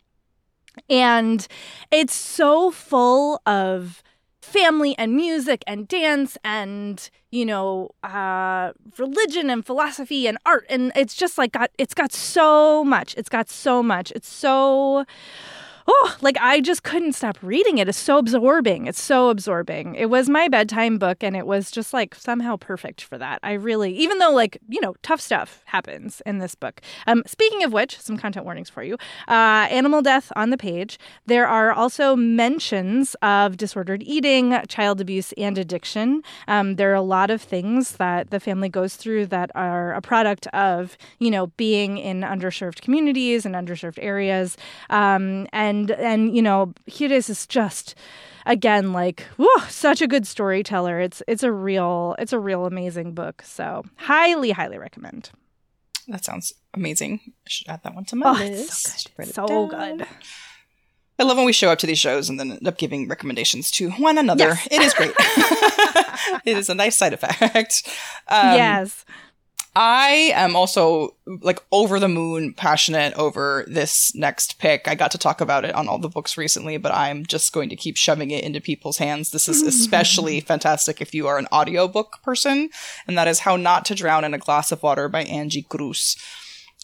And 0.88 1.44
it's 1.90 2.14
so 2.14 2.70
full 2.70 3.42
of 3.46 4.04
family 4.40 4.94
and 4.98 5.14
music 5.14 5.62
and 5.66 5.86
dance 5.86 6.38
and 6.42 7.10
you 7.30 7.44
know 7.44 7.90
uh 8.02 8.72
religion 8.98 9.50
and 9.50 9.64
philosophy 9.64 10.26
and 10.26 10.38
art. 10.46 10.66
And 10.68 10.92
it's 10.96 11.14
just 11.14 11.38
like 11.38 11.52
got 11.52 11.70
it's 11.78 11.94
got 11.94 12.12
so 12.12 12.84
much. 12.84 13.14
It's 13.16 13.28
got 13.28 13.48
so 13.48 13.82
much. 13.82 14.10
It's 14.12 14.28
so 14.28 15.04
oh, 15.86 16.16
like 16.20 16.36
I 16.40 16.60
just 16.60 16.82
couldn't 16.82 17.12
stop 17.14 17.38
reading 17.42 17.78
it. 17.78 17.88
It's 17.88 17.98
so 17.98 18.18
absorbing. 18.18 18.86
It's 18.86 19.00
so 19.00 19.30
absorbing. 19.30 19.94
It 19.94 20.10
was 20.10 20.28
my 20.28 20.48
bedtime 20.48 20.98
book 20.98 21.22
and 21.22 21.36
it 21.36 21.46
was 21.46 21.70
just 21.70 21.92
like 21.92 22.14
somehow 22.14 22.56
perfect 22.56 23.02
for 23.02 23.18
that. 23.18 23.40
I 23.42 23.52
really, 23.52 23.92
even 23.96 24.18
though 24.18 24.32
like, 24.32 24.58
you 24.68 24.80
know, 24.80 24.94
tough 25.02 25.20
stuff 25.20 25.62
happens 25.66 26.22
in 26.26 26.38
this 26.38 26.54
book. 26.54 26.80
Um, 27.06 27.22
speaking 27.26 27.62
of 27.64 27.72
which, 27.72 27.98
some 28.00 28.16
content 28.16 28.44
warnings 28.44 28.70
for 28.70 28.82
you. 28.82 28.94
Uh, 29.28 29.66
animal 29.70 30.02
death 30.02 30.32
on 30.36 30.50
the 30.50 30.58
page. 30.58 30.98
There 31.26 31.46
are 31.46 31.72
also 31.72 32.16
mentions 32.16 33.14
of 33.22 33.56
disordered 33.56 34.02
eating, 34.02 34.56
child 34.68 35.00
abuse, 35.00 35.32
and 35.36 35.56
addiction. 35.58 36.22
Um, 36.48 36.76
there 36.76 36.90
are 36.90 36.94
a 36.94 37.02
lot 37.02 37.30
of 37.30 37.40
things 37.40 37.92
that 37.92 38.30
the 38.30 38.40
family 38.40 38.68
goes 38.68 38.96
through 38.96 39.26
that 39.26 39.50
are 39.54 39.92
a 39.94 40.02
product 40.02 40.46
of, 40.48 40.96
you 41.18 41.30
know, 41.30 41.48
being 41.56 41.98
in 41.98 42.20
underserved 42.22 42.80
communities 42.80 43.46
and 43.46 43.54
underserved 43.54 43.98
areas. 44.00 44.56
Um, 44.90 45.46
and, 45.52 45.69
and, 45.70 45.90
and 45.92 46.36
you 46.36 46.42
know, 46.42 46.74
Gires 46.86 47.30
is 47.30 47.46
just, 47.46 47.94
again 48.46 48.92
like 48.92 49.26
whew, 49.36 49.60
such 49.68 50.00
a 50.00 50.06
good 50.06 50.26
storyteller 50.26 50.98
it's 50.98 51.22
it's 51.28 51.42
a 51.42 51.52
real 51.52 52.16
it's 52.18 52.32
a 52.32 52.38
real 52.38 52.66
amazing 52.66 53.12
book 53.12 53.42
so 53.44 53.84
highly 53.96 54.50
highly 54.50 54.78
recommend 54.78 55.30
That 56.08 56.24
sounds 56.24 56.52
amazing. 56.74 57.20
I 57.26 57.48
should 57.48 57.68
add 57.68 57.82
that 57.84 57.94
one 57.94 58.04
to 58.06 58.16
my 58.16 58.30
oh 58.30 58.32
list. 58.32 59.10
it's 59.18 59.34
so 59.34 59.46
good 59.46 59.48
so 59.48 59.66
good 59.66 60.06
I 61.18 61.22
love 61.22 61.36
when 61.36 61.44
we 61.44 61.52
show 61.52 61.70
up 61.70 61.78
to 61.80 61.86
these 61.86 61.98
shows 61.98 62.30
and 62.30 62.40
then 62.40 62.52
end 62.52 62.66
up 62.66 62.78
giving 62.78 63.06
recommendations 63.06 63.70
to 63.72 63.90
one 63.90 64.16
another. 64.16 64.56
Yes. 64.56 64.68
It 64.70 64.80
is 64.80 64.94
great. 64.94 65.12
it 66.46 66.56
is 66.56 66.70
a 66.70 66.74
nice 66.74 66.96
side 66.96 67.12
effect. 67.12 67.86
Um, 68.26 68.56
yes 68.56 69.04
I 69.76 70.32
am 70.34 70.56
also 70.56 71.14
like 71.26 71.62
over 71.70 72.00
the 72.00 72.08
moon 72.08 72.54
passionate 72.54 73.14
over 73.14 73.64
this 73.68 74.12
next 74.16 74.58
pick. 74.58 74.88
I 74.88 74.96
got 74.96 75.12
to 75.12 75.18
talk 75.18 75.40
about 75.40 75.64
it 75.64 75.74
on 75.74 75.86
all 75.88 75.98
the 75.98 76.08
books 76.08 76.36
recently, 76.36 76.76
but 76.76 76.92
I'm 76.92 77.24
just 77.24 77.52
going 77.52 77.68
to 77.68 77.76
keep 77.76 77.96
shoving 77.96 78.32
it 78.32 78.42
into 78.42 78.60
people's 78.60 78.98
hands. 78.98 79.30
This 79.30 79.48
is 79.48 79.62
especially 79.66 80.40
fantastic 80.40 81.00
if 81.00 81.14
you 81.14 81.28
are 81.28 81.38
an 81.38 81.46
audiobook 81.52 82.18
person, 82.22 82.70
and 83.06 83.16
that 83.16 83.28
is 83.28 83.40
How 83.40 83.54
Not 83.56 83.84
to 83.86 83.94
Drown 83.94 84.24
in 84.24 84.34
a 84.34 84.38
Glass 84.38 84.72
of 84.72 84.82
Water 84.82 85.08
by 85.08 85.22
Angie 85.22 85.62
Cruz. 85.62 86.16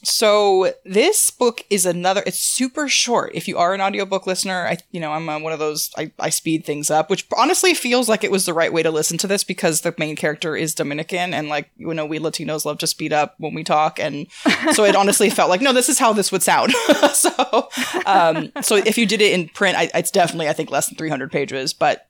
So 0.07 0.73
this 0.85 1.31
book 1.31 1.65
is 1.69 1.85
another 1.85 2.23
it's 2.25 2.39
super 2.39 2.89
short. 2.89 3.33
If 3.35 3.49
you 3.49 3.59
are 3.59 3.75
an 3.75 3.81
audiobook 3.81 4.25
listener, 4.25 4.65
I 4.67 4.79
you 4.93 5.01
know, 5.01 5.11
I'm 5.11 5.29
uh, 5.29 5.41
one 5.41 5.53
of 5.53 5.59
those 5.59 5.91
I, 5.99 6.13
I 6.21 6.31
speed 6.31 6.65
things 6.65 6.91
up, 6.91 7.11
which 7.11 7.27
honestly 7.37 7.75
feels 7.75 8.09
like 8.09 8.23
it 8.23 8.31
was 8.31 8.47
the 8.47 8.55
right 8.55 8.73
way 8.73 8.85
to 8.85 8.91
listen 8.93 9.19
to 9.19 9.27
this 9.27 9.43
because 9.43 9.81
the 9.81 9.93
main 9.99 10.15
character 10.15 10.55
is 10.55 10.77
Dominican 10.77 11.35
and 11.35 11.49
like 11.49 11.71
you 11.77 11.93
know, 11.93 12.07
we 12.07 12.21
Latinos 12.21 12.65
love 12.65 12.79
to 12.79 12.87
speed 12.87 13.13
up 13.13 13.35
when 13.39 13.53
we 13.53 13.65
talk 13.65 13.99
and 13.99 14.29
so 14.73 14.85
it 14.85 14.95
honestly 14.95 15.29
felt 15.37 15.51
like 15.51 15.61
no, 15.61 15.73
this 15.73 15.89
is 15.89 15.99
how 15.99 16.13
this 16.13 16.31
would 16.31 16.43
sound. 16.43 16.73
so 17.13 17.69
um 18.07 18.53
so 18.63 18.77
if 18.77 18.97
you 18.97 19.07
did 19.07 19.21
it 19.21 19.33
in 19.33 19.49
print, 19.49 19.77
I, 19.77 19.91
it's 19.93 20.13
definitely 20.13 20.49
I 20.49 20.53
think 20.53 20.71
less 20.71 20.87
than 20.87 20.97
300 20.97 21.33
pages, 21.33 21.73
but 21.73 22.07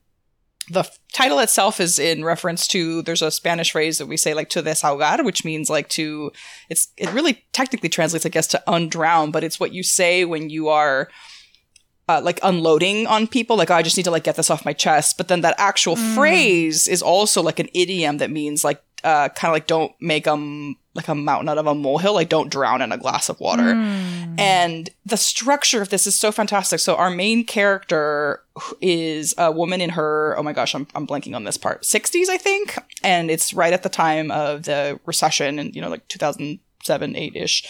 the 0.71 0.89
title 1.13 1.39
itself 1.39 1.81
is 1.81 1.99
in 1.99 2.25
reference 2.25 2.67
to 2.69 3.03
there's 3.03 3.23
a 3.23 3.31
Spanish 3.31 3.73
phrase 3.73 3.99
that 3.99 4.07
we 4.07 4.17
say 4.17 4.35
like 4.35 4.49
to 4.51 4.63
desahogar, 4.63 5.25
which 5.25 5.45
means 5.45 5.71
like 5.71 5.89
to 5.91 6.33
it's 6.69 6.89
it 6.97 7.13
really 7.13 7.45
technically 7.53 7.89
translates 7.89 8.27
I 8.27 8.31
guess 8.31 8.49
to 8.49 8.63
undrown, 8.67 9.33
but 9.33 9.45
it's 9.45 9.61
what 9.61 9.73
you 9.73 9.83
say 9.83 10.25
when 10.25 10.51
you 10.51 10.69
are 10.69 11.09
uh, 12.09 12.21
like 12.23 12.39
unloading 12.43 13.07
on 13.07 13.27
people, 13.27 13.57
like 13.57 13.71
oh, 13.71 13.75
I 13.75 13.83
just 13.83 13.97
need 13.97 14.05
to 14.05 14.11
like 14.11 14.25
get 14.25 14.37
this 14.37 14.51
off 14.51 14.65
my 14.65 14.73
chest. 14.73 15.17
But 15.17 15.29
then 15.29 15.41
that 15.41 15.55
actual 15.59 15.97
phrase 15.97 16.87
is 16.89 17.03
also 17.03 17.43
like 17.43 17.59
an 17.59 17.69
idiom 17.75 18.19
that 18.19 18.31
means 18.31 18.65
like 18.65 18.83
uh, 19.05 19.29
kind 19.31 19.51
of 19.51 19.55
like 19.55 19.67
don't 19.67 19.93
make 20.01 20.27
um 20.27 20.77
like 20.95 21.09
a 21.09 21.15
mountain 21.15 21.49
out 21.49 21.59
of 21.59 21.67
a 21.67 21.75
molehill, 21.75 22.15
like 22.15 22.29
don't 22.29 22.51
drown 22.51 22.81
in 22.81 22.91
a 22.91 22.99
glass 22.99 23.29
of 23.29 23.39
water. 23.39 23.71
And 24.39 24.91
the 25.05 25.17
structure 25.17 25.83
of 25.83 25.91
this 25.91 26.07
is 26.07 26.19
so 26.19 26.33
fantastic. 26.33 26.81
So 26.81 26.97
our 26.97 27.11
main 27.11 27.45
character 27.45 28.43
is 28.81 29.35
a 29.39 29.53
woman 29.53 29.81
in 29.81 29.91
her, 29.91 30.35
oh 30.39 30.43
my 30.43 30.53
gosh, 30.53 30.75
I'm, 30.75 30.87
I'm 30.95 31.07
blanking 31.07 31.35
on 31.35 31.45
this 31.45 31.57
part, 31.57 31.83
60s, 31.83 32.29
I 32.29 32.39
think. 32.39 32.79
And 33.03 33.31
it's 33.31 33.55
right 33.55 33.73
at 33.73 33.83
the 33.83 33.89
time 33.89 34.31
of 34.31 34.65
the 34.65 34.99
recession 35.05 35.59
and, 35.59 35.75
you 35.75 35.83
know, 35.83 35.89
like 35.89 36.07
2007, 36.09 37.17
8 37.17 37.37
ish. 37.37 37.69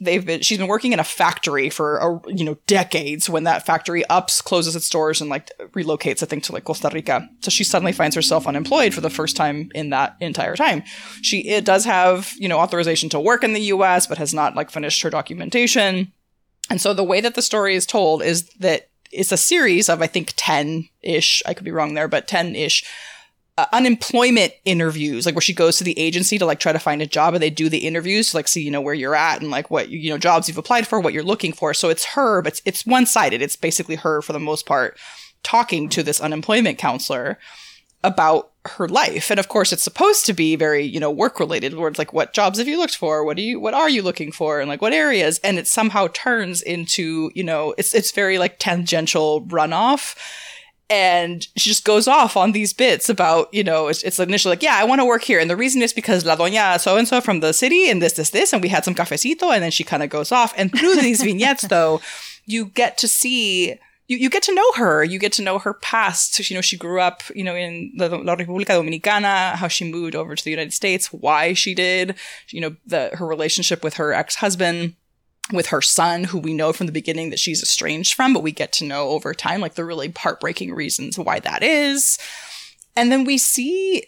They've 0.00 0.24
been, 0.24 0.40
she's 0.40 0.58
been 0.58 0.68
working 0.68 0.92
in 0.92 0.98
a 0.98 1.04
factory 1.04 1.70
for, 1.70 1.98
a, 1.98 2.32
you 2.32 2.44
know, 2.44 2.56
decades 2.66 3.30
when 3.30 3.44
that 3.44 3.64
factory 3.64 4.04
ups, 4.06 4.40
closes 4.40 4.74
its 4.74 4.88
doors 4.88 5.20
and 5.20 5.30
like 5.30 5.50
relocates, 5.72 6.22
I 6.22 6.26
think, 6.26 6.42
to 6.44 6.52
like 6.52 6.64
Costa 6.64 6.90
Rica. 6.92 7.28
So 7.40 7.50
she 7.50 7.62
suddenly 7.62 7.92
finds 7.92 8.16
herself 8.16 8.48
unemployed 8.48 8.94
for 8.94 9.00
the 9.00 9.10
first 9.10 9.36
time 9.36 9.70
in 9.74 9.90
that 9.90 10.16
entire 10.20 10.56
time. 10.56 10.82
She, 11.20 11.48
it 11.48 11.64
does 11.64 11.84
have, 11.84 12.32
you 12.36 12.48
know, 12.48 12.58
authorization 12.58 13.10
to 13.10 13.20
work 13.20 13.44
in 13.44 13.52
the 13.52 13.60
US, 13.60 14.06
but 14.06 14.18
has 14.18 14.34
not 14.34 14.56
like 14.56 14.70
finished 14.70 15.02
her 15.02 15.10
documentation. 15.10 16.12
And 16.70 16.80
so 16.80 16.94
the 16.94 17.04
way 17.04 17.20
that 17.20 17.34
the 17.34 17.42
story 17.42 17.74
is 17.74 17.86
told 17.86 18.22
is 18.22 18.48
that 18.60 18.88
it's 19.12 19.32
a 19.32 19.36
series 19.36 19.88
of, 19.88 20.02
I 20.02 20.06
think, 20.06 20.32
10 20.36 20.88
ish, 21.02 21.42
I 21.46 21.54
could 21.54 21.64
be 21.64 21.70
wrong 21.70 21.94
there, 21.94 22.08
but 22.08 22.26
10 22.26 22.56
ish 22.56 22.84
uh, 23.58 23.66
unemployment 23.72 24.54
interviews, 24.64 25.26
like 25.26 25.34
where 25.34 25.42
she 25.42 25.52
goes 25.52 25.76
to 25.76 25.84
the 25.84 25.98
agency 25.98 26.38
to 26.38 26.46
like 26.46 26.58
try 26.58 26.72
to 26.72 26.78
find 26.78 27.02
a 27.02 27.06
job 27.06 27.34
and 27.34 27.42
they 27.42 27.50
do 27.50 27.68
the 27.68 27.86
interviews 27.86 28.30
to 28.30 28.36
like 28.36 28.48
see, 28.48 28.62
you 28.62 28.70
know, 28.70 28.80
where 28.80 28.94
you're 28.94 29.14
at 29.14 29.42
and 29.42 29.50
like 29.50 29.70
what, 29.70 29.90
you 29.90 30.10
know, 30.10 30.18
jobs 30.18 30.48
you've 30.48 30.58
applied 30.58 30.86
for, 30.86 31.00
what 31.00 31.12
you're 31.12 31.22
looking 31.22 31.52
for. 31.52 31.74
So 31.74 31.90
it's 31.90 32.06
her, 32.06 32.40
but 32.40 32.54
it's, 32.54 32.62
it's 32.64 32.86
one 32.86 33.04
sided. 33.04 33.42
It's 33.42 33.56
basically 33.56 33.96
her 33.96 34.22
for 34.22 34.32
the 34.32 34.40
most 34.40 34.64
part 34.64 34.98
talking 35.42 35.88
to 35.90 36.02
this 36.02 36.20
unemployment 36.20 36.78
counselor 36.78 37.38
about 38.02 38.51
her 38.66 38.88
life. 38.88 39.30
And 39.30 39.40
of 39.40 39.48
course, 39.48 39.72
it's 39.72 39.82
supposed 39.82 40.24
to 40.26 40.32
be 40.32 40.54
very, 40.54 40.84
you 40.84 41.00
know, 41.00 41.10
work 41.10 41.40
related, 41.40 41.74
it's 41.74 41.98
like, 41.98 42.12
what 42.12 42.32
jobs 42.32 42.58
have 42.58 42.68
you 42.68 42.78
looked 42.78 42.96
for? 42.96 43.24
What 43.24 43.36
do 43.36 43.42
you, 43.42 43.58
what 43.58 43.74
are 43.74 43.90
you 43.90 44.02
looking 44.02 44.30
for? 44.30 44.60
And 44.60 44.68
like, 44.68 44.80
what 44.80 44.92
areas? 44.92 45.40
And 45.40 45.58
it 45.58 45.66
somehow 45.66 46.08
turns 46.12 46.62
into, 46.62 47.30
you 47.34 47.42
know, 47.42 47.74
it's, 47.76 47.94
it's 47.94 48.12
very 48.12 48.38
like 48.38 48.58
tangential 48.58 49.42
runoff. 49.46 50.16
And 50.88 51.46
she 51.56 51.70
just 51.70 51.84
goes 51.84 52.06
off 52.06 52.36
on 52.36 52.52
these 52.52 52.72
bits 52.72 53.08
about, 53.08 53.52
you 53.52 53.64
know, 53.64 53.88
it's, 53.88 54.02
it's 54.02 54.20
initially 54.20 54.52
like, 54.52 54.62
yeah, 54.62 54.76
I 54.76 54.84
want 54.84 55.00
to 55.00 55.06
work 55.06 55.22
here. 55.22 55.40
And 55.40 55.48
the 55.48 55.56
reason 55.56 55.80
is 55.80 55.92
because 55.92 56.26
La 56.26 56.36
Doña 56.36 56.78
so 56.78 56.96
and 56.98 57.08
so 57.08 57.20
from 57.20 57.40
the 57.40 57.54
city 57.54 57.88
and 57.88 58.02
this, 58.02 58.12
this, 58.12 58.30
this. 58.30 58.52
And 58.52 58.62
we 58.62 58.68
had 58.68 58.84
some 58.84 58.94
cafecito. 58.94 59.52
And 59.52 59.62
then 59.62 59.70
she 59.70 59.84
kind 59.84 60.02
of 60.02 60.10
goes 60.10 60.30
off. 60.30 60.52
And 60.56 60.70
through 60.70 60.96
these 60.96 61.22
vignettes, 61.22 61.62
though, 61.62 62.02
you 62.44 62.66
get 62.66 62.98
to 62.98 63.08
see 63.08 63.78
you, 64.12 64.18
you 64.18 64.30
get 64.30 64.42
to 64.44 64.54
know 64.54 64.72
her. 64.76 65.02
You 65.02 65.18
get 65.18 65.32
to 65.32 65.42
know 65.42 65.58
her 65.58 65.72
past. 65.72 66.34
So, 66.34 66.42
you 66.46 66.54
know, 66.54 66.60
she 66.60 66.76
grew 66.76 67.00
up, 67.00 67.22
you 67.34 67.42
know, 67.42 67.56
in 67.56 67.92
the, 67.96 68.08
La 68.08 68.36
República 68.36 68.66
Dominicana, 68.66 69.54
how 69.54 69.68
she 69.68 69.90
moved 69.90 70.14
over 70.14 70.36
to 70.36 70.44
the 70.44 70.50
United 70.50 70.72
States, 70.72 71.12
why 71.12 71.54
she 71.54 71.74
did, 71.74 72.16
you 72.50 72.60
know, 72.60 72.76
the, 72.86 73.10
her 73.14 73.26
relationship 73.26 73.82
with 73.82 73.94
her 73.94 74.12
ex-husband, 74.12 74.94
with 75.52 75.68
her 75.68 75.80
son, 75.80 76.24
who 76.24 76.38
we 76.38 76.52
know 76.52 76.72
from 76.72 76.86
the 76.86 76.92
beginning 76.92 77.30
that 77.30 77.38
she's 77.38 77.62
estranged 77.62 78.14
from, 78.14 78.32
but 78.32 78.42
we 78.42 78.52
get 78.52 78.72
to 78.72 78.84
know 78.84 79.08
over 79.08 79.34
time, 79.34 79.60
like 79.60 79.74
the 79.74 79.84
really 79.84 80.12
heartbreaking 80.16 80.74
reasons 80.74 81.18
why 81.18 81.40
that 81.40 81.62
is. 81.62 82.18
And 82.94 83.10
then 83.10 83.24
we 83.24 83.38
see 83.38 84.04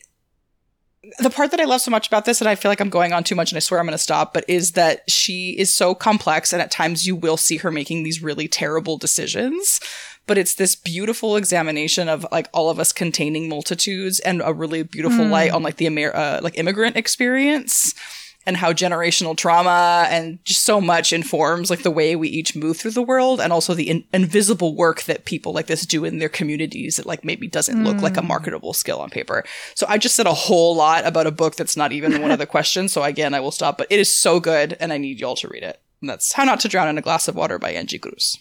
the 1.18 1.30
part 1.30 1.50
that 1.50 1.60
I 1.60 1.64
love 1.64 1.80
so 1.80 1.90
much 1.90 2.06
about 2.06 2.24
this, 2.24 2.40
and 2.40 2.48
I 2.48 2.54
feel 2.54 2.70
like 2.70 2.80
I'm 2.80 2.90
going 2.90 3.12
on 3.12 3.24
too 3.24 3.34
much 3.34 3.52
and 3.52 3.56
I 3.56 3.60
swear 3.60 3.80
I'm 3.80 3.86
going 3.86 3.92
to 3.92 3.98
stop, 3.98 4.34
but 4.34 4.44
is 4.48 4.72
that 4.72 5.08
she 5.10 5.50
is 5.58 5.74
so 5.74 5.94
complex 5.94 6.52
and 6.52 6.60
at 6.60 6.70
times 6.70 7.06
you 7.06 7.16
will 7.16 7.36
see 7.36 7.58
her 7.58 7.70
making 7.70 8.02
these 8.02 8.22
really 8.22 8.48
terrible 8.48 8.96
decisions. 8.96 9.80
But 10.26 10.38
it's 10.38 10.54
this 10.54 10.74
beautiful 10.74 11.36
examination 11.36 12.08
of 12.08 12.26
like 12.32 12.48
all 12.54 12.70
of 12.70 12.78
us 12.78 12.92
containing 12.92 13.48
multitudes 13.48 14.20
and 14.20 14.40
a 14.42 14.54
really 14.54 14.82
beautiful 14.82 15.26
light 15.26 15.50
on 15.50 15.62
like 15.62 15.76
the 15.76 15.86
Amer- 15.86 16.16
uh, 16.16 16.40
like 16.42 16.58
immigrant 16.58 16.96
experience 16.96 17.94
and 18.46 18.56
how 18.56 18.72
generational 18.72 19.36
trauma 19.36 20.06
and 20.10 20.38
just 20.44 20.64
so 20.64 20.80
much 20.80 21.12
informs 21.12 21.70
like 21.70 21.82
the 21.82 21.90
way 21.90 22.14
we 22.14 22.28
each 22.28 22.54
move 22.54 22.76
through 22.76 22.90
the 22.90 23.02
world 23.02 23.40
and 23.40 23.52
also 23.52 23.74
the 23.74 23.88
in- 23.88 24.04
invisible 24.12 24.74
work 24.76 25.02
that 25.04 25.24
people 25.24 25.52
like 25.52 25.66
this 25.66 25.86
do 25.86 26.04
in 26.04 26.18
their 26.18 26.28
communities 26.28 26.96
that 26.96 27.06
like 27.06 27.24
maybe 27.24 27.46
doesn't 27.46 27.84
look 27.84 28.00
like 28.02 28.16
a 28.16 28.20
mm. 28.20 28.28
marketable 28.28 28.72
skill 28.72 29.00
on 29.00 29.10
paper. 29.10 29.44
So 29.74 29.86
I 29.88 29.98
just 29.98 30.14
said 30.14 30.26
a 30.26 30.34
whole 30.34 30.76
lot 30.76 31.06
about 31.06 31.26
a 31.26 31.30
book 31.30 31.56
that's 31.56 31.76
not 31.76 31.92
even 31.92 32.20
one 32.20 32.30
of 32.30 32.38
the 32.38 32.46
questions. 32.54 32.92
So 32.92 33.02
again, 33.02 33.34
I 33.34 33.40
will 33.40 33.50
stop, 33.50 33.78
but 33.78 33.86
it 33.90 33.98
is 33.98 34.14
so 34.14 34.40
good 34.40 34.76
and 34.80 34.92
I 34.92 34.98
need 34.98 35.20
y'all 35.20 35.36
to 35.36 35.48
read 35.48 35.62
it. 35.62 35.80
And 36.00 36.10
that's 36.10 36.32
How 36.32 36.44
Not 36.44 36.60
to 36.60 36.68
Drown 36.68 36.88
in 36.88 36.98
a 36.98 37.02
Glass 37.02 37.28
of 37.28 37.34
Water 37.34 37.58
by 37.58 37.70
Angie 37.70 37.98
Cruz. 37.98 38.38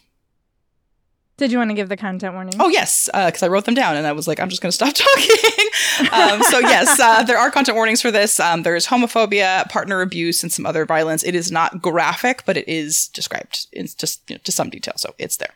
Did 1.38 1.52
you 1.52 1.58
want 1.58 1.72
to 1.72 1.74
give 1.74 1.90
the 1.90 1.98
content 1.98 2.36
warning? 2.36 2.54
Oh 2.60 2.70
yes, 2.70 3.10
because 3.14 3.42
I 3.42 3.48
wrote 3.48 3.66
them 3.66 3.74
down 3.74 3.96
and 3.96 4.06
I 4.06 4.12
was 4.12 4.28
like, 4.28 4.40
I'm 4.40 4.50
just 4.50 4.62
going 4.62 4.72
to 4.72 4.76
stop 4.76 4.94
talking. 4.94 6.12
um, 6.12 6.44
so 6.44 6.60
yes, 6.60 7.00
uh, 7.00 7.24
there 7.24 7.38
are 7.38 7.50
content 7.50 7.76
warnings 7.76 8.02
for 8.02 8.12
this. 8.12 8.40
Um, 8.40 8.64
there's 8.64 8.88
homophobia, 8.88 9.68
partner 9.70 10.02
abuse, 10.02 10.44
and 10.44 10.52
some 10.52 10.66
other 10.66 10.86
violence. 10.86 11.24
It 11.24 11.34
is 11.34 11.52
not 11.52 11.82
graphic, 11.82 12.44
but 12.46 12.56
it 12.56 12.68
is 12.68 13.08
described 13.10 13.68
in 13.74 13.88
just 13.98 14.30
you 14.30 14.36
know, 14.36 14.42
to 14.44 14.52
some 14.52 14.70
detail. 14.70 14.94
So 14.98 15.16
it's 15.18 15.38
there. 15.38 15.56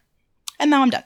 And 0.60 0.72
now 0.72 0.82
I'm 0.82 0.90
done. 0.90 1.04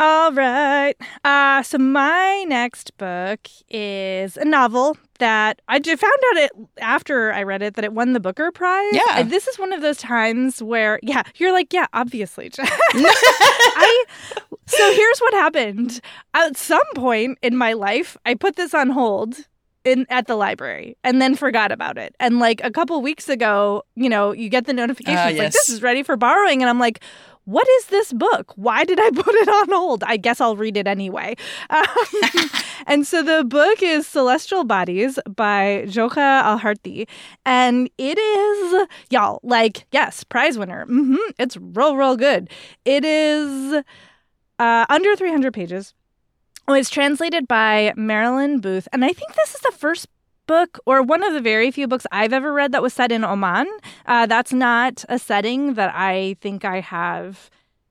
All 0.00 0.32
right. 0.32 0.94
Uh, 1.24 1.62
so 1.62 1.76
my 1.76 2.46
next 2.48 2.96
book 2.96 3.46
is 3.68 4.38
a 4.38 4.46
novel 4.46 4.96
that 5.18 5.60
I 5.68 5.78
found 5.78 6.02
out 6.02 6.36
it 6.38 6.52
after 6.80 7.34
I 7.34 7.42
read 7.42 7.60
it 7.60 7.74
that 7.74 7.84
it 7.84 7.92
won 7.92 8.14
the 8.14 8.20
Booker 8.20 8.50
Prize. 8.50 8.94
Yeah. 8.94 9.18
And 9.18 9.30
this 9.30 9.46
is 9.46 9.58
one 9.58 9.74
of 9.74 9.82
those 9.82 9.98
times 9.98 10.62
where, 10.62 11.00
yeah, 11.02 11.24
you're 11.36 11.52
like, 11.52 11.74
yeah, 11.74 11.86
obviously. 11.92 12.50
I 12.58 14.04
so 14.66 14.92
here's 14.94 15.18
what 15.18 15.34
happened. 15.34 16.00
At 16.32 16.56
some 16.56 16.80
point 16.94 17.36
in 17.42 17.54
my 17.54 17.74
life, 17.74 18.16
I 18.24 18.32
put 18.36 18.56
this 18.56 18.72
on 18.72 18.88
hold 18.88 19.36
in 19.84 20.06
at 20.10 20.26
the 20.26 20.36
library 20.36 20.96
and 21.04 21.20
then 21.20 21.34
forgot 21.34 21.72
about 21.72 21.98
it. 21.98 22.14
And 22.20 22.38
like 22.38 22.60
a 22.62 22.70
couple 22.70 23.00
weeks 23.02 23.28
ago, 23.28 23.82
you 23.96 24.08
know, 24.08 24.32
you 24.32 24.48
get 24.48 24.66
the 24.66 24.72
notification 24.72 25.18
Ah, 25.18 25.28
it's 25.28 25.38
like 25.38 25.52
this 25.52 25.68
is 25.68 25.82
ready 25.82 26.02
for 26.02 26.16
borrowing 26.16 26.62
and 26.62 26.68
I'm 26.68 26.78
like, 26.78 27.02
what 27.44 27.68
is 27.68 27.86
this 27.86 28.12
book? 28.12 28.52
Why 28.56 28.84
did 28.84 29.00
I 29.00 29.10
put 29.14 29.34
it 29.34 29.48
on 29.48 29.68
hold? 29.70 30.04
I 30.04 30.16
guess 30.16 30.40
I'll 30.40 30.56
read 30.56 30.76
it 30.76 30.86
anyway. 30.86 31.36
Um, 31.70 31.86
and 32.86 33.06
so 33.06 33.22
the 33.22 33.44
book 33.44 33.82
is 33.82 34.06
Celestial 34.06 34.64
Bodies 34.64 35.18
by 35.36 35.84
Jokha 35.86 36.42
Alharthi. 36.42 37.06
And 37.46 37.88
it 37.96 38.18
is, 38.18 38.88
y'all, 39.10 39.40
like, 39.42 39.86
yes, 39.92 40.24
prize 40.24 40.58
winner. 40.58 40.86
Mm-hmm, 40.86 41.16
it's 41.38 41.56
real, 41.56 41.96
real 41.96 42.16
good. 42.16 42.50
It 42.84 43.04
is 43.04 43.84
uh, 44.58 44.86
under 44.88 45.14
300 45.14 45.54
pages. 45.54 45.94
Oh, 46.66 46.74
it's 46.74 46.90
translated 46.90 47.46
by 47.46 47.92
Marilyn 47.96 48.60
Booth. 48.60 48.88
And 48.92 49.04
I 49.04 49.12
think 49.12 49.34
this 49.34 49.54
is 49.54 49.60
the 49.60 49.72
first 49.72 50.08
book 50.50 50.80
or 50.84 51.00
one 51.00 51.22
of 51.22 51.32
the 51.32 51.40
very 51.40 51.70
few 51.70 51.86
books 51.86 52.06
I've 52.10 52.32
ever 52.32 52.52
read 52.52 52.72
that 52.72 52.82
was 52.82 52.92
set 52.92 53.12
in 53.12 53.22
Oman. 53.22 53.68
Uh, 54.04 54.26
that's 54.26 54.52
not 54.52 55.04
a 55.08 55.16
setting 55.16 55.74
that 55.74 55.94
I 55.94 56.34
think 56.40 56.64
I 56.64 56.80
have 56.80 57.50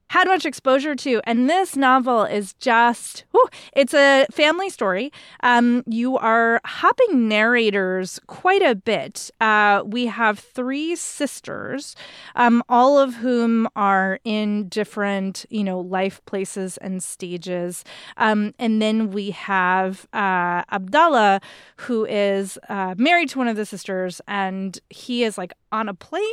had 0.09 0.27
much 0.27 0.45
exposure 0.45 0.95
to. 0.95 1.21
And 1.23 1.49
this 1.49 1.75
novel 1.75 2.23
is 2.23 2.53
just, 2.53 3.23
whew, 3.31 3.47
it's 3.73 3.93
a 3.93 4.25
family 4.31 4.69
story. 4.69 5.11
Um, 5.41 5.83
you 5.87 6.17
are 6.17 6.59
hopping 6.65 7.27
narrators 7.27 8.19
quite 8.27 8.63
a 8.63 8.75
bit. 8.75 9.29
Uh, 9.39 9.83
we 9.85 10.07
have 10.07 10.39
three 10.39 10.95
sisters, 10.95 11.95
um, 12.35 12.63
all 12.69 12.97
of 12.97 13.15
whom 13.15 13.67
are 13.75 14.19
in 14.23 14.67
different, 14.67 15.45
you 15.49 15.63
know, 15.63 15.79
life 15.79 16.23
places 16.25 16.77
and 16.77 17.03
stages. 17.03 17.83
Um, 18.17 18.53
and 18.57 18.81
then 18.81 19.11
we 19.11 19.31
have 19.31 20.07
uh, 20.11 20.63
Abdallah, 20.71 21.39
who 21.77 22.05
is 22.05 22.57
uh, 22.67 22.95
married 22.97 23.29
to 23.29 23.37
one 23.37 23.47
of 23.47 23.55
the 23.55 23.65
sisters, 23.65 24.21
and 24.27 24.79
he 24.89 25.23
is 25.23 25.37
like 25.37 25.53
on 25.71 25.87
a 25.87 25.93
plane 25.93 26.23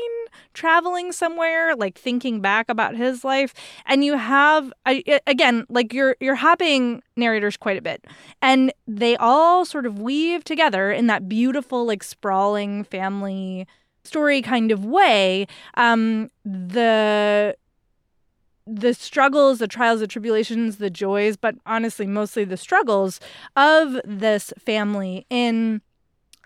traveling 0.55 1.12
somewhere, 1.12 1.77
like 1.77 1.99
thinking 1.99 2.41
back 2.41 2.70
about 2.70 2.97
his 2.97 3.22
life 3.22 3.53
and 3.86 4.04
you 4.04 4.16
have 4.16 4.72
again 5.26 5.66
like 5.68 5.92
you're 5.92 6.16
you're 6.20 6.34
hopping 6.34 7.02
narrators 7.16 7.56
quite 7.56 7.76
a 7.76 7.82
bit. 7.82 8.04
And 8.42 8.72
they 8.86 9.16
all 9.16 9.64
sort 9.64 9.86
of 9.86 9.98
weave 9.98 10.44
together 10.44 10.90
in 10.90 11.06
that 11.06 11.28
beautiful 11.28 11.86
like 11.86 12.02
sprawling 12.02 12.84
family 12.84 13.66
story 14.04 14.42
kind 14.42 14.70
of 14.70 14.84
way. 14.84 15.46
Um 15.74 16.30
the 16.44 17.56
the 18.66 18.94
struggles, 18.94 19.58
the 19.58 19.68
trials, 19.68 20.00
the 20.00 20.08
tribulations, 20.08 20.78
the 20.78 20.90
joys, 20.90 21.36
but 21.36 21.54
honestly, 21.66 22.06
mostly 22.06 22.44
the 22.44 22.56
struggles 22.56 23.20
of 23.54 24.00
this 24.04 24.52
family 24.58 25.24
in 25.30 25.80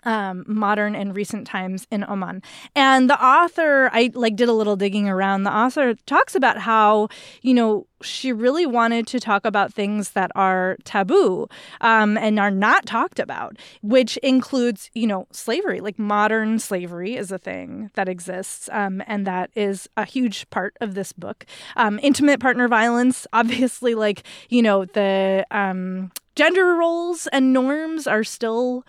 um, 0.03 0.43
modern 0.47 0.95
and 0.95 1.15
recent 1.15 1.47
times 1.47 1.87
in 1.91 2.03
Oman. 2.03 2.41
And 2.75 3.09
the 3.09 3.23
author, 3.23 3.89
I 3.93 4.11
like 4.13 4.35
did 4.35 4.49
a 4.49 4.53
little 4.53 4.75
digging 4.75 5.07
around. 5.09 5.43
The 5.43 5.55
author 5.55 5.95
talks 6.05 6.35
about 6.35 6.57
how, 6.59 7.09
you 7.41 7.53
know, 7.53 7.87
she 8.01 8.33
really 8.33 8.65
wanted 8.65 9.07
to 9.07 9.19
talk 9.19 9.45
about 9.45 9.73
things 9.73 10.11
that 10.11 10.31
are 10.35 10.77
taboo 10.83 11.47
um, 11.81 12.17
and 12.17 12.39
are 12.39 12.51
not 12.51 12.85
talked 12.85 13.19
about, 13.19 13.57
which 13.81 14.17
includes, 14.17 14.89
you 14.93 15.07
know, 15.07 15.27
slavery. 15.31 15.79
Like 15.79 15.99
modern 15.99 16.59
slavery 16.59 17.15
is 17.15 17.31
a 17.31 17.37
thing 17.37 17.91
that 17.95 18.09
exists, 18.09 18.69
um, 18.71 19.03
and 19.07 19.25
that 19.27 19.51
is 19.55 19.87
a 19.97 20.05
huge 20.05 20.49
part 20.49 20.75
of 20.81 20.95
this 20.95 21.13
book. 21.13 21.45
Um, 21.75 21.99
intimate 22.01 22.39
partner 22.39 22.67
violence, 22.67 23.27
obviously, 23.33 23.95
like 23.95 24.23
you 24.49 24.61
know, 24.61 24.85
the 24.85 25.45
um, 25.51 26.11
gender 26.35 26.75
roles 26.75 27.27
and 27.27 27.53
norms 27.53 28.07
are 28.07 28.23
still 28.23 28.85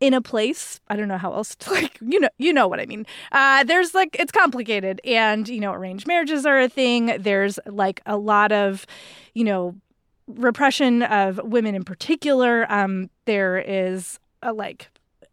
in 0.00 0.14
a 0.14 0.20
place 0.20 0.80
i 0.88 0.96
don't 0.96 1.08
know 1.08 1.18
how 1.18 1.32
else 1.32 1.54
to 1.54 1.70
like 1.72 1.98
you 2.00 2.20
know 2.20 2.28
you 2.38 2.52
know 2.52 2.68
what 2.68 2.80
i 2.80 2.86
mean 2.86 3.06
uh 3.32 3.64
there's 3.64 3.94
like 3.94 4.16
it's 4.18 4.32
complicated 4.32 5.00
and 5.04 5.48
you 5.48 5.60
know 5.60 5.72
arranged 5.72 6.06
marriages 6.06 6.44
are 6.46 6.60
a 6.60 6.68
thing 6.68 7.16
there's 7.20 7.58
like 7.66 8.00
a 8.06 8.16
lot 8.16 8.52
of 8.52 8.86
you 9.34 9.44
know 9.44 9.74
repression 10.26 11.02
of 11.04 11.40
women 11.44 11.74
in 11.74 11.84
particular 11.84 12.70
um 12.70 13.08
there 13.26 13.58
is 13.58 14.18
a 14.42 14.52
like 14.52 14.88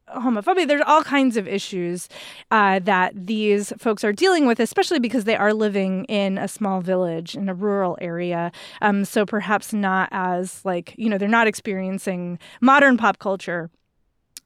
homophobia. 0.10 0.68
There's 0.68 0.84
all 0.86 1.04
kinds 1.04 1.38
of 1.38 1.48
issues 1.48 2.10
uh, 2.52 2.80
that 2.80 3.14
these 3.16 3.74
folks 3.78 4.04
are 4.04 4.12
dealing 4.12 4.46
with, 4.46 4.60
especially 4.60 5.00
because 5.00 5.24
they 5.24 5.36
are 5.36 5.54
living 5.54 6.06
in 6.06 6.38
a 6.38 6.48
small 6.48 6.82
village 6.82 7.36
in 7.36 7.50
a 7.50 7.54
rural 7.54 7.98
area. 8.02 8.52
Um, 8.82 9.06
so 9.06 9.26
perhaps 9.26 9.74
not 9.74 10.10
as 10.12 10.64
like 10.66 10.94
you 10.98 11.10
know 11.10 11.18
they're 11.18 11.28
not 11.28 11.48
experiencing 11.48 12.40
modern 12.62 12.98
pop 12.98 13.20
culture 13.20 13.70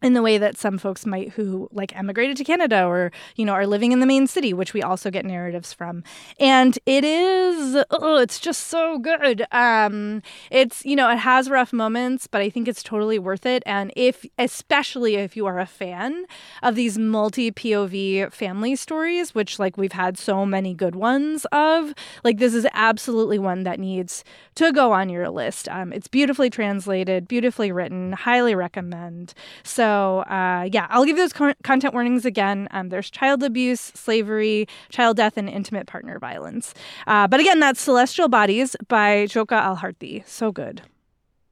in 0.03 0.13
the 0.13 0.21
way 0.21 0.37
that 0.37 0.57
some 0.57 0.77
folks 0.77 1.05
might 1.05 1.29
who 1.31 1.67
like 1.71 1.95
emigrated 1.97 2.37
to 2.37 2.43
Canada 2.43 2.85
or 2.85 3.11
you 3.35 3.43
know 3.43 3.53
are 3.53 3.65
living 3.65 3.91
in 3.91 3.99
the 3.99 4.05
main 4.05 4.27
city 4.27 4.53
which 4.53 4.73
we 4.73 4.81
also 4.83 5.09
get 5.09 5.25
narratives 5.25 5.73
from. 5.73 6.03
And 6.39 6.77
it 6.85 7.03
is 7.03 7.83
oh 7.89 8.17
it's 8.17 8.39
just 8.39 8.67
so 8.67 8.99
good. 8.99 9.45
Um 9.51 10.21
it's 10.51 10.85
you 10.85 10.95
know 10.95 11.09
it 11.09 11.17
has 11.17 11.49
rough 11.49 11.73
moments 11.73 12.27
but 12.27 12.41
I 12.41 12.49
think 12.49 12.67
it's 12.67 12.83
totally 12.83 13.17
worth 13.17 13.45
it. 13.45 13.63
And 13.65 13.91
if 13.95 14.23
especially 14.37 15.15
if 15.15 15.35
you 15.35 15.47
are 15.47 15.59
a 15.59 15.65
fan 15.65 16.25
of 16.61 16.75
these 16.75 16.99
multi 16.99 17.51
POV 17.51 18.31
family 18.31 18.75
stories 18.75 19.33
which 19.33 19.57
like 19.57 19.77
we've 19.77 19.93
had 19.93 20.17
so 20.17 20.45
many 20.45 20.75
good 20.75 20.95
ones 20.95 21.45
of 21.51 21.93
like 22.23 22.37
this 22.37 22.53
is 22.53 22.67
absolutely 22.73 23.39
one 23.39 23.63
that 23.63 23.79
needs 23.79 24.23
to 24.55 24.71
go 24.71 24.91
on 24.91 25.09
your 25.09 25.27
list. 25.29 25.67
Um 25.69 25.91
it's 25.91 26.07
beautifully 26.07 26.51
translated 26.51 27.27
beautifully 27.27 27.71
written 27.71 28.11
highly 28.13 28.53
recommend. 28.53 29.33
So 29.63 29.86
so, 29.87 30.19
uh, 30.23 30.67
yeah, 30.73 30.87
I'll 30.89 31.05
give 31.05 31.15
those 31.15 31.31
co- 31.31 31.53
content 31.63 31.93
warnings 31.93 32.25
again. 32.25 32.67
Um, 32.71 32.89
there's 32.89 33.09
child 33.09 33.41
abuse, 33.41 33.79
slavery, 33.79 34.67
child 34.89 35.15
death, 35.15 35.37
and 35.37 35.47
intimate 35.47 35.87
partner 35.87 36.19
violence. 36.19 36.73
Uh, 37.05 37.25
but 37.25 37.39
again, 37.39 37.61
that's 37.61 37.79
Celestial 37.79 38.27
Bodies 38.27 38.75
by 38.89 39.27
Jokha 39.27 39.77
Alharthi. 39.77 40.27
So 40.27 40.51
good. 40.51 40.81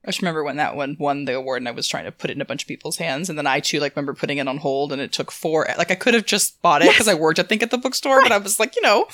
I 0.04 0.10
just 0.10 0.22
remember 0.22 0.44
when 0.44 0.58
that 0.58 0.76
one 0.76 0.98
won 1.00 1.24
the 1.24 1.36
award 1.36 1.62
and 1.62 1.70
I 1.70 1.72
was 1.72 1.88
trying 1.88 2.04
to 2.04 2.12
put 2.12 2.30
it 2.30 2.36
in 2.36 2.42
a 2.42 2.46
bunch 2.46 2.64
of 2.64 2.68
people's 2.68 2.98
hands. 2.98 3.30
And 3.30 3.38
then 3.38 3.48
I 3.48 3.62
too, 3.62 3.80
like, 3.80 3.96
remember 3.96 4.14
putting 4.14 4.38
it 4.38 4.50
on 4.50 4.58
hold 4.58 4.92
and 4.92 5.02
it 5.02 5.14
took 5.14 5.32
four, 5.32 5.66
like, 5.78 5.90
I 5.90 5.96
could 5.96 6.14
have 6.14 6.26
just 6.26 6.62
bought 6.62 6.82
it 6.82 6.90
because 6.90 7.08
yes. 7.08 7.16
I 7.16 7.18
worked, 7.18 7.40
I 7.40 7.44
think, 7.44 7.64
at 7.64 7.72
the 7.72 7.78
bookstore, 7.78 8.18
right. 8.18 8.26
but 8.26 8.34
I 8.34 8.38
was 8.38 8.60
like, 8.60 8.76
you 8.76 8.82
know, 8.82 9.08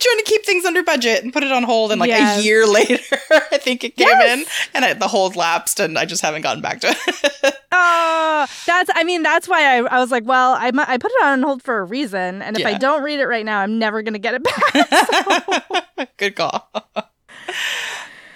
trying 0.00 0.18
to 0.18 0.24
keep 0.24 0.46
things 0.46 0.64
under 0.64 0.82
budget 0.82 1.22
and 1.22 1.32
put 1.32 1.44
it 1.44 1.52
on 1.52 1.62
hold. 1.62 1.92
And 1.92 2.00
like 2.00 2.08
yes. 2.08 2.40
a 2.40 2.42
year 2.42 2.66
later, 2.78 3.04
I 3.30 3.58
think 3.58 3.84
it 3.84 3.96
came 3.96 4.08
yes. 4.08 4.40
in 4.40 4.46
and 4.72 4.84
I, 4.86 4.94
the 4.94 5.08
hold 5.08 5.36
lapsed 5.36 5.78
and 5.78 5.98
I 5.98 6.06
just 6.06 6.22
haven't 6.22 6.42
gotten 6.42 6.62
back 6.62 6.80
to 6.80 6.88
it. 6.88 7.54
that's, 8.66 8.90
I 8.94 9.04
mean, 9.04 9.22
that's 9.22 9.48
why 9.48 9.76
I, 9.76 9.82
I 9.82 10.00
was 10.00 10.10
like, 10.10 10.24
well, 10.24 10.52
I, 10.52 10.70
I 10.74 10.98
put 10.98 11.10
it 11.10 11.24
on 11.24 11.42
hold 11.42 11.62
for 11.62 11.78
a 11.78 11.84
reason. 11.84 12.42
And 12.42 12.56
if 12.56 12.62
yeah. 12.62 12.70
I 12.70 12.78
don't 12.78 13.02
read 13.02 13.20
it 13.20 13.26
right 13.26 13.44
now, 13.44 13.60
I'm 13.60 13.78
never 13.78 14.02
going 14.02 14.14
to 14.14 14.18
get 14.18 14.34
it 14.34 14.42
back. 14.42 14.62
So. 15.92 16.06
Good 16.16 16.36
call. 16.36 16.70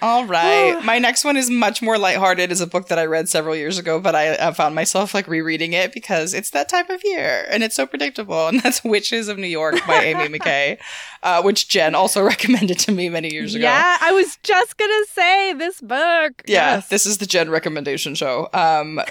All 0.01 0.25
right. 0.25 0.79
My 0.83 0.99
next 0.99 1.23
one 1.23 1.37
is 1.37 1.49
much 1.49 1.81
more 1.81 1.97
lighthearted. 1.97 2.51
It's 2.51 2.61
a 2.61 2.67
book 2.67 2.87
that 2.89 2.99
I 2.99 3.05
read 3.05 3.29
several 3.29 3.55
years 3.55 3.77
ago, 3.77 3.99
but 3.99 4.15
I, 4.15 4.35
I, 4.35 4.51
found 4.51 4.75
myself 4.75 5.13
like 5.13 5.27
rereading 5.27 5.73
it 5.73 5.93
because 5.93 6.33
it's 6.33 6.51
that 6.51 6.69
time 6.69 6.89
of 6.89 7.01
year 7.03 7.45
and 7.49 7.63
it's 7.63 7.75
so 7.75 7.85
predictable. 7.85 8.47
And 8.57 8.61
that's 8.61 8.83
Witches 8.83 9.27
of 9.27 9.37
New 9.37 9.47
York 9.47 9.75
by 9.85 10.13
Ami 10.13 10.27
McKay, 10.39 10.77
uh, 11.21 11.41
which 11.41 11.67
Jen 11.67 11.95
also 11.95 12.23
recommended 12.25 12.79
to 12.79 12.91
me 12.91 13.09
many 13.09 13.31
years 13.33 13.55
ago. 13.55 13.63
Yeah, 13.63 13.97
I 13.99 14.11
was 14.13 14.37
just 14.41 14.77
going 14.77 14.89
to 14.89 15.07
say 15.11 15.53
this 15.53 15.81
book. 15.81 16.43
Yeah, 16.47 16.75
yes. 16.75 16.87
this 16.87 17.05
is 17.05 17.17
the 17.17 17.25
Jen 17.25 17.49
recommendation 17.49 18.15
show. 18.15 18.47
Um, 18.53 19.01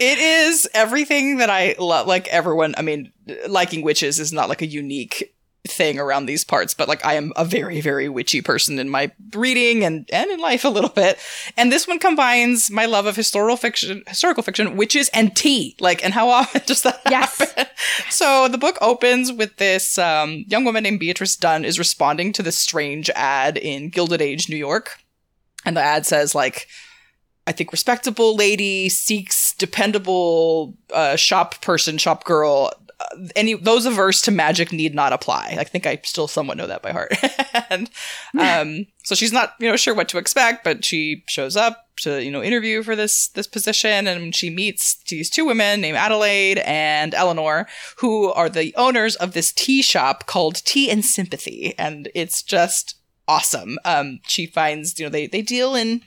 it 0.00 0.18
is 0.18 0.68
everything 0.74 1.38
that 1.38 1.50
I 1.50 1.74
love. 1.78 2.06
Like 2.06 2.28
everyone, 2.28 2.74
I 2.78 2.82
mean, 2.82 3.12
liking 3.48 3.82
witches 3.82 4.18
is 4.18 4.32
not 4.32 4.48
like 4.48 4.62
a 4.62 4.66
unique 4.66 5.35
thing 5.66 5.98
around 5.98 6.26
these 6.26 6.44
parts, 6.44 6.74
but 6.74 6.88
like 6.88 7.04
I 7.04 7.14
am 7.14 7.32
a 7.36 7.44
very, 7.44 7.80
very 7.80 8.08
witchy 8.08 8.42
person 8.42 8.78
in 8.78 8.88
my 8.88 9.12
reading 9.34 9.84
and, 9.84 10.08
and 10.12 10.30
in 10.30 10.40
life 10.40 10.64
a 10.64 10.68
little 10.68 10.90
bit. 10.90 11.18
And 11.56 11.70
this 11.70 11.86
one 11.86 11.98
combines 11.98 12.70
my 12.70 12.86
love 12.86 13.06
of 13.06 13.16
historical 13.16 13.56
fiction, 13.56 14.02
historical 14.06 14.42
fiction, 14.42 14.76
witches 14.76 15.08
and 15.12 15.34
tea. 15.34 15.76
Like, 15.80 16.04
and 16.04 16.14
how 16.14 16.28
often 16.28 16.62
does 16.66 16.82
that 16.82 17.00
yes. 17.10 17.38
happen? 17.38 17.66
So 18.08 18.48
the 18.48 18.58
book 18.58 18.78
opens 18.80 19.32
with 19.32 19.56
this 19.56 19.98
um, 19.98 20.44
young 20.48 20.64
woman 20.64 20.82
named 20.82 21.00
Beatrice 21.00 21.36
Dunn 21.36 21.64
is 21.64 21.78
responding 21.78 22.32
to 22.32 22.42
this 22.42 22.58
strange 22.58 23.10
ad 23.10 23.58
in 23.58 23.90
Gilded 23.90 24.22
Age, 24.22 24.48
New 24.48 24.56
York. 24.56 24.98
And 25.64 25.76
the 25.76 25.82
ad 25.82 26.06
says 26.06 26.34
like, 26.34 26.68
I 27.46 27.52
think 27.52 27.72
respectable 27.72 28.34
lady 28.34 28.88
seeks 28.88 29.54
dependable 29.54 30.76
uh, 30.92 31.16
shop 31.16 31.60
person, 31.60 31.98
shop 31.98 32.24
girl 32.24 32.72
any 33.34 33.54
those 33.54 33.84
averse 33.84 34.22
to 34.22 34.30
magic 34.30 34.72
need 34.72 34.94
not 34.94 35.12
apply. 35.12 35.56
I 35.58 35.64
think 35.64 35.86
I 35.86 36.00
still 36.02 36.28
somewhat 36.28 36.56
know 36.56 36.66
that 36.66 36.82
by 36.82 36.92
heart. 36.92 37.12
and 37.70 37.90
um, 38.38 38.86
so 39.04 39.14
she's 39.14 39.32
not 39.32 39.54
you 39.60 39.68
know 39.68 39.76
sure 39.76 39.94
what 39.94 40.08
to 40.08 40.18
expect, 40.18 40.64
but 40.64 40.84
she 40.84 41.22
shows 41.28 41.56
up 41.56 41.88
to 41.98 42.22
you 42.22 42.30
know 42.30 42.42
interview 42.42 42.82
for 42.82 42.96
this 42.96 43.28
this 43.28 43.46
position, 43.46 44.06
and 44.06 44.34
she 44.34 44.48
meets 44.48 44.96
these 45.04 45.28
two 45.28 45.44
women 45.44 45.80
named 45.80 45.98
Adelaide 45.98 46.58
and 46.60 47.14
Eleanor, 47.14 47.66
who 47.98 48.32
are 48.32 48.48
the 48.48 48.74
owners 48.76 49.14
of 49.16 49.32
this 49.32 49.52
tea 49.52 49.82
shop 49.82 50.26
called 50.26 50.64
Tea 50.64 50.90
and 50.90 51.04
Sympathy, 51.04 51.74
and 51.78 52.10
it's 52.14 52.42
just 52.42 52.96
awesome. 53.28 53.78
Um, 53.84 54.20
she 54.26 54.46
finds 54.46 54.98
you 54.98 55.04
know 55.04 55.10
they 55.10 55.26
they 55.26 55.42
deal 55.42 55.74
in 55.74 56.00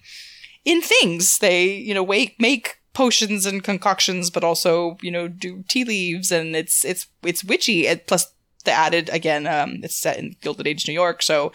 in 0.66 0.82
things. 0.82 1.38
They 1.38 1.68
you 1.68 1.94
know 1.94 2.04
wake 2.04 2.36
make 2.40 2.78
potions 3.00 3.45
and 3.45 3.64
concoctions, 3.64 4.30
but 4.30 4.43
also 4.43 4.97
you 5.02 5.10
know 5.10 5.30
do 5.30 5.64
tea 5.70 5.86
leaves, 5.86 6.34
and 6.34 6.54
it's 6.54 6.84
it's 6.84 7.08
it's 7.24 7.45
witchy. 7.45 7.88
It, 7.88 8.08
plus 8.08 8.34
the 8.66 8.72
added 8.72 9.10
again. 9.10 9.47
Um, 9.47 9.80
it's 9.84 9.95
set 9.95 10.20
in 10.20 10.36
Gilded 10.41 10.68
Age 10.68 10.86
New 10.86 10.93
York, 10.93 11.24
so 11.24 11.54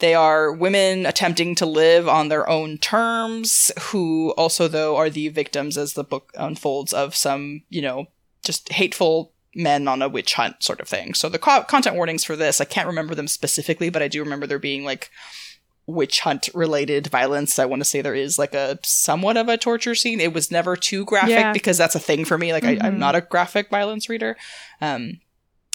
they 0.00 0.14
are 0.14 0.52
women 0.52 1.06
attempting 1.06 1.54
to 1.54 1.64
live 1.64 2.06
on 2.06 2.28
their 2.28 2.46
own 2.50 2.76
terms, 2.76 3.72
who 3.80 4.34
also 4.36 4.68
though 4.68 4.96
are 4.96 5.08
the 5.08 5.28
victims 5.28 5.78
as 5.78 5.94
the 5.94 6.04
book 6.04 6.30
unfolds 6.34 6.92
of 6.92 7.16
some 7.16 7.62
you 7.70 7.80
know 7.80 8.04
just 8.44 8.70
hateful 8.70 9.32
men 9.54 9.88
on 9.88 10.02
a 10.02 10.08
witch 10.08 10.34
hunt 10.34 10.62
sort 10.62 10.80
of 10.80 10.88
thing. 10.88 11.14
So 11.14 11.30
the 11.30 11.38
co- 11.38 11.62
content 11.62 11.96
warnings 11.96 12.24
for 12.24 12.36
this, 12.36 12.60
I 12.60 12.66
can't 12.66 12.88
remember 12.88 13.14
them 13.14 13.28
specifically, 13.28 13.88
but 13.88 14.02
I 14.02 14.08
do 14.08 14.22
remember 14.22 14.46
there 14.46 14.58
being 14.58 14.84
like 14.84 15.10
witch 15.86 16.20
hunt 16.20 16.48
related 16.54 17.08
violence. 17.08 17.58
I 17.58 17.66
want 17.66 17.80
to 17.80 17.84
say 17.84 18.00
there 18.00 18.14
is 18.14 18.38
like 18.38 18.54
a 18.54 18.78
somewhat 18.82 19.36
of 19.36 19.48
a 19.48 19.58
torture 19.58 19.94
scene. 19.94 20.20
It 20.20 20.32
was 20.32 20.50
never 20.50 20.76
too 20.76 21.04
graphic 21.04 21.30
Yeah. 21.30 21.52
because 21.52 21.76
that's 21.76 21.94
a 21.94 22.00
thing 22.00 22.24
for 22.24 22.38
me. 22.38 22.52
Like 22.52 22.64
I, 22.64 22.78
I'm 22.80 22.94
Mhm. 22.94 22.98
not 22.98 23.14
a 23.14 23.20
graphic 23.20 23.68
violence 23.68 24.08
reader. 24.08 24.36
Um, 24.80 25.20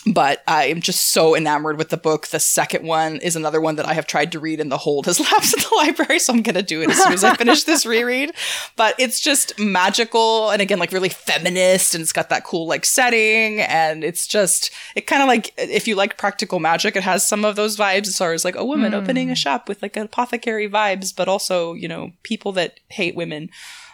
but 0.05 0.41
I 0.47 0.65
am 0.67 0.79
just 0.81 1.11
so 1.11 1.35
enamored 1.35 1.77
with 1.77 1.89
the 1.89 1.97
book. 1.97 2.27
The 2.27 2.39
second 2.39 2.85
one 2.85 3.17
is 3.17 3.35
another 3.35 3.59
one 3.59 3.75
that 3.75 3.85
I 3.85 3.93
have 3.93 4.07
tried 4.07 4.31
to 4.31 4.39
read 4.39 4.59
and 4.61 4.71
the 4.71 4.77
hold 4.77 5.05
has 5.07 5.19
lapsed 5.31 5.57
at 5.57 5.65
the 5.69 5.75
library, 5.75 6.19
so 6.19 6.33
I'm 6.33 6.41
gonna 6.41 6.61
do 6.61 6.81
it 6.81 6.89
as 6.89 6.97
soon 7.03 7.13
as 7.13 7.23
I 7.23 7.35
finish 7.35 7.63
this 7.65 7.85
reread. 7.85 8.31
But 8.77 8.95
it's 8.97 9.19
just 9.19 9.59
magical 9.59 10.49
and 10.51 10.61
again 10.61 10.79
like 10.79 10.91
really 10.93 11.09
feminist 11.09 11.93
and 11.95 12.01
it's 12.01 12.13
got 12.13 12.29
that 12.29 12.43
cool 12.45 12.65
like 12.67 12.85
setting 12.85 13.59
and 13.61 14.03
it's 14.03 14.25
just 14.25 14.71
it 14.95 15.05
kind 15.05 15.21
of 15.21 15.27
like 15.27 15.53
if 15.57 15.87
you 15.87 15.95
like 15.95 16.17
practical 16.17 16.59
magic, 16.59 16.95
it 16.95 17.03
has 17.03 17.27
some 17.27 17.43
of 17.43 17.55
those 17.55 17.75
vibes 17.77 18.07
as 18.07 18.17
far 18.17 18.33
as 18.33 18.45
like 18.45 18.55
a 18.55 18.65
woman 18.65 18.93
Mm. 18.93 18.95
opening 19.03 19.29
a 19.29 19.35
shop 19.35 19.67
with 19.67 19.81
like 19.81 19.97
apothecary 19.97 20.69
vibes, 20.69 21.13
but 21.15 21.27
also, 21.27 21.73
you 21.73 21.87
know, 21.87 22.11
people 22.23 22.51
that 22.53 22.79
hate 22.87 23.15
women. 23.15 23.49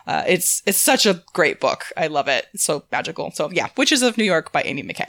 Uh, 0.08 0.24
it's 0.28 0.62
it's 0.68 0.78
such 0.78 1.08
a 1.08 1.24
great 1.34 1.60
book. 1.60 1.86
I 1.98 2.06
love 2.08 2.28
it. 2.28 2.46
It's 2.54 2.64
so 2.64 2.84
magical. 2.92 3.32
So 3.32 3.50
yeah, 3.52 3.70
Witches 3.76 4.04
of 4.04 4.18
New 4.20 4.24
York 4.24 4.52
by 4.52 4.62
Ami 4.62 4.84
McKay. 4.84 5.08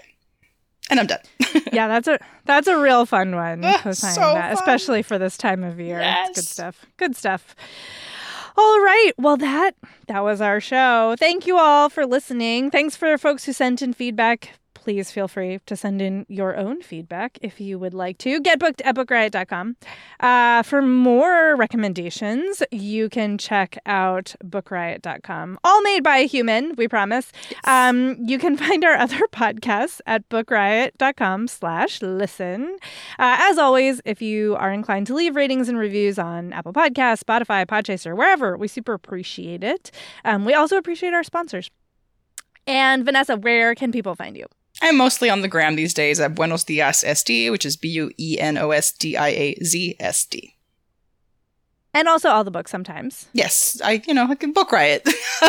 And 0.90 1.00
I'm 1.00 1.06
done. 1.06 1.20
yeah, 1.72 1.88
that's 1.88 2.06
a 2.06 2.18
that's 2.44 2.68
a 2.68 2.78
real 2.78 3.06
fun 3.06 3.34
one. 3.34 3.62
Co-signing 3.62 4.14
so 4.14 4.20
fun. 4.20 4.52
especially 4.52 5.02
for 5.02 5.18
this 5.18 5.36
time 5.36 5.64
of 5.64 5.80
year. 5.80 6.00
It's 6.02 6.40
good 6.40 6.46
stuff. 6.46 6.86
Good 6.96 7.16
stuff. 7.16 7.56
All 8.56 8.80
right. 8.80 9.12
Well, 9.18 9.36
that 9.36 9.72
that 10.06 10.20
was 10.20 10.40
our 10.40 10.60
show. 10.60 11.16
Thank 11.18 11.46
you 11.46 11.58
all 11.58 11.88
for 11.88 12.06
listening. 12.06 12.70
Thanks 12.70 12.96
for 12.96 13.18
folks 13.18 13.44
who 13.44 13.52
sent 13.52 13.82
in 13.82 13.92
feedback. 13.92 14.58
Please 14.86 15.10
feel 15.10 15.26
free 15.26 15.58
to 15.66 15.74
send 15.74 16.00
in 16.00 16.24
your 16.28 16.56
own 16.56 16.80
feedback 16.80 17.40
if 17.42 17.60
you 17.60 17.76
would 17.76 17.92
like 17.92 18.18
to. 18.18 18.38
Get 18.38 18.60
booked 18.60 18.80
at 18.82 18.94
bookriot.com. 18.94 19.74
Uh, 20.20 20.62
for 20.62 20.80
more 20.80 21.56
recommendations, 21.56 22.62
you 22.70 23.08
can 23.08 23.36
check 23.36 23.76
out 23.84 24.36
bookriot.com. 24.44 25.58
All 25.64 25.82
made 25.82 26.04
by 26.04 26.18
a 26.18 26.26
human, 26.28 26.76
we 26.76 26.86
promise. 26.86 27.32
Um, 27.64 28.16
you 28.24 28.38
can 28.38 28.56
find 28.64 28.84
our 28.84 28.94
other 28.94 29.26
podcasts 29.32 30.00
at 30.06 30.28
bookriot.com 30.28 31.48
slash 31.48 32.00
listen. 32.00 32.76
Uh, 33.18 33.38
as 33.40 33.58
always, 33.58 34.00
if 34.04 34.22
you 34.22 34.54
are 34.54 34.72
inclined 34.72 35.08
to 35.08 35.16
leave 35.16 35.34
ratings 35.34 35.68
and 35.68 35.78
reviews 35.78 36.16
on 36.16 36.52
Apple 36.52 36.72
Podcasts, 36.72 37.24
Spotify, 37.24 37.66
Podchaser, 37.66 38.16
wherever, 38.16 38.56
we 38.56 38.68
super 38.68 38.92
appreciate 38.92 39.64
it. 39.64 39.90
Um, 40.24 40.44
we 40.44 40.54
also 40.54 40.76
appreciate 40.76 41.12
our 41.12 41.24
sponsors. 41.24 41.72
And 42.68 43.04
Vanessa, 43.04 43.36
where 43.36 43.74
can 43.74 43.90
people 43.90 44.14
find 44.14 44.36
you? 44.36 44.46
I'm 44.82 44.96
mostly 44.96 45.30
on 45.30 45.40
the 45.40 45.48
gram 45.48 45.76
these 45.76 45.94
days 45.94 46.20
at 46.20 46.34
Buenos 46.34 46.64
Diaz 46.64 47.02
SD, 47.06 47.50
which 47.50 47.64
is 47.64 47.76
B 47.76 47.88
U 47.88 48.10
E 48.18 48.38
N 48.38 48.58
O 48.58 48.70
S 48.70 48.92
D 48.92 49.16
I 49.16 49.28
A 49.28 49.54
Z 49.64 49.96
S 49.98 50.24
D. 50.26 50.54
And 51.94 52.08
also 52.08 52.28
all 52.28 52.44
the 52.44 52.50
books 52.50 52.70
sometimes. 52.70 53.26
Yes, 53.32 53.80
I 53.82 54.02
you 54.06 54.12
know 54.12 54.26
I 54.28 54.34
can 54.34 54.52
book 54.52 54.70
riot. 54.70 55.02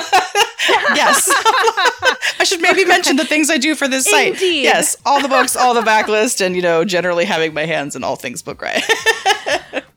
yes, 0.95 1.27
I 2.39 2.43
should 2.45 2.61
maybe 2.61 2.85
mention 2.95 3.17
the 3.17 3.25
things 3.25 3.49
I 3.49 3.57
do 3.57 3.75
for 3.75 3.87
this 3.87 4.05
site. 4.05 4.33
Indeed. 4.33 4.63
Yes, 4.63 4.95
all 5.05 5.21
the 5.21 5.27
books, 5.27 5.57
all 5.57 5.73
the 5.73 5.81
backlist, 5.81 6.39
and 6.39 6.55
you 6.55 6.61
know 6.61 6.85
generally 6.85 7.25
having 7.25 7.53
my 7.53 7.65
hands 7.65 7.97
in 7.97 8.03
all 8.03 8.15
things 8.15 8.41
book 8.41 8.61
riot. 8.61 8.83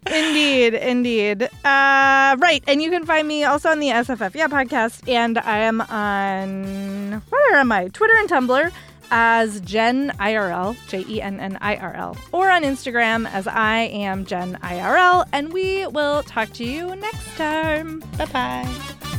Indeed, 0.07 0.74
indeed. 0.74 1.43
Uh, 1.64 2.37
right, 2.41 2.64
and 2.66 2.83
you 2.83 2.91
can 2.91 3.07
find 3.07 3.28
me 3.28 3.45
also 3.45 3.68
on 3.68 3.78
the 3.78 3.91
SFF 3.91 4.35
Yeah 4.35 4.49
podcast, 4.49 5.09
and 5.09 5.39
I 5.39 5.59
am 5.59 5.81
on 5.83 7.22
where 7.31 7.57
am 7.57 7.70
I? 7.70 7.89
Twitter 7.89 8.14
and 8.16 8.28
Tumblr 8.28 8.72
as 9.11 9.61
Jenn 9.61 10.11
IRL, 10.19 10.77
J 10.89 11.05
E 11.09 11.23
N 11.23 11.41
N 11.41 11.59
I 11.61 11.77
R 11.77 11.95
L, 11.95 12.17
or 12.33 12.51
on 12.51 12.63
Instagram 12.63 13.31
as 13.31 13.47
I 13.47 13.81
am 13.81 14.25
Jenn 14.25 14.59
IRL, 14.63 15.27
and 15.33 15.53
we 15.53 15.87
will 15.87 16.23
talk 16.23 16.53
to 16.55 16.65
you 16.65 16.95
next 16.97 17.37
time. 17.37 18.01
bye 18.17 18.27
bye. 18.27 19.10